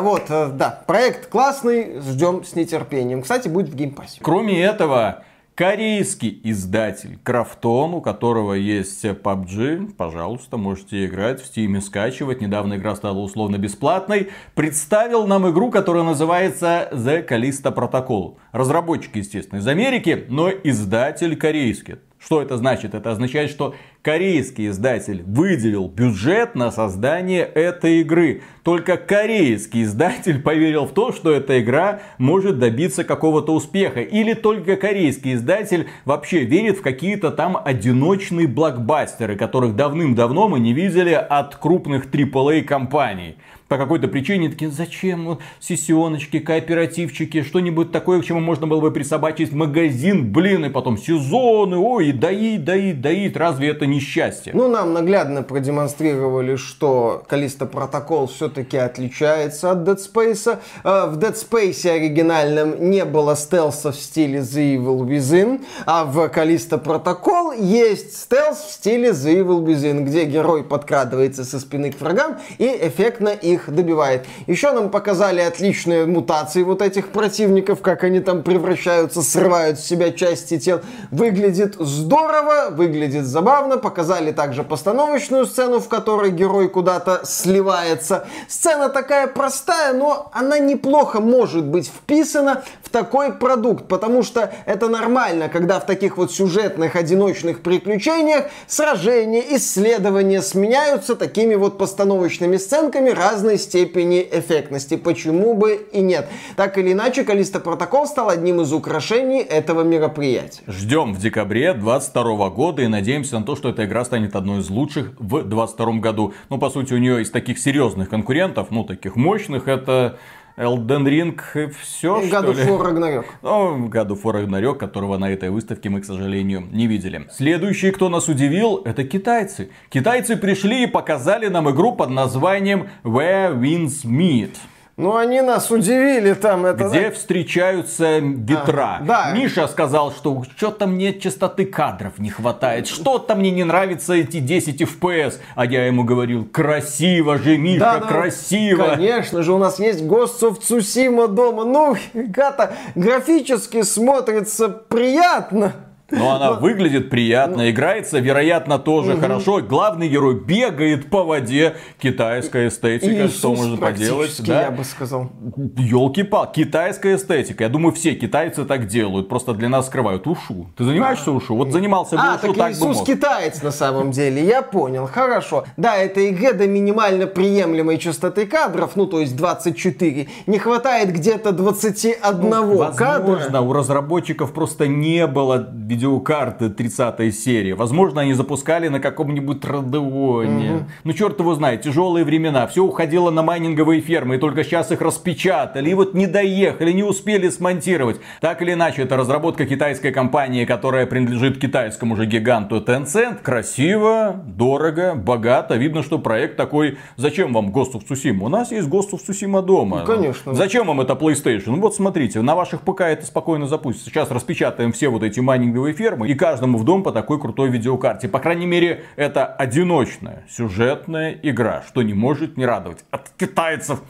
вот, 0.01 0.25
э, 0.29 0.49
да, 0.53 0.83
проект 0.87 1.29
классный, 1.29 2.01
ждем 2.01 2.45
с 2.45 2.57
нетерпением. 2.57 3.23
Кстати, 3.23 3.47
будет 3.47 3.69
в 3.69 3.77
Game 3.77 3.94
Pass 3.94 4.10
е. 4.10 4.19
Кроме 4.21 4.61
этого, 4.61 5.23
Корейский 5.55 6.41
издатель 6.43 7.17
Krafton, 7.23 7.95
у 7.95 8.01
которого 8.01 8.55
есть 8.55 9.05
PUBG, 9.05 9.93
пожалуйста, 9.97 10.57
можете 10.57 11.07
играть 11.07 11.41
в 11.41 11.45
Steam, 11.45 11.81
скачивать. 11.81 12.41
Недавно 12.41 12.75
игра 12.75 12.97
стала 12.97 13.21
условно 13.21 13.57
бесплатной. 13.57 14.31
Представил 14.57 15.29
нам 15.29 15.49
игру, 15.49 15.71
которая 15.71 16.03
называется 16.03 16.89
The 16.91 17.25
Callisto 17.29 17.73
Protocol. 17.73 18.37
Разработчик, 18.51 19.15
естественно, 19.15 19.61
из 19.61 19.69
Америки, 19.69 20.25
но 20.29 20.51
издатель 20.51 21.37
корейский. 21.37 21.99
Что 22.25 22.41
это 22.41 22.57
значит? 22.57 22.95
Это 22.95 23.11
означает, 23.11 23.51
что 23.51 23.75
корейский 24.01 24.69
издатель 24.69 25.23
выделил 25.27 25.89
бюджет 25.89 26.55
на 26.55 26.71
создание 26.71 27.43
этой 27.43 28.01
игры. 28.01 28.41
Только 28.63 28.97
корейский 28.97 29.83
издатель 29.83 30.41
поверил 30.41 30.87
в 30.87 30.95
то, 30.95 31.13
что 31.13 31.31
эта 31.31 31.61
игра 31.61 32.01
может 32.17 32.59
добиться 32.59 33.05
какого-то 33.05 33.53
успеха. 33.53 34.01
Или 34.01 34.33
только 34.33 34.77
корейский 34.77 35.35
издатель 35.35 35.87
вообще 36.07 36.45
верит 36.45 36.79
в 36.79 36.83
какие-то 36.83 37.31
там 37.31 37.59
одиночные 37.63 38.49
блокбастеры, 38.49 39.37
которых 39.37 39.77
давным-давно 39.77 40.49
мы 40.49 40.61
не 40.61 40.73
видели 40.73 41.13
от 41.13 41.57
крупных 41.57 42.07
AAA 42.07 42.63
компаний 42.63 43.37
по 43.69 43.79
какой-то 43.79 44.09
причине 44.09 44.51
такие, 44.51 44.71
зачем 44.71 45.39
сессионочки, 45.61 46.39
кооперативчики, 46.39 47.43
что-нибудь 47.43 47.93
такое, 47.93 48.21
к 48.21 48.25
чему 48.25 48.41
можно 48.41 48.67
было 48.67 48.81
бы 48.81 48.91
присобачить 48.91 49.53
магазин, 49.53 50.33
блин, 50.33 50.67
и 50.67 50.69
потом 50.69 50.99
сезоны, 50.99 51.77
ой, 51.77 52.13
доить, 52.13 52.65
доить, 52.65 53.01
доить, 53.01 53.37
разве 53.37 53.69
это 53.69 53.87
не 53.87 54.01
счастье? 54.01 54.53
Ну, 54.55 54.69
нам 54.69 54.93
наглядно 54.93 55.43
продемонстрировали, 55.43 56.57
что 56.57 57.23
Калиста 57.27 57.67
Протокол 57.67 58.27
все-таки 58.27 58.77
отличается 58.77 59.71
от 59.71 59.79
Dead 59.79 59.99
Space. 59.99 60.59
А, 60.83 61.07
в 61.07 61.19
Dead 61.19 61.35
Space 61.35 61.89
оригинальном 61.89 62.91
не 62.91 63.05
было 63.05 63.35
стелса 63.35 63.93
в 63.93 63.97
стиле 63.97 64.41
The 64.41 64.77
Evil 64.77 65.07
Within, 65.07 65.65
а 65.87 66.05
в 66.05 66.29
Калиста 66.29 66.79
Протокол 66.79 67.53
есть 67.53 68.17
стелс 68.17 68.59
в 68.59 68.73
стиле 68.73 69.11
The 69.11 69.41
Evil 69.41 69.65
Within, 69.65 70.03
где 70.03 70.25
герой 70.25 70.65
подкрадывается 70.65 71.45
со 71.45 71.59
спины 71.59 71.93
к 71.93 72.01
врагам 72.01 72.37
и 72.59 72.67
эффектно 72.67 73.29
их 73.29 73.54
их 73.55 73.73
добивает. 73.73 74.27
Еще 74.47 74.73
нам 74.73 74.91
показали 74.91 75.41
отличные 75.41 76.07
мутации 76.07 76.63
вот 76.63 76.83
этих 76.83 77.09
противников, 77.09 77.81
как 77.81 78.05
они 78.05 78.21
там 78.21 78.43
превращаются, 78.43 79.23
срывают 79.23 79.79
с 79.79 79.85
себя 79.85 80.13
части 80.13 80.59
тел. 80.59 80.81
Выглядит 81.11 81.77
здорово, 81.79 82.69
выглядит 82.71 83.25
забавно. 83.25 83.79
Показали 83.79 84.33
также 84.33 84.63
постановочную 84.63 85.47
сцену, 85.47 85.81
в 85.81 85.89
которой 85.89 86.31
герой 86.31 86.69
куда-то 86.69 87.23
сливается. 87.25 88.27
Сцена 88.49 88.89
такая 88.89 89.27
простая, 89.27 89.93
но 89.95 90.31
она 90.33 90.59
неплохо 90.59 91.21
может 91.21 91.65
быть 91.65 91.87
вписана 91.87 92.65
в 92.83 92.91
такой 92.91 93.33
продукт, 93.33 93.89
потому 93.89 94.23
что 94.23 94.53
это 94.67 94.89
нормально, 94.89 95.49
когда 95.49 95.81
в 95.81 95.87
таких 95.87 96.17
вот 96.17 96.33
сюжетных 96.33 96.97
одиночных 96.97 97.63
приключениях 97.63 98.47
сражения, 98.67 99.43
исследования 99.57 100.43
сменяются 100.43 101.15
такими 101.15 101.55
вот 101.55 101.79
постановочными 101.79 102.57
сценками 102.57 103.11
разных 103.11 103.44
разной 103.45 103.59
степени 103.59 104.27
эффектности. 104.33 104.97
Почему 104.97 105.55
бы 105.55 105.87
и 105.93 106.01
нет? 106.01 106.29
Так 106.57 106.79
или 106.79 106.93
иначе, 106.93 107.25
Калиста 107.25 107.61
Протокол 107.61 108.07
стал 108.07 108.31
одним 108.31 108.63
из 108.63 108.73
украшений 108.73 109.41
этого 109.41 109.83
мероприятия. 109.83 110.63
Ждем 110.67 111.13
в 111.13 111.19
декабре 111.19 111.75
2022 111.75 112.51
года 112.51 112.83
и 112.83 112.87
надеемся 112.87 113.39
на 113.39 113.45
то, 113.45 113.55
что 113.55 113.69
эта 113.69 113.85
игра 113.85 114.05
станет 114.05 114.35
одной 114.35 114.61
из 114.61 114.71
лучших 114.71 115.13
в 115.19 115.43
2022 115.43 115.93
году. 116.01 116.33
Ну, 116.49 116.59
по 116.59 116.71
сути, 116.71 116.95
у 116.95 116.99
нее 116.99 117.21
из 117.21 117.31
таких 117.31 117.59
серьезных 117.59 118.09
конкурентов, 118.09 118.69
ну, 118.71 118.85
таких 118.85 119.15
мощных, 119.15 119.69
это 119.69 120.19
Elden 120.57 121.05
Ring 121.05 121.41
и 121.55 121.67
все, 121.73 122.21
God 122.23 122.29
что 122.29 122.53
of 122.53 122.69
War 122.69 122.83
Ragnarok. 122.83 123.25
Ну, 123.43 123.89
God 123.89 124.09
of 124.11 124.23
War 124.23 124.35
Ragnarok, 124.35 124.77
которого 124.77 125.19
на 125.19 125.31
этой 125.31 125.51
выставке 125.51 125.91
мы, 125.91 126.01
к 126.01 126.05
сожалению, 126.05 126.69
не 126.71 126.87
видели. 126.87 127.27
Следующий, 127.33 127.91
кто 127.91 128.09
нас 128.09 128.29
удивил, 128.29 128.83
это 128.85 129.03
китайцы. 129.03 129.71
Китайцы 129.89 130.37
пришли 130.37 130.85
и 130.85 130.87
показали 130.87 131.49
нам 131.49 131.69
игру 131.71 131.97
под 131.97 132.11
названием 132.11 132.89
Where 133.03 133.59
Winds 133.59 134.05
Meet. 134.05 134.57
Ну, 134.97 135.17
они 135.17 135.41
нас 135.41 135.73
удивили 135.73 136.35
там. 136.35 136.67
Это, 136.67 136.85
Где 136.85 137.09
да? 137.09 137.11
встречаются 137.11 138.19
ветра. 138.19 138.99
А, 139.01 139.05
да. 139.05 139.33
Миша 139.33 139.67
сказал, 139.67 140.13
что 140.13 140.45
что-то 140.57 140.87
мне 140.87 141.13
частоты 141.19 141.67
кадров 141.67 142.19
не 142.19 142.31
хватает. 142.31 142.87
Что-то 142.87 143.35
мне 143.35 143.51
не 143.51 143.65
нравятся 143.65 144.15
эти 144.15 144.39
10 144.39 144.83
FPS. 144.83 145.41
А 145.57 145.67
я 145.67 145.87
ему 145.87 146.05
говорил, 146.05 146.45
красиво 146.45 147.39
же, 147.39 147.59
Миша, 147.59 147.81
да, 147.81 147.99
да, 147.99 148.07
красиво. 148.07 148.91
Конечно 148.91 149.43
же, 149.43 149.53
у 149.53 149.59
нас 149.59 149.81
есть 149.81 150.03
Ghost 150.03 150.41
of 150.43 150.61
Tsushima 150.61 151.27
дома. 151.27 151.65
Ну, 151.65 151.97
гата, 152.15 152.75
графически 152.95 153.83
смотрится 153.83 154.69
приятно. 154.69 155.73
Но 156.17 156.35
она 156.35 156.53
выглядит 156.53 157.11
приятно, 157.11 157.71
играется, 157.71 158.19
вероятно, 158.19 158.79
тоже 158.79 159.17
хорошо. 159.17 159.61
Главный 159.61 160.09
герой 160.09 160.41
бегает 160.41 161.11
по 161.11 161.25
воде. 161.25 161.75
Китайская 161.99 162.69
эстетика, 162.69 163.29
что 163.29 163.55
можно 163.55 163.77
поделать. 163.77 164.41
Да? 164.45 164.63
я 164.63 164.71
бы 164.71 164.85
сказал. 164.85 165.31
Елки-пал, 165.77 166.51
китайская 166.53 167.17
эстетика. 167.17 167.65
Я 167.65 167.71
думаю, 167.71 167.93
все 167.93 168.15
китайцы 168.15 168.65
так 168.65 168.87
делают. 168.87 169.29
Просто 169.29 169.55
для 169.55 169.69
нас 169.69 169.87
скрывают 169.87 170.27
ушу. 170.27 170.69
Ты 170.77 170.85
занимаешься 170.85 171.33
ушу? 171.33 171.57
Вот 171.57 171.73
занимался 171.73 172.17
бы 172.17 172.23
а, 172.23 172.39
ушу, 172.43 172.55
так 172.55 172.73
Иисус 172.73 173.03
китаец 173.03 173.63
на 173.63 173.71
самом 173.71 174.11
деле. 174.11 174.45
Я 174.45 174.63
понял. 174.63 175.07
Хорошо. 175.07 175.65
Да, 175.77 175.97
это 175.97 176.21
ИГ 176.21 176.57
до 176.57 176.67
минимально 176.67 177.27
приемлемой 177.27 177.99
частоты 177.99 178.47
кадров, 178.47 178.97
ну 178.97 179.07
то 179.07 179.21
есть 179.21 179.37
24. 179.37 180.29
Не 180.47 180.59
хватает 180.59 181.13
где-то 181.13 181.53
21 181.53 182.51
ну, 182.51 182.77
возможно, 182.77 183.45
кадра. 183.45 183.61
у 183.61 183.73
разработчиков 183.73 184.53
просто 184.53 184.87
не 184.87 185.27
было 185.27 185.59
видеокарты 186.05 186.69
30 186.69 187.35
серии. 187.35 187.73
Возможно, 187.73 188.21
они 188.21 188.35
запускали 188.35 188.89
на 188.89 189.01
каком-нибудь 189.01 189.65
Родеоне. 189.65 190.73
Угу. 190.73 190.85
Ну, 191.05 191.13
черт 191.13 191.39
его 191.41 191.55
знает, 191.55 191.83
тяжелые 191.83 192.25
времена. 192.25 192.67
Все 192.67 192.85
уходило 192.85 193.31
на 193.31 193.43
майнинговые 193.43 194.01
фермы, 194.01 194.37
и 194.37 194.39
только 194.39 194.65
сейчас 194.65 194.93
их 194.93 195.01
распечатали. 195.01 195.91
И 195.91 195.95
вот 195.95 196.15
не 196.15 196.27
доехали, 196.27 196.93
не 196.93 197.03
успели 197.03 197.49
смонтировать. 197.49 198.21
Так 198.41 198.61
или 198.63 198.73
иначе, 198.73 199.03
это 199.03 199.17
разработка 199.17 199.67
китайской 199.67 200.13
компании, 200.13 200.65
которая 200.65 201.07
принадлежит 201.07 201.59
китайскому 201.59 202.17
же 202.17 202.27
гиганту 202.27 202.81
Tencent. 202.81 203.43
Красиво, 203.43 204.43
дорого, 204.47 205.15
богато. 205.15 205.77
Видно, 205.77 206.03
что 206.03 206.19
проект 206.19 206.57
такой, 206.57 206.99
зачем 207.17 207.53
вам 207.53 207.71
Ghost 207.71 207.95
of 207.95 208.03
Tsushima? 208.09 208.45
У 208.45 208.49
нас 208.49 208.73
есть 208.73 208.89
Ghost 208.89 209.13
of 209.13 209.21
Tsushima 209.27 209.63
дома. 209.63 210.01
Ну, 210.01 210.07
конечно. 210.07 210.55
Зачем 210.55 210.87
вам 210.87 211.01
это 211.01 211.15
PlayStation? 211.15 211.71
Ну 211.71 211.81
вот 211.81 211.95
смотрите, 211.95 212.41
на 212.43 212.55
ваших 212.55 212.83
ПК 212.83 213.03
это 213.03 213.25
спокойно 213.25 213.67
запустится. 213.67 214.11
Сейчас 214.11 214.31
распечатаем 214.31 214.93
все 214.93 215.09
вот 215.09 215.23
эти 215.23 215.41
майнинговые 215.41 215.94
фермы 215.95 216.29
и 216.29 216.35
каждому 216.35 216.79
в 216.79 216.85
дом 216.85 217.03
по 217.03 217.13
такой 217.13 217.41
крутой 217.41 217.71
видеокарте. 217.71 218.29
По 218.29 218.39
крайней 218.39 218.67
мере, 218.67 219.05
это 219.17 219.47
одиночная 219.47 220.45
сюжетная 220.49 221.39
игра, 221.43 221.83
что 221.89 222.03
не 222.03 222.15
может 222.15 222.57
не 222.57 222.67
радовать. 222.67 223.05
От 223.11 223.31
китайцев. 223.39 224.03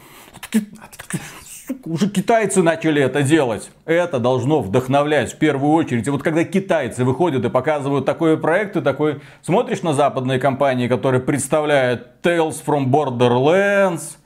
Сука, 1.66 1.88
уже 1.88 2.10
китайцы 2.10 2.62
начали 2.62 3.00
это 3.00 3.22
делать. 3.22 3.70
Это 3.86 4.18
должно 4.18 4.60
вдохновлять 4.60 5.32
в 5.32 5.38
первую 5.38 5.72
очередь. 5.72 6.06
И 6.06 6.10
вот 6.10 6.22
когда 6.22 6.44
китайцы 6.44 7.04
выходят 7.04 7.42
и 7.44 7.48
показывают 7.48 8.04
такой 8.04 8.36
проект, 8.36 8.74
ты 8.74 8.82
такой 8.82 9.20
смотришь 9.40 9.82
на 9.82 9.94
западные 9.94 10.38
компании, 10.38 10.88
которые 10.88 11.22
представляют 11.22 12.08
Tales 12.22 12.62
from 12.64 12.86
Borderlands, 12.86 14.18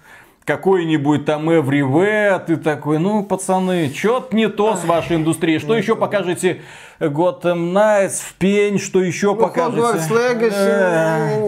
какой-нибудь 0.44 1.26
там 1.26 1.50
Everywhere, 1.50 2.44
ты 2.44 2.56
такой, 2.56 2.98
ну, 2.98 3.22
пацаны, 3.22 3.92
что-то 3.94 4.34
не 4.34 4.48
то 4.48 4.76
с 4.76 4.84
вашей 4.84 5.16
индустрией. 5.16 5.59
Что 5.59 5.76
еще 5.76 5.94
покажете 5.94 6.62
Gotham 7.01 7.72
Knights, 7.72 8.20
в 8.28 8.34
пень, 8.34 8.78
что 8.78 9.01
еще 9.01 9.36
покажете? 9.36 9.80
Hogwarts 9.80 10.11
Legacy. 10.11 11.46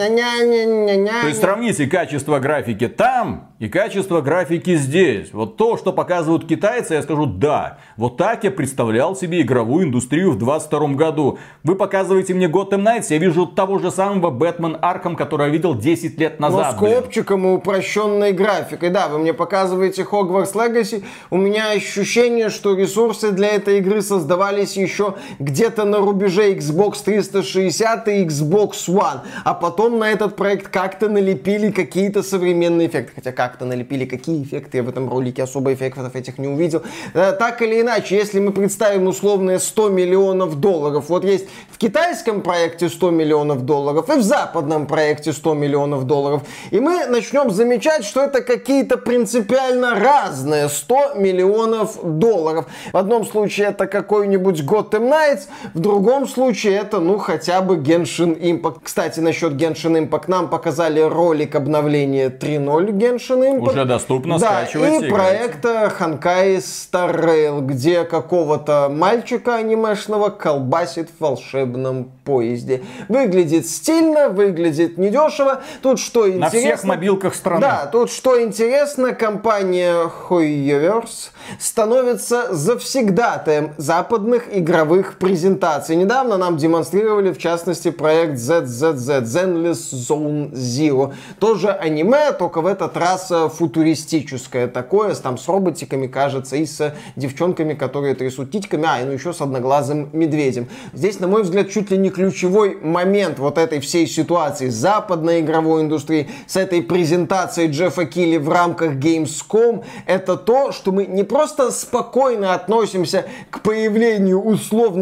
То 1.23 1.27
есть 1.27 1.41
сравните 1.41 1.87
качество 1.87 2.39
графики 2.39 2.87
там 2.87 3.49
и 3.59 3.69
качество 3.69 4.21
графики 4.21 4.77
здесь. 4.77 5.33
Вот 5.33 5.57
то, 5.57 5.77
что 5.77 5.93
показывают 5.93 6.47
китайцы, 6.47 6.95
я 6.95 7.03
скажу, 7.03 7.27
да, 7.27 7.79
вот 7.97 8.17
так 8.17 8.45
я 8.45 8.51
представлял 8.51 9.17
себе 9.17 9.43
игровую 9.43 9.87
индустрию 9.87 10.31
в 10.33 10.39
22 10.39 10.89
году. 10.95 11.39
Вы 11.65 11.75
показываете 11.75 12.33
мне 12.35 12.47
Gotham 12.47 12.85
Knights, 12.85 13.07
я 13.11 13.19
вижу 13.19 13.47
того 13.47 13.79
же 13.79 13.91
самого 13.91 14.31
Бэтмен 14.31 14.79
Арком, 14.81 15.17
который 15.17 15.47
я 15.47 15.53
видел 15.53 15.75
10 15.75 16.19
лет 16.19 16.39
назад. 16.41 16.77
Но 16.81 16.89
с 16.89 16.95
копчиком 16.95 17.47
и 17.47 17.51
упрощенной 17.51 18.33
графикой. 18.33 18.91
Да, 18.91 19.09
вы 19.09 19.19
мне 19.19 19.35
показываете 19.35 20.03
Hogwarts 20.03 20.55
Legacy, 20.55 21.03
у 21.31 21.37
меня 21.37 21.71
ощущение, 21.73 22.51
что 22.51 22.75
ресурсы 22.77 23.33
для 23.33 23.49
этой 23.49 23.79
игры 23.79 24.01
создавались 24.01 24.77
еще 24.77 25.17
где-то 25.41 25.85
на 25.85 25.99
рубеже 25.99 26.55
Xbox 26.55 27.05
360 27.05 28.09
и 28.09 28.25
Xbox 28.25 28.89
One, 28.89 29.21
а 29.45 29.53
потом 29.53 29.99
на 29.99 30.11
этот 30.11 30.37
проект 30.37 30.69
как-то 30.69 31.09
налепили 31.11 31.71
какие-то 31.71 32.23
современные 32.23 32.89
эффекты. 32.89 33.13
Хотя 33.17 33.33
как 33.33 33.51
как-то 33.51 33.65
налепили, 33.65 34.05
какие 34.05 34.45
эффекты, 34.45 34.79
я 34.79 34.83
в 34.85 34.89
этом 34.89 35.11
ролике 35.11 35.43
особо 35.43 35.75
эффектов 35.75 36.15
этих 36.15 36.39
не 36.39 36.47
увидел. 36.47 36.83
Э, 37.15 37.33
так 37.33 37.63
или 37.63 37.81
иначе, 37.81 38.17
если 38.17 38.39
мы 38.39 38.53
представим 38.53 39.09
условные 39.09 39.59
100 39.59 39.89
миллионов 39.89 40.61
долларов, 40.61 41.09
вот 41.09 41.25
есть 41.25 41.47
в 41.69 41.79
китайском 41.79 42.43
проекте 42.43 42.89
100 42.89 43.11
миллионов 43.11 43.63
долларов 43.63 44.09
и 44.09 44.19
в 44.19 44.23
западном 44.23 44.87
проекте 44.87 45.33
100 45.33 45.55
миллионов 45.55 46.05
долларов, 46.05 46.43
и 46.71 46.79
мы 46.79 47.07
начнем 47.07 47.51
замечать, 47.51 48.05
что 48.05 48.23
это 48.23 48.41
какие-то 48.41 48.97
принципиально 48.97 49.95
разные 49.97 50.69
100 50.69 51.15
миллионов 51.17 51.99
долларов. 52.03 52.67
В 52.93 52.97
одном 52.97 53.27
случае 53.27 53.69
это 53.69 53.87
какой-нибудь 53.89 54.61
Gotham 54.61 55.11
Knights, 55.11 55.30
в 55.75 55.79
другом 55.79 56.27
случае 56.27 56.77
это, 56.79 57.01
ну, 57.01 57.19
хотя 57.19 57.61
бы 57.61 57.77
Genshin 57.77 58.39
Impact. 58.39 58.81
Кстати, 58.83 59.21
насчет 59.21 59.53
Genshin 59.53 60.09
Impact 60.09 60.25
нам 60.27 60.49
показали 60.49 61.01
ролик 61.01 61.55
обновления 61.55 62.29
3.0 62.29 62.91
Genshin 62.93 63.59
Impact. 63.59 63.71
Уже 63.71 63.85
доступно, 63.85 64.39
да, 64.39 64.63
скачивайте. 64.63 65.07
И 65.07 65.11
проекта 65.11 65.93
Hankai 65.99 66.57
Star 66.57 67.15
Rail, 67.15 67.61
где 67.63 68.05
какого-то 68.05 68.89
мальчика 68.91 69.57
анимешного 69.57 70.31
колбасит 70.31 71.11
в 71.11 71.21
волшебном 71.23 72.11
поезде. 72.25 72.83
Выглядит 73.09 73.67
стильно, 73.67 74.29
выглядит 74.29 74.99
недешево. 74.99 75.63
Тут 75.83 75.99
что 75.99 76.29
интересно... 76.29 76.41
На 76.41 76.51
всех 76.51 76.85
мобилках 76.85 77.35
страны. 77.35 77.61
Да, 77.61 77.87
тут 77.87 78.11
что 78.11 78.41
интересно, 78.41 79.13
компания 79.15 80.11
Hoyoverse 80.29 81.31
становится 81.59 82.55
завсегдатаем 82.55 83.75
западных 83.77 84.45
игровых 84.53 85.19
презентаций. 85.21 85.97
Недавно 85.97 86.39
нам 86.39 86.57
демонстрировали, 86.57 87.33
в 87.33 87.39
частности, 87.39 87.91
проект 87.91 88.39
ZZZ, 88.39 89.23
Zenless 89.23 89.93
Zone 89.93 90.51
Zero. 90.53 91.13
Тоже 91.39 91.71
аниме, 91.71 92.33
только 92.33 92.63
в 92.63 92.67
этот 92.67 92.97
раз 92.97 93.31
э, 93.31 93.51
футуристическое 93.51 94.67
такое, 94.67 95.15
там 95.15 95.37
с 95.37 95.47
роботиками, 95.47 96.07
кажется, 96.07 96.57
и 96.57 96.65
с 96.65 96.95
девчонками, 97.17 97.75
которые 97.75 98.15
трясут 98.15 98.51
титьками, 98.51 98.87
а, 98.89 99.03
и 99.03 99.05
ну 99.05 99.13
еще 99.13 99.35
с 99.35 99.43
одноглазым 99.43 100.09
медведем. 100.15 100.69
Здесь, 100.95 101.21
на 101.21 101.29
мой 101.29 101.43
взгляд, 101.43 101.71
чуть 101.71 101.91
ли 101.91 101.99
не 101.99 102.09
ключевой 102.09 102.79
момент 102.81 103.39
вот 103.39 103.59
этой 103.59 103.81
всей 103.81 104.07
ситуации 104.07 104.71
западной 104.71 105.41
игровой 105.41 105.83
индустрии, 105.83 106.31
с 106.47 106.57
этой 106.57 106.83
презентацией 106.83 107.71
Джеффа 107.71 108.07
Килли 108.07 108.39
в 108.39 108.49
рамках 108.49 108.95
Gamescom, 108.95 109.85
это 110.07 110.39
то, 110.39 110.73
что 110.73 110.93
мы 110.93 111.05
не 111.05 111.25
просто 111.25 111.71
спокойно 111.71 112.55
относимся 112.55 113.27
к 113.51 113.61
появлению 113.61 114.41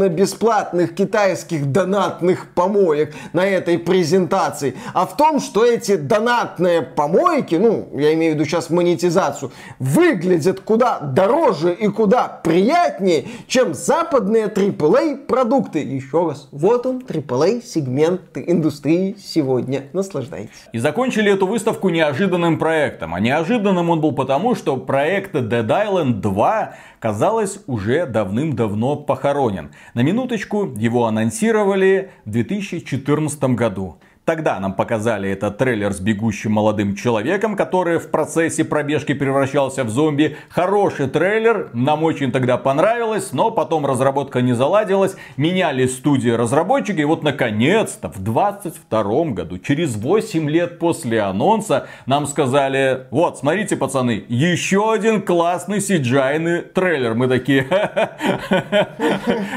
условно-бесплатных 0.09 0.94
китайских 0.94 1.70
донатных 1.70 2.48
помоек 2.54 3.14
на 3.32 3.46
этой 3.46 3.78
презентации, 3.78 4.74
а 4.94 5.06
в 5.06 5.16
том, 5.16 5.40
что 5.40 5.64
эти 5.64 5.96
донатные 5.96 6.82
помойки, 6.82 7.56
ну, 7.56 7.88
я 7.94 8.14
имею 8.14 8.32
в 8.32 8.34
виду 8.36 8.44
сейчас 8.48 8.70
монетизацию, 8.70 9.52
выглядят 9.78 10.61
куда 10.61 10.98
дороже 11.00 11.74
и 11.74 11.88
куда 11.88 12.28
приятнее, 12.28 13.26
чем 13.46 13.74
западные 13.74 14.46
AAA 14.46 15.26
продукты. 15.26 15.80
Еще 15.80 16.26
раз, 16.26 16.48
вот 16.52 16.86
он, 16.86 16.98
AAA 16.98 17.62
сегмент 17.64 18.20
индустрии 18.34 19.16
сегодня. 19.18 19.84
Наслаждайтесь. 19.92 20.50
И 20.72 20.78
закончили 20.78 21.32
эту 21.32 21.46
выставку 21.46 21.88
неожиданным 21.88 22.59
проектом. 22.59 23.14
А 23.14 23.20
неожиданным 23.20 23.90
он 23.90 24.00
был 24.00 24.12
потому, 24.12 24.54
что 24.54 24.76
проект 24.76 25.34
Dead 25.34 25.66
Island 25.66 26.20
2, 26.20 26.74
казалось, 27.00 27.61
уже 27.66 28.06
давным-давно 28.06 28.96
похоронен. 28.96 29.70
На 29.99 30.03
минуточку 30.03 30.72
его 30.76 31.07
анонсировали 31.07 32.12
в 32.24 32.30
2014 32.30 33.42
году. 33.57 33.96
Тогда 34.28 34.60
нам 34.60 34.74
показали 34.74 35.30
этот 35.30 35.56
трейлер 35.56 35.90
с 35.90 36.00
бегущим 36.00 36.52
молодым 36.52 36.94
человеком, 36.94 37.56
который 37.56 37.98
в 37.98 38.10
процессе 38.10 38.62
пробежки 38.62 39.14
превращался 39.14 39.84
в 39.84 39.88
зомби. 39.88 40.36
Хороший 40.50 41.08
трейлер, 41.08 41.70
нам 41.72 42.04
очень 42.04 42.30
тогда 42.30 42.58
понравилось, 42.58 43.32
но 43.32 43.50
потом 43.50 43.86
разработка 43.86 44.42
не 44.42 44.52
заладилась, 44.52 45.16
меняли 45.38 45.86
студии 45.86 46.28
разработчики, 46.28 47.00
и 47.00 47.04
вот 47.04 47.22
наконец-то 47.22 48.10
в 48.10 48.22
22 48.22 49.24
году, 49.30 49.56
через 49.56 49.96
8 49.96 50.50
лет 50.50 50.78
после 50.78 51.22
анонса, 51.22 51.86
нам 52.04 52.26
сказали, 52.26 53.06
вот, 53.10 53.38
смотрите, 53.38 53.76
пацаны, 53.76 54.26
еще 54.28 54.92
один 54.92 55.22
классный 55.22 55.80
сиджайный 55.80 56.60
трейлер. 56.60 57.14
Мы 57.14 57.28
такие, 57.28 57.66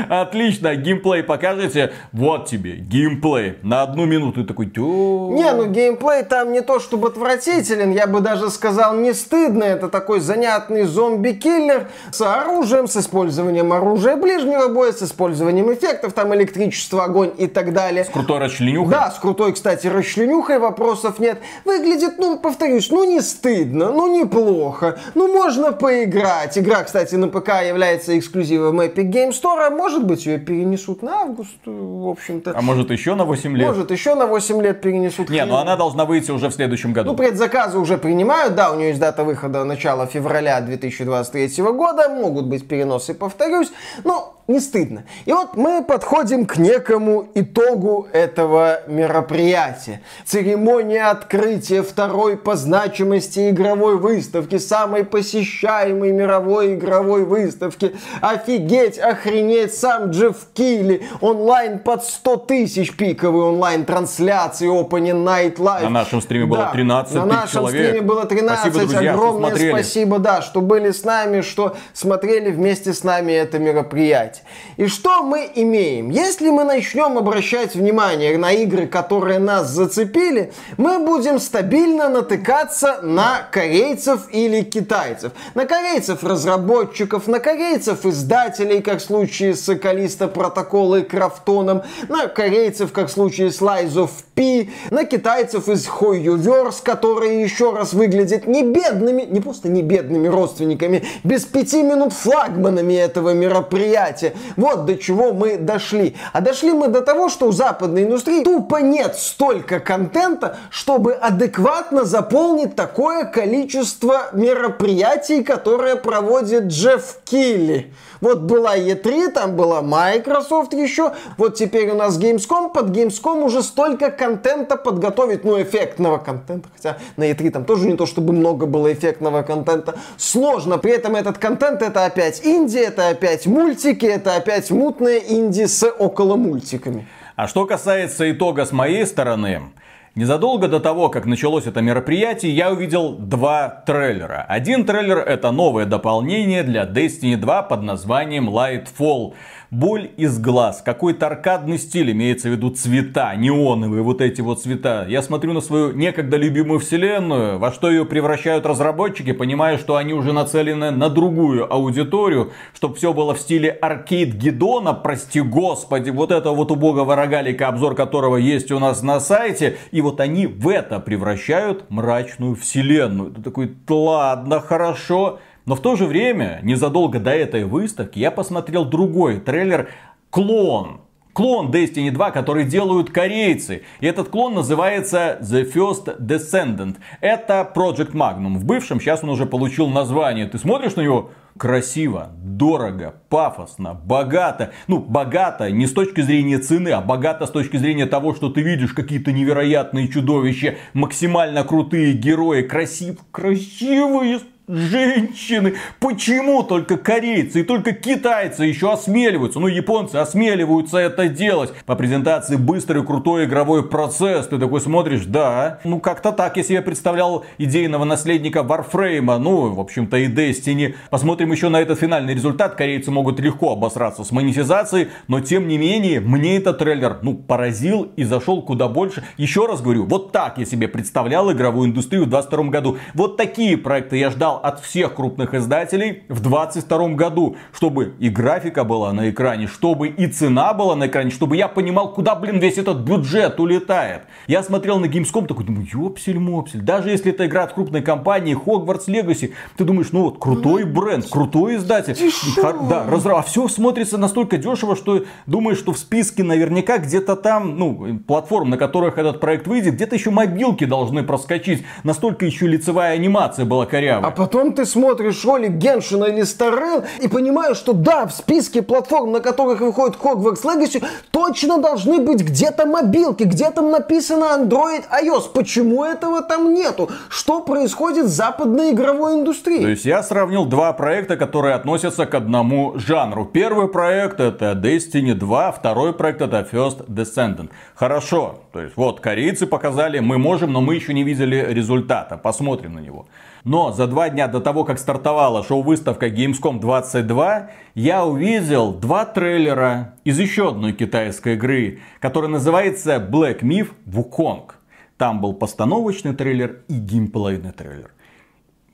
отлично, 0.08 0.78
геймплей 0.78 1.24
покажете? 1.24 1.92
Вот 2.14 2.46
тебе, 2.46 2.78
геймплей. 2.78 3.58
На 3.64 3.82
одну 3.82 4.06
минуту 4.06 4.46
такой, 4.46 4.61
тю. 4.66 5.32
Не, 5.32 5.52
ну 5.54 5.66
геймплей 5.68 6.24
там 6.24 6.52
не 6.52 6.62
то 6.62 6.80
чтобы 6.80 7.10
отвратителен, 7.10 7.92
я 7.92 8.08
бы 8.08 8.22
даже 8.22 8.50
сказал 8.50 8.96
не 8.96 9.14
стыдно. 9.14 9.64
Это 9.64 9.90
такой 9.90 10.20
занятный 10.20 10.84
зомби-киллер 10.84 11.90
с 12.12 12.22
оружием, 12.22 12.88
с 12.88 12.98
использованием 12.98 13.72
оружия 13.74 14.16
ближнего 14.16 14.68
боя, 14.68 14.92
с 14.92 15.02
использованием 15.02 15.72
эффектов, 15.74 16.14
там 16.14 16.34
электричество, 16.36 17.04
огонь 17.04 17.32
и 17.38 17.48
так 17.48 17.74
далее. 17.74 18.06
С 18.06 18.10
крутой 18.10 18.40
расчленюхой. 18.40 18.92
Да, 18.92 19.12
с 19.12 19.20
крутой, 19.20 19.54
кстати, 19.54 19.88
расчленюхой, 19.88 20.60
вопросов 20.60 21.20
нет. 21.20 21.40
Выглядит, 21.66 22.16
ну, 22.18 22.40
повторюсь, 22.40 22.90
ну 22.92 23.04
не 23.04 23.22
стыдно, 23.22 23.92
ну 23.92 24.08
неплохо, 24.08 25.00
ну 25.16 25.32
можно 25.32 25.72
поиграть. 25.72 26.58
Игра, 26.58 26.84
кстати, 26.84 27.16
на 27.16 27.28
ПК 27.28 27.64
является 27.66 28.18
эксклюзивом 28.18 28.82
Epic 28.82 29.10
Game 29.12 29.30
Store, 29.30 29.70
может 29.70 30.06
быть 30.06 30.26
ее 30.26 30.38
перенесут 30.38 31.02
на 31.02 31.22
август, 31.22 31.58
в 31.66 32.10
общем-то. 32.10 32.54
А 32.56 32.62
может 32.62 32.92
еще 32.92 33.16
на 33.16 33.26
8 33.26 33.58
лет? 33.58 33.68
Может 33.68 33.92
еще 33.92 34.16
на 34.16 34.26
8 34.26 34.51
8 34.52 34.62
лет 34.62 34.82
перенесут. 34.82 35.30
Не, 35.30 35.46
но 35.46 35.58
она 35.60 35.76
должна 35.76 36.06
выйти 36.06 36.32
уже 36.32 36.50
в 36.50 36.54
следующем 36.54 36.94
году. 36.94 37.12
Ну, 37.12 37.18
предзаказы 37.18 37.78
уже 37.78 37.98
принимают, 37.98 38.56
да, 38.56 38.72
у 38.72 38.76
нее 38.76 38.90
есть 38.90 39.00
дата 39.00 39.24
выхода 39.24 39.64
начала 39.64 40.06
февраля 40.06 40.62
2023 40.62 41.64
года, 41.64 42.10
могут 42.10 42.46
быть 42.46 42.68
переносы, 42.68 43.14
повторюсь. 43.14 43.72
Но 44.04 44.41
не 44.52 44.60
стыдно. 44.60 45.04
И 45.26 45.34
вот 45.34 45.56
мы 45.56 45.84
подходим 45.84 46.46
к 46.46 46.58
некому 46.58 47.28
итогу 47.34 48.08
этого 48.12 48.82
мероприятия. 48.88 50.02
Церемония 50.26 51.06
открытия 51.06 51.82
второй 51.82 52.38
по 52.38 52.56
значимости 52.56 53.50
игровой 53.50 53.98
выставки, 53.98 54.58
самой 54.58 55.06
посещаемой 55.06 56.12
мировой 56.12 56.76
игровой 56.76 57.26
выставки. 57.26 57.96
Офигеть, 58.22 58.98
охренеть, 58.98 59.74
сам 59.74 60.12
Джефф 60.12 60.36
Килли, 60.54 61.04
онлайн 61.22 61.80
под 61.80 62.04
100 62.04 62.38
тысяч 62.38 62.96
пиковые 62.96 63.46
онлайн-трансляции 63.46 64.68
Opening 64.68 65.24
Night 65.24 65.58
Live. 65.58 65.84
На 65.84 65.90
нашем 65.90 66.22
стриме 66.22 66.46
было 66.46 66.70
13 66.72 67.14
да, 67.14 67.22
тысяч 67.22 67.32
На 67.32 67.42
нашем 67.42 67.52
человек. 67.52 67.88
стриме 67.88 68.02
было 68.02 68.26
13. 68.26 68.60
Спасибо, 68.60 68.92
друзья, 68.92 69.14
Огромное 69.14 69.56
спасибо, 69.56 70.20
да, 70.20 70.42
что 70.42 70.62
были 70.62 70.92
с 70.92 71.04
нами, 71.04 71.42
что 71.42 71.76
смотрели 71.94 72.52
вместе 72.52 72.94
с 72.94 73.04
нами 73.04 73.32
это 73.32 73.60
мероприятие. 73.60 74.41
И 74.78 74.88
что 74.88 75.24
мы 75.24 75.50
имеем? 75.56 76.10
Если 76.10 76.50
мы 76.50 76.64
начнем 76.64 77.18
обращать 77.18 77.76
внимание 77.76 78.38
на 78.38 78.52
игры, 78.52 78.88
которые 78.88 79.40
нас 79.40 79.70
зацепили, 79.70 80.54
мы 80.78 81.00
будем 81.00 81.40
стабильно 81.40 82.10
натыкаться 82.10 83.00
на 83.02 83.48
корейцев 83.52 84.28
или 84.32 84.62
китайцев. 84.62 85.34
На 85.56 85.66
корейцев 85.66 86.24
разработчиков, 86.24 87.28
на 87.28 87.40
корейцев 87.40 88.06
издателей, 88.06 88.82
как 88.82 89.00
в 89.00 89.04
случае 89.04 89.56
с 89.56 89.76
Калиста 89.76 90.28
Протокола 90.28 90.98
и 90.98 91.04
Крафтоном, 91.04 91.84
на 92.08 92.28
корейцев, 92.28 92.92
как 92.92 93.10
в 93.10 93.12
случае 93.12 93.52
с 93.52 93.62
Lies 93.62 93.94
of 93.94 94.12
P, 94.36 94.70
на 94.90 95.06
китайцев 95.06 95.68
из 95.70 95.88
Hoyoverse, 95.88 96.82
которые 96.84 97.42
еще 97.42 97.72
раз 97.72 97.94
выглядят 97.94 98.48
не 98.48 98.64
бедными, 98.64 99.24
не 99.24 99.40
просто 99.42 99.70
не 99.70 99.82
бедными 99.82 100.28
родственниками, 100.28 101.04
без 101.24 101.46
пяти 101.46 101.84
минут 101.84 102.14
флагманами 102.14 102.94
этого 102.94 103.34
мероприятия. 103.34 104.31
Вот 104.58 104.86
до 104.86 104.98
чего 104.98 105.34
мы 105.34 105.58
дошли. 105.58 106.16
А 106.34 106.42
дошли 106.42 106.72
мы 106.72 106.88
до 106.88 107.02
того, 107.02 107.30
что 107.30 107.48
у 107.48 107.52
западной 107.52 108.04
индустрии 108.04 108.44
тупо 108.44 108.78
нет 108.78 109.16
столько 109.18 109.80
контента, 109.80 110.58
чтобы 110.70 111.14
адекватно 111.14 112.06
заполнить 112.06 112.76
такое 112.76 113.26
количество 113.26 114.30
мероприятий, 114.34 115.44
которые 115.44 115.96
проводит 115.96 116.66
Джефф 116.66 117.18
Килли. 117.26 117.94
Вот 118.22 118.42
была 118.42 118.78
E3, 118.78 119.32
там 119.32 119.56
была 119.56 119.82
Microsoft 119.82 120.74
еще, 120.74 121.14
вот 121.38 121.56
теперь 121.56 121.90
у 121.90 121.96
нас 121.96 122.20
Gamescom, 122.20 122.72
под 122.72 122.90
Gamescom 122.96 123.44
уже 123.44 123.64
столько 123.64 124.12
контента 124.12 124.78
подготовить, 124.78 125.44
ну, 125.44 125.60
эффектного 125.60 126.20
контента, 126.20 126.70
хотя 126.76 126.98
на 127.18 127.32
E3 127.32 127.50
там 127.50 127.66
тоже 127.66 127.88
не 127.88 127.98
то, 127.98 128.06
чтобы 128.06 128.34
много 128.34 128.68
было 128.68 128.94
эффектного 128.94 129.42
контента, 129.42 129.96
сложно, 130.18 130.78
при 130.78 130.92
этом 130.92 131.16
этот 131.16 131.40
контент 131.40 131.82
это 131.82 132.06
опять 132.06 132.46
инди, 132.46 132.78
это 132.78 133.10
опять 133.10 133.48
мультики, 133.48 134.06
это 134.12 134.36
опять 134.36 134.70
мутные 134.72 135.22
инди 135.34 135.66
с 135.66 135.88
около 135.90 136.36
мультиками. 136.36 137.08
А 137.36 137.48
что 137.48 137.66
касается 137.66 138.32
итога 138.32 138.66
с 138.66 138.72
моей 138.72 139.06
стороны, 139.06 139.72
Незадолго 140.14 140.68
до 140.68 140.82
того, 140.82 141.08
как 141.08 141.26
началось 141.26 141.68
это 141.68 141.82
мероприятие, 141.82 142.54
я 142.54 142.70
увидел 142.70 143.14
два 143.14 143.70
трейлера. 143.70 144.46
Один 144.50 144.84
трейлер 144.86 145.20
это 145.20 145.52
новое 145.52 145.86
дополнение 145.86 146.64
для 146.64 146.84
Destiny 146.84 147.38
2 147.38 147.64
под 147.64 147.84
названием 147.84 148.50
Lightfall. 148.50 149.36
Боль 149.72 150.10
из 150.18 150.38
глаз, 150.38 150.82
какой-то 150.84 151.28
аркадный 151.28 151.78
стиль, 151.78 152.12
имеется 152.12 152.50
в 152.50 152.52
виду. 152.52 152.72
Цвета, 152.72 153.34
неоновые 153.38 154.04
вот 154.04 154.20
эти 154.20 154.42
вот 154.42 154.62
цвета. 154.62 155.06
Я 155.08 155.22
смотрю 155.22 155.54
на 155.54 155.62
свою 155.62 155.94
некогда 155.94 156.36
любимую 156.36 156.82
вселенную, 156.82 157.58
во 157.58 157.72
что 157.72 157.90
ее 157.90 158.04
превращают 158.04 158.66
разработчики, 158.66 159.32
понимаю, 159.32 159.78
что 159.78 159.96
они 159.96 160.14
уже 160.14 160.34
нацелены 160.34 160.92
на 160.92 161.10
другую 161.10 161.74
аудиторию, 161.74 162.52
чтобы 162.74 162.96
все 162.96 163.14
было 163.14 163.34
в 163.34 163.40
стиле 163.40 163.70
аркейд 163.70 164.34
Гидона, 164.34 164.94
прости 164.94 165.40
господи, 165.40 166.10
вот 166.10 166.34
этого 166.34 166.54
вот 166.54 166.70
убогого 166.70 167.16
рогалика, 167.16 167.70
обзор 167.70 167.96
которого 167.96 168.36
есть 168.36 168.74
у 168.74 168.80
нас 168.80 169.02
на 169.02 169.22
сайте, 169.22 169.78
и 169.92 170.02
вот 170.02 170.20
они 170.20 170.48
в 170.48 170.68
это 170.68 171.00
превращают 171.00 171.90
мрачную 171.90 172.56
вселенную. 172.56 173.32
Ты 173.32 173.42
такой, 173.42 173.74
ладно, 173.88 174.60
хорошо, 174.60 175.40
но 175.66 175.76
в 175.76 175.82
то 175.82 175.96
же 175.96 176.06
время, 176.06 176.60
незадолго 176.64 177.20
до 177.20 177.32
этой 177.32 177.66
выставки, 177.66 178.20
я 178.20 178.32
посмотрел 178.32 178.86
другой 178.86 179.40
трейлер 179.40 179.90
«Клон». 180.30 181.02
Клон 181.34 181.72
Destiny 181.72 182.12
2, 182.12 182.32
который 182.32 182.66
делают 182.66 183.10
корейцы. 183.10 183.84
И 184.02 184.06
этот 184.06 184.28
клон 184.28 184.54
называется 184.54 185.38
The 185.42 185.72
First 185.72 186.20
Descendant. 186.20 186.98
Это 187.22 187.72
Project 187.74 188.12
Magnum. 188.12 188.58
В 188.58 188.66
бывшем 188.66 189.00
сейчас 189.00 189.24
он 189.24 189.30
уже 189.30 189.46
получил 189.46 189.88
название. 189.88 190.46
Ты 190.48 190.58
смотришь 190.58 190.96
на 190.98 191.02
него? 191.02 191.32
Красиво, 191.58 192.32
дорого, 192.44 193.16
пафосно, 193.30 193.94
богато. 193.94 194.72
Ну, 194.88 195.00
богато 195.00 195.70
не 195.70 195.86
с 195.86 195.94
точки 195.94 196.22
зрения 196.22 196.60
цены, 196.60 196.90
а 196.90 197.02
богато 197.02 197.46
с 197.46 197.52
точки 197.52 197.78
зрения 197.78 198.08
того, 198.08 198.34
что 198.34 198.50
ты 198.50 198.62
видишь 198.62 198.94
какие-то 198.94 199.32
невероятные 199.32 200.08
чудовища, 200.08 200.76
максимально 200.94 201.64
крутые 201.64 202.14
герои, 202.14 202.64
красив, 202.64 203.20
красивые 203.32 204.40
женщины. 204.72 205.76
Почему 206.00 206.64
только 206.64 206.98
корейцы 206.98 207.62
и 207.62 207.64
только 207.64 207.92
китайцы 207.92 208.64
еще 208.64 208.94
осмеливаются, 208.94 209.60
ну 209.60 209.68
японцы 209.68 210.16
осмеливаются 210.16 210.98
это 210.98 211.28
делать. 211.28 211.74
По 211.86 211.96
презентации 211.96 212.56
быстрый 212.56 213.06
крутой 213.06 213.46
игровой 213.46 213.88
процесс. 213.88 214.48
Ты 214.48 214.58
такой 214.58 214.82
смотришь, 214.82 215.26
да, 215.26 215.80
ну 215.84 216.00
как-то 216.00 216.32
так 216.32 216.58
я 216.58 216.64
себе 216.64 216.82
представлял 216.82 217.46
идейного 217.58 218.06
наследника 218.06 218.60
Warframe, 218.60 219.38
ну 219.38 219.74
в 219.74 219.80
общем-то 219.80 220.18
и 220.18 220.28
Destiny. 220.28 220.96
Посмотрим 221.10 221.52
еще 221.52 221.70
на 221.70 221.82
этот 221.82 222.00
финальный 222.00 222.34
результат. 222.34 222.76
Корейцы 222.76 223.12
могут 223.12 223.40
легко 223.40 223.74
обосраться 223.74 224.24
с 224.24 224.32
монетизацией, 224.32 225.10
но 225.28 225.42
тем 225.42 225.68
не 225.68 225.78
менее 225.78 226.22
мне 226.22 226.58
этот 226.58 226.80
трейлер 226.80 227.20
ну 227.22 227.36
поразил 227.36 228.12
и 228.16 228.24
зашел 228.24 228.62
куда 228.62 228.88
больше. 228.88 229.24
Еще 229.38 229.66
раз 229.66 229.82
говорю, 229.82 230.06
вот 230.06 230.32
так 230.32 230.58
я 230.58 230.66
себе 230.66 230.88
представлял 230.88 231.52
игровую 231.52 231.90
индустрию 231.90 232.24
в 232.24 232.30
2022 232.30 232.72
году. 232.72 232.98
Вот 233.14 233.38
такие 233.38 233.78
проекты 233.78 234.18
я 234.18 234.30
ждал 234.30 234.61
от 234.62 234.80
всех 234.82 235.16
крупных 235.16 235.54
издателей 235.54 236.24
в 236.30 236.40
2022 236.42 237.08
году. 237.16 237.56
Чтобы 237.74 238.14
и 238.20 238.30
графика 238.30 238.84
была 238.84 239.12
на 239.14 239.30
экране, 239.30 239.68
чтобы 239.68 240.08
и 240.08 240.28
цена 240.28 240.74
была 240.74 240.96
на 240.96 241.08
экране, 241.08 241.32
чтобы 241.32 241.58
я 241.58 241.68
понимал, 241.68 242.14
куда, 242.14 242.36
блин, 242.36 242.60
весь 242.60 242.78
этот 242.78 243.00
бюджет 243.00 243.60
улетает. 243.60 244.24
Я 244.48 244.64
смотрел 244.64 245.00
на 245.00 245.06
Gamescom, 245.06 245.48
такой 245.48 245.66
думаю, 245.66 245.86
ёпсель-мопсель. 245.92 246.82
Даже 246.82 247.10
если 247.10 247.32
это 247.32 247.46
игра 247.46 247.64
от 247.64 247.74
крупной 247.74 248.02
компании 248.02 248.56
Hogwarts 248.56 249.08
Legacy, 249.08 249.54
ты 249.78 249.84
думаешь, 249.84 250.08
ну 250.12 250.24
вот, 250.24 250.40
крутой 250.40 250.84
бренд, 250.86 251.26
крутой 251.30 251.76
издатель. 251.78 252.16
Хар- 252.58 252.88
Да, 252.90 253.06
разра... 253.08 253.40
а 253.40 253.42
все 253.42 253.68
смотрится 253.68 254.18
настолько 254.18 254.58
дешево, 254.58 254.96
что 254.96 255.24
думаешь, 255.46 255.78
что 255.78 255.94
в 255.94 255.98
списке 255.98 256.44
наверняка 256.44 256.98
где-то 256.98 257.36
там, 257.36 257.78
ну, 257.78 258.20
платформ, 258.28 258.70
на 258.70 258.78
которых 258.78 259.18
этот 259.18 259.40
проект 259.40 259.68
выйдет, 259.68 259.96
где-то 259.96 260.16
еще 260.16 260.30
мобилки 260.32 260.86
должны 260.86 261.24
проскочить. 261.24 261.84
Настолько 262.04 262.46
еще 262.46 262.68
лицевая 262.68 263.16
анимация 263.16 263.66
была 263.66 263.86
корявая. 263.86 264.26
А 264.28 264.32
потом 264.42 264.74
ты 264.74 264.88
смотришь 264.88 265.46
ролик 265.46 265.74
Геншина 265.74 266.26
или 266.26 266.42
Старрел 266.42 267.04
и 267.22 267.28
понимаешь, 267.28 267.78
что 267.78 267.94
да, 267.94 268.26
в 268.26 268.32
списке 268.32 268.82
платформ, 268.82 269.34
на 269.34 269.40
которых 269.40 269.82
выходит 269.82 270.18
Hogwarts 270.18 270.64
Legacy, 270.64 271.06
точно 271.30 271.78
должны 271.78 272.20
быть 272.20 272.42
где-то 272.42 272.88
мобилки, 272.88 273.44
где 273.44 273.70
там 273.70 273.92
написано 273.92 274.46
Android, 274.46 275.04
iOS. 275.12 275.52
Почему 275.54 276.04
этого 276.04 276.42
там 276.42 276.74
нету? 276.74 277.12
Что 277.30 277.62
происходит 277.62 278.26
с 278.30 278.32
западной 278.32 278.94
игровой 278.94 279.34
То 279.34 279.40
индустрией? 279.40 279.90
есть 279.92 280.06
я 280.06 280.24
сравнил 280.24 280.66
два 280.66 280.92
проекта, 280.94 281.38
которые 281.38 281.76
относятся 281.76 282.26
к 282.26 282.34
одному 282.34 282.94
жанру. 282.98 283.46
Первый 283.46 283.90
проект 283.90 284.40
это 284.40 284.72
Destiny 284.72 285.36
2, 285.36 285.72
второй 285.72 286.14
проект 286.14 286.42
это 286.42 286.68
First 286.72 287.06
Descendant. 287.06 287.70
Хорошо, 287.94 288.56
то 288.74 288.82
есть 288.82 288.98
вот 288.98 289.20
корейцы 289.20 289.68
показали, 289.68 290.18
мы 290.18 290.40
можем, 290.40 290.74
но 290.74 290.82
мы 290.82 290.96
еще 290.96 291.14
не 291.14 291.24
видели 291.24 291.64
результата. 291.70 292.38
Посмотрим 292.38 292.96
на 292.96 293.00
него. 293.02 293.28
Но 293.64 293.92
за 293.92 294.08
два 294.08 294.30
дня 294.30 294.48
до 294.48 294.60
того, 294.60 294.84
как 294.84 294.98
стартовала 294.98 295.64
шоу-выставка 295.64 296.30
Gamescom 296.30 296.80
22, 296.80 297.70
я 297.94 298.26
увидел 298.26 298.94
два 298.94 299.26
трейлера 299.26 300.16
из 300.24 300.40
еще 300.40 300.70
одной 300.70 300.94
китайской 300.94 301.54
игры, 301.56 302.00
которая 302.20 302.50
называется 302.50 303.18
Black 303.18 303.60
Myth 303.62 303.92
Wukong. 304.08 304.72
Там 305.18 305.42
был 305.42 305.54
постановочный 305.54 306.34
трейлер 306.34 306.82
и 306.88 306.96
геймплейный 306.96 307.72
трейлер. 307.72 308.12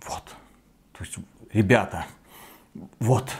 Вот. 0.05 0.23
То 0.97 1.03
есть, 1.03 1.15
ребята, 1.53 2.05
вот. 2.99 3.31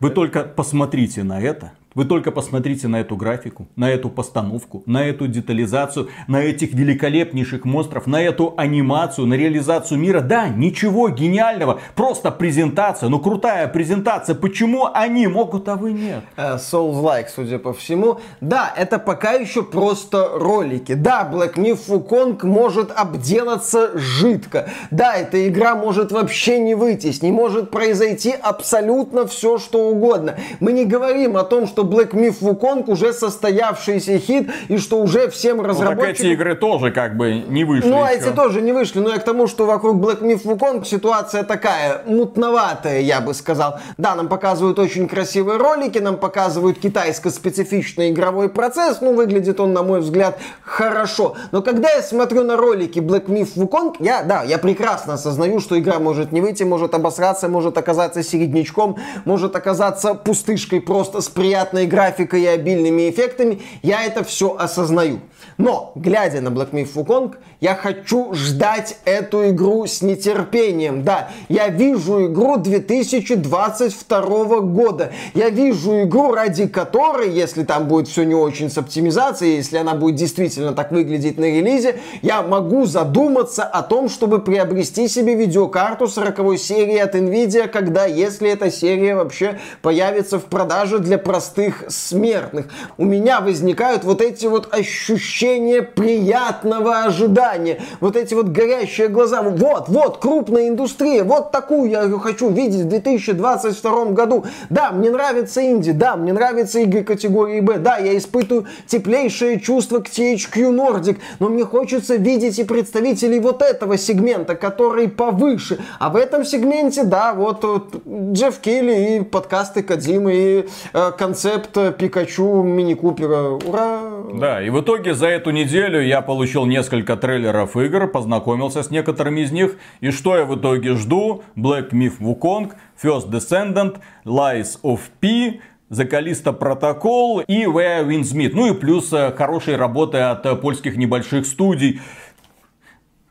Вы 0.00 0.10
только 0.10 0.44
посмотрите 0.44 1.22
на 1.22 1.40
это. 1.40 1.72
Вы 1.94 2.06
только 2.06 2.32
посмотрите 2.32 2.88
на 2.88 3.00
эту 3.00 3.14
графику, 3.16 3.68
на 3.76 3.88
эту 3.88 4.10
постановку, 4.10 4.82
на 4.84 5.06
эту 5.06 5.28
детализацию, 5.28 6.08
на 6.26 6.42
этих 6.42 6.74
великолепнейших 6.74 7.64
монстров, 7.64 8.08
на 8.08 8.20
эту 8.20 8.52
анимацию, 8.56 9.28
на 9.28 9.34
реализацию 9.34 10.00
мира. 10.00 10.20
Да, 10.20 10.48
ничего 10.48 11.08
гениального, 11.08 11.80
просто 11.94 12.32
презентация, 12.32 13.08
ну 13.08 13.20
крутая 13.20 13.68
презентация. 13.68 14.34
Почему 14.34 14.88
они 14.92 15.28
могут, 15.28 15.68
а 15.68 15.76
вы 15.76 15.92
нет? 15.92 16.24
Uh, 16.36 16.58
Souls-like, 16.58 17.26
судя 17.32 17.60
по 17.60 17.72
всему. 17.72 18.18
Да, 18.40 18.72
это 18.76 18.98
пока 18.98 19.34
еще 19.34 19.62
просто 19.62 20.30
ролики. 20.34 20.94
Да, 20.94 21.30
Black 21.32 21.54
Myth 21.54 21.86
Wukong 21.88 22.44
может 22.44 22.90
обделаться 22.90 23.96
жидко. 23.96 24.68
Да, 24.90 25.14
эта 25.14 25.48
игра 25.48 25.76
может 25.76 26.10
вообще 26.10 26.58
не 26.58 26.74
выйти, 26.74 27.12
с 27.12 27.22
ней 27.22 27.30
может 27.30 27.70
произойти 27.70 28.32
абсолютно 28.32 29.28
все, 29.28 29.58
что 29.58 29.88
угодно. 29.90 30.36
Мы 30.58 30.72
не 30.72 30.86
говорим 30.86 31.36
о 31.36 31.44
том, 31.44 31.68
что 31.68 31.83
Black 31.84 32.12
Myth 32.12 32.40
Wukong 32.40 32.84
уже 32.90 33.12
состоявшийся 33.12 34.18
хит, 34.18 34.50
и 34.68 34.78
что 34.78 35.00
уже 35.00 35.28
всем 35.28 35.60
разработчикам... 35.60 36.06
Ну, 36.06 36.12
так 36.12 36.20
эти 36.20 36.26
игры 36.32 36.54
тоже 36.54 36.90
как 36.90 37.16
бы 37.16 37.44
не 37.48 37.64
вышли 37.64 37.88
Ну, 37.88 38.02
а 38.02 38.10
эти 38.10 38.30
тоже 38.30 38.60
не 38.60 38.72
вышли, 38.72 39.00
но 39.00 39.10
я 39.10 39.18
к 39.18 39.24
тому, 39.24 39.46
что 39.46 39.66
вокруг 39.66 39.96
Black 39.96 40.20
Myth 40.20 40.44
Wukong 40.44 40.84
ситуация 40.84 41.42
такая, 41.42 42.02
мутноватая, 42.06 43.00
я 43.00 43.20
бы 43.20 43.34
сказал. 43.34 43.78
Да, 43.98 44.14
нам 44.14 44.28
показывают 44.28 44.78
очень 44.78 45.08
красивые 45.08 45.58
ролики, 45.58 45.98
нам 45.98 46.16
показывают 46.16 46.78
китайско-специфичный 46.78 48.10
игровой 48.10 48.48
процесс, 48.48 49.00
ну, 49.00 49.14
выглядит 49.14 49.60
он, 49.60 49.72
на 49.72 49.82
мой 49.82 50.00
взгляд, 50.00 50.38
хорошо. 50.62 51.36
Но 51.52 51.62
когда 51.62 51.90
я 51.90 52.02
смотрю 52.02 52.44
на 52.44 52.56
ролики 52.56 52.98
Black 52.98 53.26
Myth 53.26 53.54
Wukong, 53.56 53.96
я, 54.00 54.22
да, 54.22 54.42
я 54.42 54.58
прекрасно 54.58 55.14
осознаю, 55.14 55.60
что 55.60 55.78
игра 55.78 55.98
может 55.98 56.32
не 56.32 56.40
выйти, 56.40 56.62
может 56.62 56.94
обосраться, 56.94 57.48
может 57.48 57.76
оказаться 57.76 58.22
середнячком, 58.22 58.96
может 59.24 59.56
оказаться 59.56 60.14
пустышкой 60.14 60.80
просто 60.80 61.20
с 61.20 61.28
приятной 61.28 61.73
приятной 61.74 61.86
графикой 61.86 62.42
и 62.42 62.46
обильными 62.46 63.10
эффектами, 63.10 63.60
я 63.82 64.04
это 64.04 64.22
все 64.22 64.56
осознаю. 64.56 65.20
Но, 65.56 65.92
глядя 65.94 66.40
на 66.40 66.48
Black 66.48 66.72
Myth 66.72 66.94
Wukong, 66.94 67.34
я 67.60 67.74
хочу 67.74 68.34
ждать 68.34 68.98
эту 69.04 69.50
игру 69.50 69.86
с 69.86 70.02
нетерпением. 70.02 71.04
Да, 71.04 71.30
я 71.48 71.68
вижу 71.68 72.26
игру 72.26 72.56
2022 72.56 74.60
года. 74.60 75.12
Я 75.34 75.50
вижу 75.50 76.02
игру, 76.02 76.32
ради 76.32 76.66
которой, 76.66 77.30
если 77.30 77.62
там 77.62 77.88
будет 77.88 78.08
все 78.08 78.24
не 78.24 78.34
очень 78.34 78.70
с 78.70 78.76
оптимизацией, 78.76 79.56
если 79.56 79.78
она 79.78 79.94
будет 79.94 80.16
действительно 80.16 80.72
так 80.72 80.92
выглядеть 80.92 81.38
на 81.38 81.44
релизе, 81.44 82.00
я 82.22 82.42
могу 82.42 82.84
задуматься 82.84 83.62
о 83.62 83.82
том, 83.82 84.08
чтобы 84.08 84.40
приобрести 84.40 85.08
себе 85.08 85.34
видеокарту 85.34 86.08
40 86.08 86.58
серии 86.58 86.98
от 86.98 87.14
Nvidia, 87.14 87.68
когда, 87.68 88.04
если 88.04 88.50
эта 88.50 88.70
серия 88.70 89.14
вообще 89.14 89.58
появится 89.82 90.38
в 90.38 90.44
продаже 90.44 90.98
для 90.98 91.16
простых 91.16 91.63
смертных. 91.88 92.66
У 92.98 93.04
меня 93.04 93.40
возникают 93.40 94.04
вот 94.04 94.20
эти 94.20 94.46
вот 94.46 94.74
ощущения 94.74 95.82
приятного 95.82 97.02
ожидания. 97.04 97.80
Вот 98.00 98.16
эти 98.16 98.34
вот 98.34 98.48
горящие 98.48 99.08
глаза. 99.08 99.42
Вот, 99.42 99.88
вот, 99.88 100.18
крупная 100.18 100.68
индустрия. 100.68 101.24
Вот 101.24 101.52
такую 101.52 101.90
я 101.90 102.08
хочу 102.18 102.50
видеть 102.50 102.82
в 102.82 102.88
2022 102.88 104.04
году. 104.06 104.44
Да, 104.70 104.90
мне 104.92 105.10
нравится 105.10 105.64
инди. 105.64 105.92
Да, 105.92 106.16
мне 106.16 106.32
нравятся 106.32 106.80
игры 106.80 107.04
категории 107.04 107.60
Б. 107.60 107.78
Да, 107.78 107.98
я 107.98 108.16
испытываю 108.16 108.66
теплейшее 108.86 109.60
чувство 109.60 110.00
к 110.00 110.08
THQ 110.08 110.70
Nordic. 110.70 111.18
Но 111.38 111.48
мне 111.48 111.64
хочется 111.64 112.16
видеть 112.16 112.58
и 112.58 112.64
представителей 112.64 113.40
вот 113.40 113.62
этого 113.62 113.98
сегмента, 113.98 114.54
который 114.54 115.08
повыше. 115.08 115.78
А 115.98 116.10
в 116.10 116.16
этом 116.16 116.44
сегменте, 116.44 117.04
да, 117.04 117.34
вот, 117.34 117.64
вот 117.64 118.02
Джефф 118.06 118.58
Келли 118.58 119.16
и 119.16 119.20
подкасты 119.22 119.82
Кадимы, 119.82 120.34
и 120.34 120.68
э, 120.92 121.12
концепт 121.58 121.98
Пикачу 121.98 122.62
Мини 122.62 122.94
Купера. 122.94 123.50
Ура! 123.50 124.24
Да, 124.34 124.62
и 124.62 124.70
в 124.70 124.80
итоге 124.80 125.14
за 125.14 125.28
эту 125.28 125.50
неделю 125.50 126.00
я 126.00 126.20
получил 126.20 126.66
несколько 126.66 127.16
трейлеров 127.16 127.76
игр, 127.76 128.08
познакомился 128.08 128.82
с 128.82 128.90
некоторыми 128.90 129.42
из 129.42 129.52
них. 129.52 129.76
И 130.00 130.10
что 130.10 130.36
я 130.36 130.44
в 130.44 130.58
итоге 130.58 130.94
жду? 130.94 131.42
Black 131.56 131.90
Myth 131.90 132.18
Wukong, 132.20 132.72
First 133.02 133.30
Descendant, 133.30 133.98
Lies 134.24 134.80
of 134.82 135.00
P, 135.20 135.60
The 135.90 136.58
Protocol 136.58 137.44
и 137.46 137.64
Where 137.64 138.06
Winds 138.06 138.34
Meet. 138.34 138.50
Ну 138.54 138.72
и 138.72 138.74
плюс 138.74 139.12
э, 139.12 139.32
хорошие 139.32 139.76
работы 139.76 140.18
от 140.18 140.44
э, 140.46 140.56
польских 140.56 140.96
небольших 140.96 141.46
студий. 141.46 142.00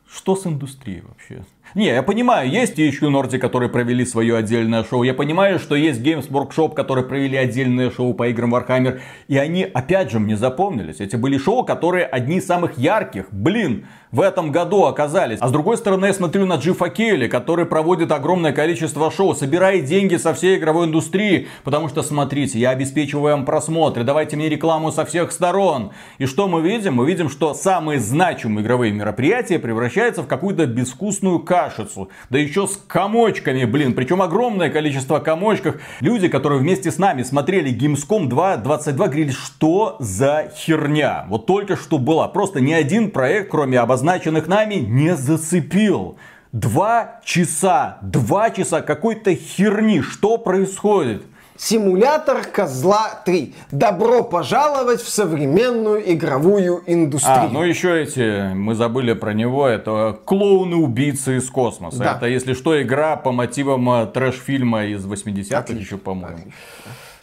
Что 0.08 0.36
с 0.36 0.46
индустрией 0.46 1.02
вообще? 1.02 1.44
Не, 1.74 1.86
я 1.86 2.04
понимаю, 2.04 2.48
есть 2.48 2.78
еще 2.78 3.06
Nordic, 3.06 3.38
которые 3.38 3.68
провели 3.68 4.04
свое 4.06 4.36
отдельное 4.36 4.84
шоу. 4.84 5.02
Я 5.02 5.12
понимаю, 5.12 5.58
что 5.58 5.74
есть 5.74 6.00
Games 6.00 6.30
Workshop, 6.30 6.72
которые 6.72 7.04
провели 7.04 7.36
отдельное 7.36 7.90
шоу 7.90 8.14
по 8.14 8.28
играм 8.28 8.54
Warhammer. 8.54 9.00
И 9.26 9.36
они, 9.36 9.64
опять 9.64 10.12
же, 10.12 10.20
мне 10.20 10.36
запомнились. 10.36 11.00
Эти 11.00 11.16
были 11.16 11.36
шоу, 11.36 11.64
которые 11.64 12.06
одни 12.06 12.36
из 12.36 12.46
самых 12.46 12.78
ярких. 12.78 13.26
Блин, 13.32 13.86
в 14.14 14.20
этом 14.20 14.52
году 14.52 14.84
оказались. 14.84 15.38
А 15.40 15.48
с 15.48 15.50
другой 15.50 15.76
стороны, 15.76 16.06
я 16.06 16.14
смотрю 16.14 16.46
на 16.46 16.54
Джифа 16.54 16.88
Келли, 16.88 17.26
который 17.26 17.66
проводит 17.66 18.12
огромное 18.12 18.52
количество 18.52 19.10
шоу, 19.10 19.34
собирает 19.34 19.86
деньги 19.86 20.14
со 20.14 20.32
всей 20.34 20.56
игровой 20.56 20.86
индустрии, 20.86 21.48
потому 21.64 21.88
что, 21.88 22.04
смотрите, 22.04 22.60
я 22.60 22.70
обеспечиваю 22.70 23.34
вам 23.34 23.44
просмотры, 23.44 24.04
давайте 24.04 24.36
мне 24.36 24.48
рекламу 24.48 24.92
со 24.92 25.04
всех 25.04 25.32
сторон. 25.32 25.90
И 26.18 26.26
что 26.26 26.46
мы 26.46 26.62
видим? 26.62 26.94
Мы 26.94 27.06
видим, 27.06 27.28
что 27.28 27.54
самые 27.54 27.98
значимые 27.98 28.64
игровые 28.64 28.92
мероприятия 28.92 29.58
превращаются 29.58 30.22
в 30.22 30.28
какую-то 30.28 30.66
безвкусную 30.66 31.40
кашицу. 31.40 32.08
Да 32.30 32.38
еще 32.38 32.68
с 32.68 32.76
комочками, 32.86 33.64
блин, 33.64 33.94
причем 33.94 34.22
огромное 34.22 34.70
количество 34.70 35.18
комочков. 35.18 35.80
Люди, 35.98 36.28
которые 36.28 36.60
вместе 36.60 36.92
с 36.92 36.98
нами 36.98 37.24
смотрели 37.24 37.76
Gamescom 37.76 38.28
2, 38.28 38.58
22, 38.58 39.06
говорили, 39.08 39.32
что 39.32 39.96
за 39.98 40.52
херня. 40.54 41.26
Вот 41.28 41.46
только 41.46 41.76
что 41.76 41.98
была. 41.98 42.28
Просто 42.28 42.60
ни 42.60 42.72
один 42.72 43.10
проект, 43.10 43.50
кроме 43.50 43.80
обозначения 43.80 44.03
обозначенных 44.04 44.46
нами, 44.46 44.74
не 44.74 45.16
зацепил. 45.16 46.18
Два 46.52 47.20
часа, 47.24 47.98
два 48.02 48.50
часа 48.50 48.80
какой-то 48.80 49.34
херни. 49.34 50.00
Что 50.02 50.38
происходит? 50.38 51.24
Симулятор 51.56 52.44
Козла 52.44 53.22
3. 53.24 53.54
Добро 53.70 54.22
пожаловать 54.22 55.00
в 55.00 55.08
современную 55.08 56.12
игровую 56.12 56.82
индустрию. 56.86 57.36
А, 57.36 57.48
ну 57.48 57.62
еще 57.62 58.02
эти, 58.02 58.52
мы 58.52 58.74
забыли 58.74 59.14
про 59.14 59.34
него, 59.34 59.66
это 59.66 60.18
клоуны-убийцы 60.24 61.38
из 61.38 61.48
космоса. 61.50 61.98
Да. 61.98 62.16
Это, 62.16 62.26
если 62.26 62.54
что, 62.54 62.80
игра 62.80 63.16
по 63.16 63.32
мотивам 63.32 63.88
э, 63.90 64.06
трэш-фильма 64.06 64.86
из 64.86 65.06
80-х 65.06 65.72
еще, 65.74 65.96
по-моему. 65.96 66.52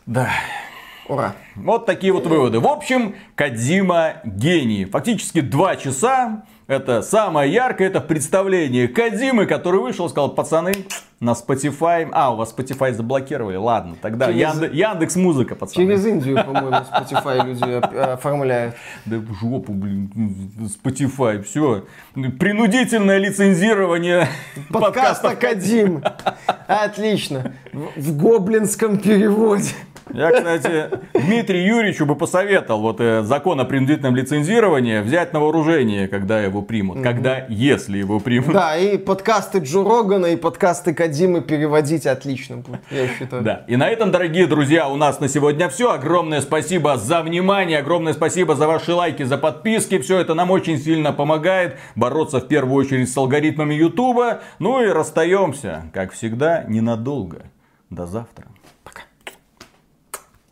Да. 0.05 0.29
Ура. 1.07 1.33
Вот 1.55 1.85
такие 1.85 2.13
вот 2.13 2.25
выводы. 2.25 2.61
В 2.61 2.67
общем, 2.67 3.15
Кадима 3.35 4.21
гений. 4.23 4.85
Фактически 4.85 5.41
два 5.41 5.75
часа 5.75 6.43
это 6.71 7.01
самое 7.01 7.51
яркое, 7.51 7.87
это 7.89 7.99
представление 7.99 8.87
Кадимы, 8.87 9.45
который 9.45 9.81
вышел 9.81 10.07
сказал, 10.09 10.33
пацаны, 10.33 10.73
на 11.19 11.31
Spotify. 11.33 12.09
А, 12.11 12.33
у 12.33 12.37
вас 12.37 12.53
Spotify 12.57 12.93
заблокировали. 12.93 13.55
Ладно, 13.55 13.95
тогда 14.01 14.27
Через... 14.27 14.53
Яндекс, 14.55 14.73
Яндекс 14.73 15.15
Музыка, 15.17 15.55
пацаны. 15.55 15.85
Через 15.85 16.05
Индию, 16.05 16.43
по-моему, 16.43 16.69
Spotify 16.71 17.45
люди 17.45 17.99
оформляют. 18.13 18.75
Да 19.05 19.17
в 19.17 19.33
жопу, 19.35 19.73
блин, 19.73 20.11
Spotify, 20.83 21.43
все. 21.43 21.85
Принудительное 22.13 23.17
лицензирование 23.17 24.27
подкаста 24.69 25.35
Кадим. 25.35 26.03
Отлично. 26.67 27.53
В 27.71 28.17
гоблинском 28.17 28.97
переводе. 28.97 29.73
Я, 30.13 30.31
кстати, 30.31 30.89
Дмитрию 31.13 31.65
Юрьевичу 31.65 32.05
бы 32.05 32.15
посоветовал 32.15 32.81
вот 32.81 32.99
э, 32.99 33.23
закон 33.23 33.59
о 33.59 33.65
принудительном 33.65 34.15
лицензировании 34.15 34.99
взять 34.99 35.33
на 35.33 35.39
вооружение, 35.39 36.07
когда 36.07 36.41
его 36.41 36.61
примут. 36.61 36.97
Угу. 36.97 37.03
Когда, 37.03 37.45
если 37.49 37.97
его 37.97 38.19
примут. 38.19 38.53
Да, 38.53 38.77
и 38.77 38.97
подкасты 38.97 39.59
Джо 39.59 39.83
Рогана, 39.83 40.27
и 40.27 40.35
подкасты 40.35 40.93
Кадимы 40.93 41.41
переводить 41.41 42.05
отлично 42.05 42.57
будет, 42.57 42.81
я 42.91 43.07
считаю. 43.07 43.43
Да. 43.43 43.65
И 43.67 43.75
на 43.75 43.89
этом, 43.89 44.11
дорогие 44.11 44.47
друзья, 44.47 44.89
у 44.89 44.95
нас 44.95 45.19
на 45.19 45.27
сегодня 45.27 45.69
все. 45.69 45.91
Огромное 45.91 46.41
спасибо 46.41 46.97
за 46.97 47.21
внимание, 47.21 47.79
огромное 47.79 48.13
спасибо 48.13 48.55
за 48.55 48.67
ваши 48.67 48.93
лайки, 48.93 49.23
за 49.23 49.37
подписки. 49.37 49.99
Все 49.99 50.19
это 50.19 50.33
нам 50.33 50.51
очень 50.51 50.77
сильно 50.77 51.13
помогает 51.13 51.77
бороться 51.95 52.39
в 52.39 52.47
первую 52.47 52.85
очередь 52.85 53.11
с 53.11 53.17
алгоритмами 53.17 53.73
Ютуба. 53.73 54.41
Ну 54.59 54.83
и 54.83 54.87
расстаемся, 54.87 55.83
как 55.93 56.11
всегда, 56.11 56.63
ненадолго. 56.67 57.43
До 57.89 58.05
завтра. 58.05 58.45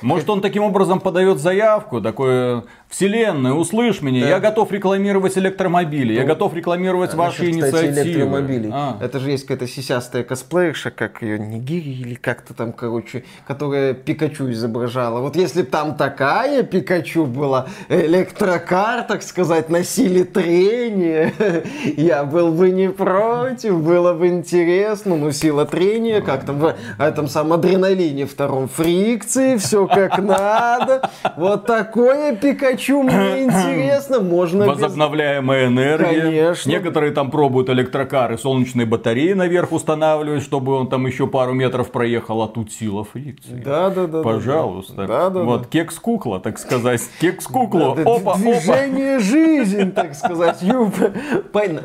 Может, 0.01 0.29
он 0.29 0.41
таким 0.41 0.63
образом 0.63 0.99
подает 0.99 1.39
заявку, 1.39 2.01
такой 2.01 2.63
Вселенная, 2.89 3.53
услышь 3.53 4.01
меня, 4.01 4.21
да. 4.21 4.29
я 4.29 4.39
готов 4.39 4.71
рекламировать 4.71 5.37
электромобили, 5.37 6.13
ну, 6.13 6.19
я 6.21 6.25
готов 6.25 6.55
рекламировать 6.55 7.13
а 7.13 7.17
ваши 7.17 7.43
насчет, 7.43 7.55
инициативы. 7.55 7.91
Кстати, 7.91 8.07
электромобилей. 8.07 8.69
А. 8.73 8.97
Это 8.99 9.19
же 9.19 9.29
есть 9.29 9.43
какая-то 9.43 9.67
сисястая 9.67 10.23
косплеерша, 10.23 10.89
как 10.89 11.21
ее 11.21 11.37
Нигири 11.37 11.91
или 11.91 12.15
как-то 12.15 12.55
там, 12.55 12.73
короче, 12.73 13.25
которая 13.47 13.93
Пикачу 13.93 14.49
изображала. 14.49 15.19
Вот 15.19 15.35
если 15.35 15.61
бы 15.61 15.67
там 15.67 15.97
такая 15.97 16.63
Пикачу 16.63 17.27
была, 17.27 17.67
электрокар, 17.89 19.03
так 19.03 19.21
сказать, 19.21 19.69
на 19.69 19.83
силе 19.83 20.23
трения, 20.23 21.31
я 21.95 22.23
был 22.23 22.51
бы 22.51 22.71
не 22.71 22.89
против, 22.89 23.83
было 23.83 24.13
бы 24.13 24.29
интересно, 24.29 25.15
но 25.15 25.31
сила 25.31 25.67
трения, 25.67 26.21
как 26.21 26.43
там 26.43 26.57
в 26.57 26.75
этом 26.97 27.27
самом 27.27 27.53
адреналине 27.53 28.25
втором 28.25 28.67
фрикции, 28.67 29.57
все 29.57 29.85
как 29.85 30.17
надо. 30.17 31.07
Вот 31.37 31.67
такое 31.67 32.35
Пикачу 32.35 32.78
хочу, 32.79 33.03
мне 33.03 33.13
интересно, 33.43 34.21
можно... 34.21 34.65
Возобновляемая 34.65 35.65
без... 35.65 35.73
энергия. 35.73 36.21
Конечно. 36.21 36.69
Некоторые 36.69 37.11
там 37.11 37.29
пробуют 37.29 37.69
электрокары, 37.69 38.37
солнечные 38.37 38.85
батареи 38.85 39.33
наверх 39.33 39.71
устанавливать, 39.71 40.43
чтобы 40.43 40.73
он 40.73 40.87
там 40.87 41.05
еще 41.05 41.27
пару 41.27 41.53
метров 41.53 41.91
проехал, 41.91 42.41
а 42.41 42.47
тут 42.47 42.71
сила 42.71 43.03
фрикции. 43.03 43.61
Да, 43.63 43.89
да, 43.89 44.07
да. 44.07 44.21
Пожалуйста. 44.21 45.05
Да, 45.05 45.29
да, 45.29 45.43
вот 45.43 45.67
кекс-кукла, 45.67 46.39
так 46.39 46.57
сказать. 46.57 47.01
Кекс-кукла. 47.19 47.95
Да, 47.95 48.03
опа, 48.03 48.35
Движение 48.35 49.15
опа. 49.17 49.23
жизнь, 49.23 49.91
так 49.91 50.15
сказать. 50.15 50.61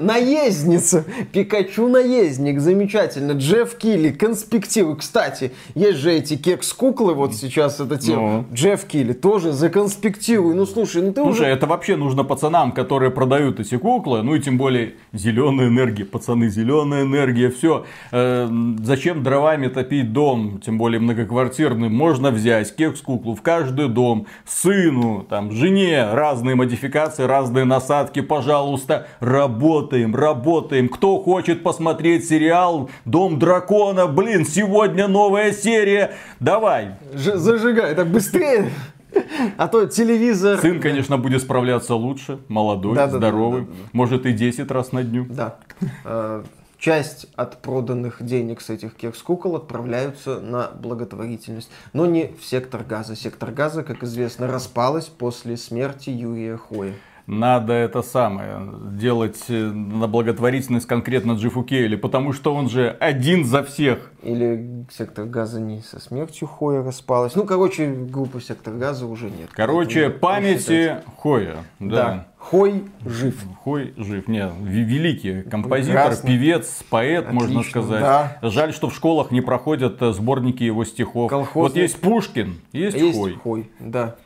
Наездница. 0.01 1.05
Пикачу 1.33 1.89
наездник. 1.89 2.61
Замечательно. 2.61 3.33
Джефф 3.33 3.75
Килли. 3.77 4.11
Конспективы. 4.11 4.97
Кстати, 4.97 5.53
есть 5.75 5.99
же 5.99 6.13
эти 6.13 6.37
кекс-куклы, 6.37 7.15
вот 7.15 7.35
сейчас 7.35 7.81
эта 7.81 7.97
тема. 7.97 8.47
Ну. 8.49 8.55
Джефф 8.55 8.85
Килли 8.85 9.13
тоже 9.13 9.53
законспектируй. 9.53 10.55
Ну, 10.55 10.67
слушай, 10.67 10.84
слушай, 10.85 11.07
ну 11.07 11.13
ты 11.13 11.23
слушай, 11.23 11.41
уже... 11.41 11.51
это 11.51 11.67
вообще 11.67 11.97
нужно 11.97 12.25
пацанам, 12.25 12.73
которые 12.73 13.11
продают 13.11 13.61
эти 13.61 13.77
куклы, 13.77 14.23
ну 14.23 14.35
и 14.35 14.41
тем 14.41 14.59
более 14.59 14.95
зеленая 15.13 15.69
энергия, 15.69 16.05
пацаны, 16.05 16.49
зеленая 16.49 17.03
энергия, 17.05 17.51
все. 17.51 17.87
Э, 18.13 18.49
зачем 18.83 19.23
дровами 19.23 19.69
топить 19.69 20.13
дом, 20.13 20.61
тем 20.65 20.79
более 20.79 21.01
многоквартирный, 21.01 21.89
можно 21.89 22.31
взять 22.31 22.75
кекс-куклу 22.77 23.35
в 23.35 23.43
каждый 23.43 23.89
дом, 23.89 24.27
сыну, 24.47 25.27
там, 25.29 25.53
жене, 25.53 26.13
разные 26.13 26.55
модификации, 26.55 27.25
разные 27.25 27.65
насадки, 27.65 28.21
пожалуйста, 28.21 29.07
работаем, 29.21 30.15
работаем. 30.15 30.89
Кто 30.89 31.21
хочет 31.21 31.63
посмотреть 31.63 32.29
сериал 32.29 32.91
Дом 33.05 33.39
дракона, 33.39 34.07
блин, 34.07 34.45
сегодня 34.45 35.09
новая 35.09 35.53
серия, 35.53 36.13
давай. 36.41 36.97
Ж 37.15 37.37
зажигай, 37.37 37.95
так 37.95 38.09
быстрее. 38.09 38.71
А 39.57 39.69
то 39.69 39.87
телевизор... 39.87 40.61
Сын, 40.61 40.81
конечно, 40.81 41.19
будет 41.19 41.43
справляться 41.43 41.95
лучше, 41.95 42.39
молодой, 42.49 42.95
да, 42.95 43.09
здоровый, 43.09 43.63
да, 43.63 43.67
да, 43.67 43.73
да. 43.73 43.89
может 43.93 44.27
и 44.27 44.33
10 44.33 44.71
раз 44.71 44.93
на 44.93 45.03
дню. 45.03 45.27
Да. 45.29 45.59
А, 46.05 46.45
часть 46.79 47.27
от 47.35 47.63
проданных 47.63 48.23
денег 48.23 48.61
с 48.61 48.71
этих 48.71 48.95
кекс-кукол 48.95 49.57
отправляются 49.57 50.41
на 50.41 50.71
благотворительность. 50.71 51.71
Но 51.93 52.07
не 52.07 52.33
в 52.41 52.45
сектор 52.45 52.85
газа. 52.85 53.17
Сектор 53.17 53.51
газа, 53.51 53.83
как 53.83 54.03
известно, 54.03 54.47
распалась 54.47 55.07
после 55.07 55.57
смерти 55.57 56.11
Юрия 56.11 56.57
Хоя 56.57 56.95
надо 57.27 57.73
это 57.73 58.03
самое 58.03 58.61
делать 58.93 59.45
э, 59.49 59.55
на 59.55 60.07
благотворительность 60.07 60.87
конкретно 60.87 61.33
Джиффу 61.33 61.63
Кейли, 61.63 61.97
потому 61.97 62.33
что 62.33 62.55
он 62.55 62.69
же 62.69 62.91
один 63.01 63.45
за 63.47 63.63
всех. 63.63 64.13
Или 64.23 64.87
сектор 64.91 65.25
газа 65.25 65.61
не 65.61 65.81
со 65.81 66.01
смертью 66.01 66.47
Хоя 66.47 66.83
распалась. 66.83 67.35
Ну, 67.35 67.45
короче, 67.45 67.89
группы 67.89 68.41
сектор 68.41 68.75
газа 68.75 69.07
уже 69.07 69.27
нет. 69.31 69.49
Короче, 69.53 70.11
памяти 70.11 70.99
Хоя. 71.19 71.57
Да. 71.81 71.97
да. 71.97 72.27
Хой 72.37 72.85
жив. 73.07 73.43
Хой 73.63 73.95
жив. 73.97 74.29
Не, 74.29 74.51
великий 74.61 75.43
композитор, 75.43 76.03
Прекрасно. 76.03 76.29
певец, 76.29 76.85
поэт, 76.91 77.27
Отлично, 77.27 77.41
можно 77.41 77.63
сказать. 77.63 78.01
Да. 78.03 78.39
Жаль, 78.43 78.75
что 78.75 78.91
в 78.91 78.95
школах 78.95 79.31
не 79.31 79.41
проходят 79.41 80.03
э, 80.03 80.13
сборники 80.13 80.63
его 80.63 80.85
стихов. 80.85 81.31
Колхозный... 81.31 81.63
Вот 81.63 81.77
есть 81.77 81.99
Пушкин, 82.03 82.61
есть, 82.73 82.99
есть 82.99 83.17
Хой. 83.17 83.33
Хой, 83.43 83.71
да 83.81 84.17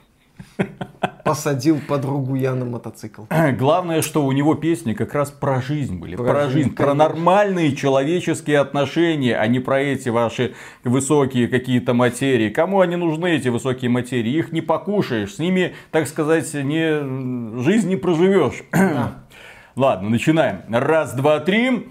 посадил 1.29 1.79
подругу 1.87 2.35
я 2.37 2.55
на 2.55 2.65
мотоцикл. 2.65 3.25
Главное, 3.59 4.01
что 4.01 4.25
у 4.25 4.33
него 4.33 4.55
песни 4.55 4.95
как 4.95 5.15
раз 5.15 5.31
про 5.31 5.61
жизнь 5.61 5.99
были. 5.99 6.17
Про, 6.17 6.25
про 6.25 6.49
жизнь, 6.49 6.75
про 6.75 6.95
нормальные 6.95 7.77
человеческие 7.77 8.61
отношения, 8.61 9.37
а 9.37 9.47
не 9.47 9.61
про 9.61 9.81
эти 9.81 10.09
ваши 10.09 10.55
высокие 10.85 11.49
какие-то 11.49 11.93
материи. 11.93 12.49
Кому 12.49 12.81
они 12.81 12.97
нужны, 12.97 13.37
эти 13.37 13.49
высокие 13.49 13.91
материи? 13.91 14.33
Их 14.33 14.53
не 14.53 14.63
покушаешь, 14.63 15.35
с 15.35 15.39
ними, 15.39 15.75
так 15.91 16.09
сказать, 16.09 16.53
не, 16.55 17.63
жизнь 17.63 17.89
не 17.89 17.97
проживешь. 17.97 18.63
Да. 18.73 19.19
Ладно, 19.77 20.09
начинаем. 20.09 20.63
Раз, 20.71 21.13
два, 21.13 21.41
три. 21.41 21.89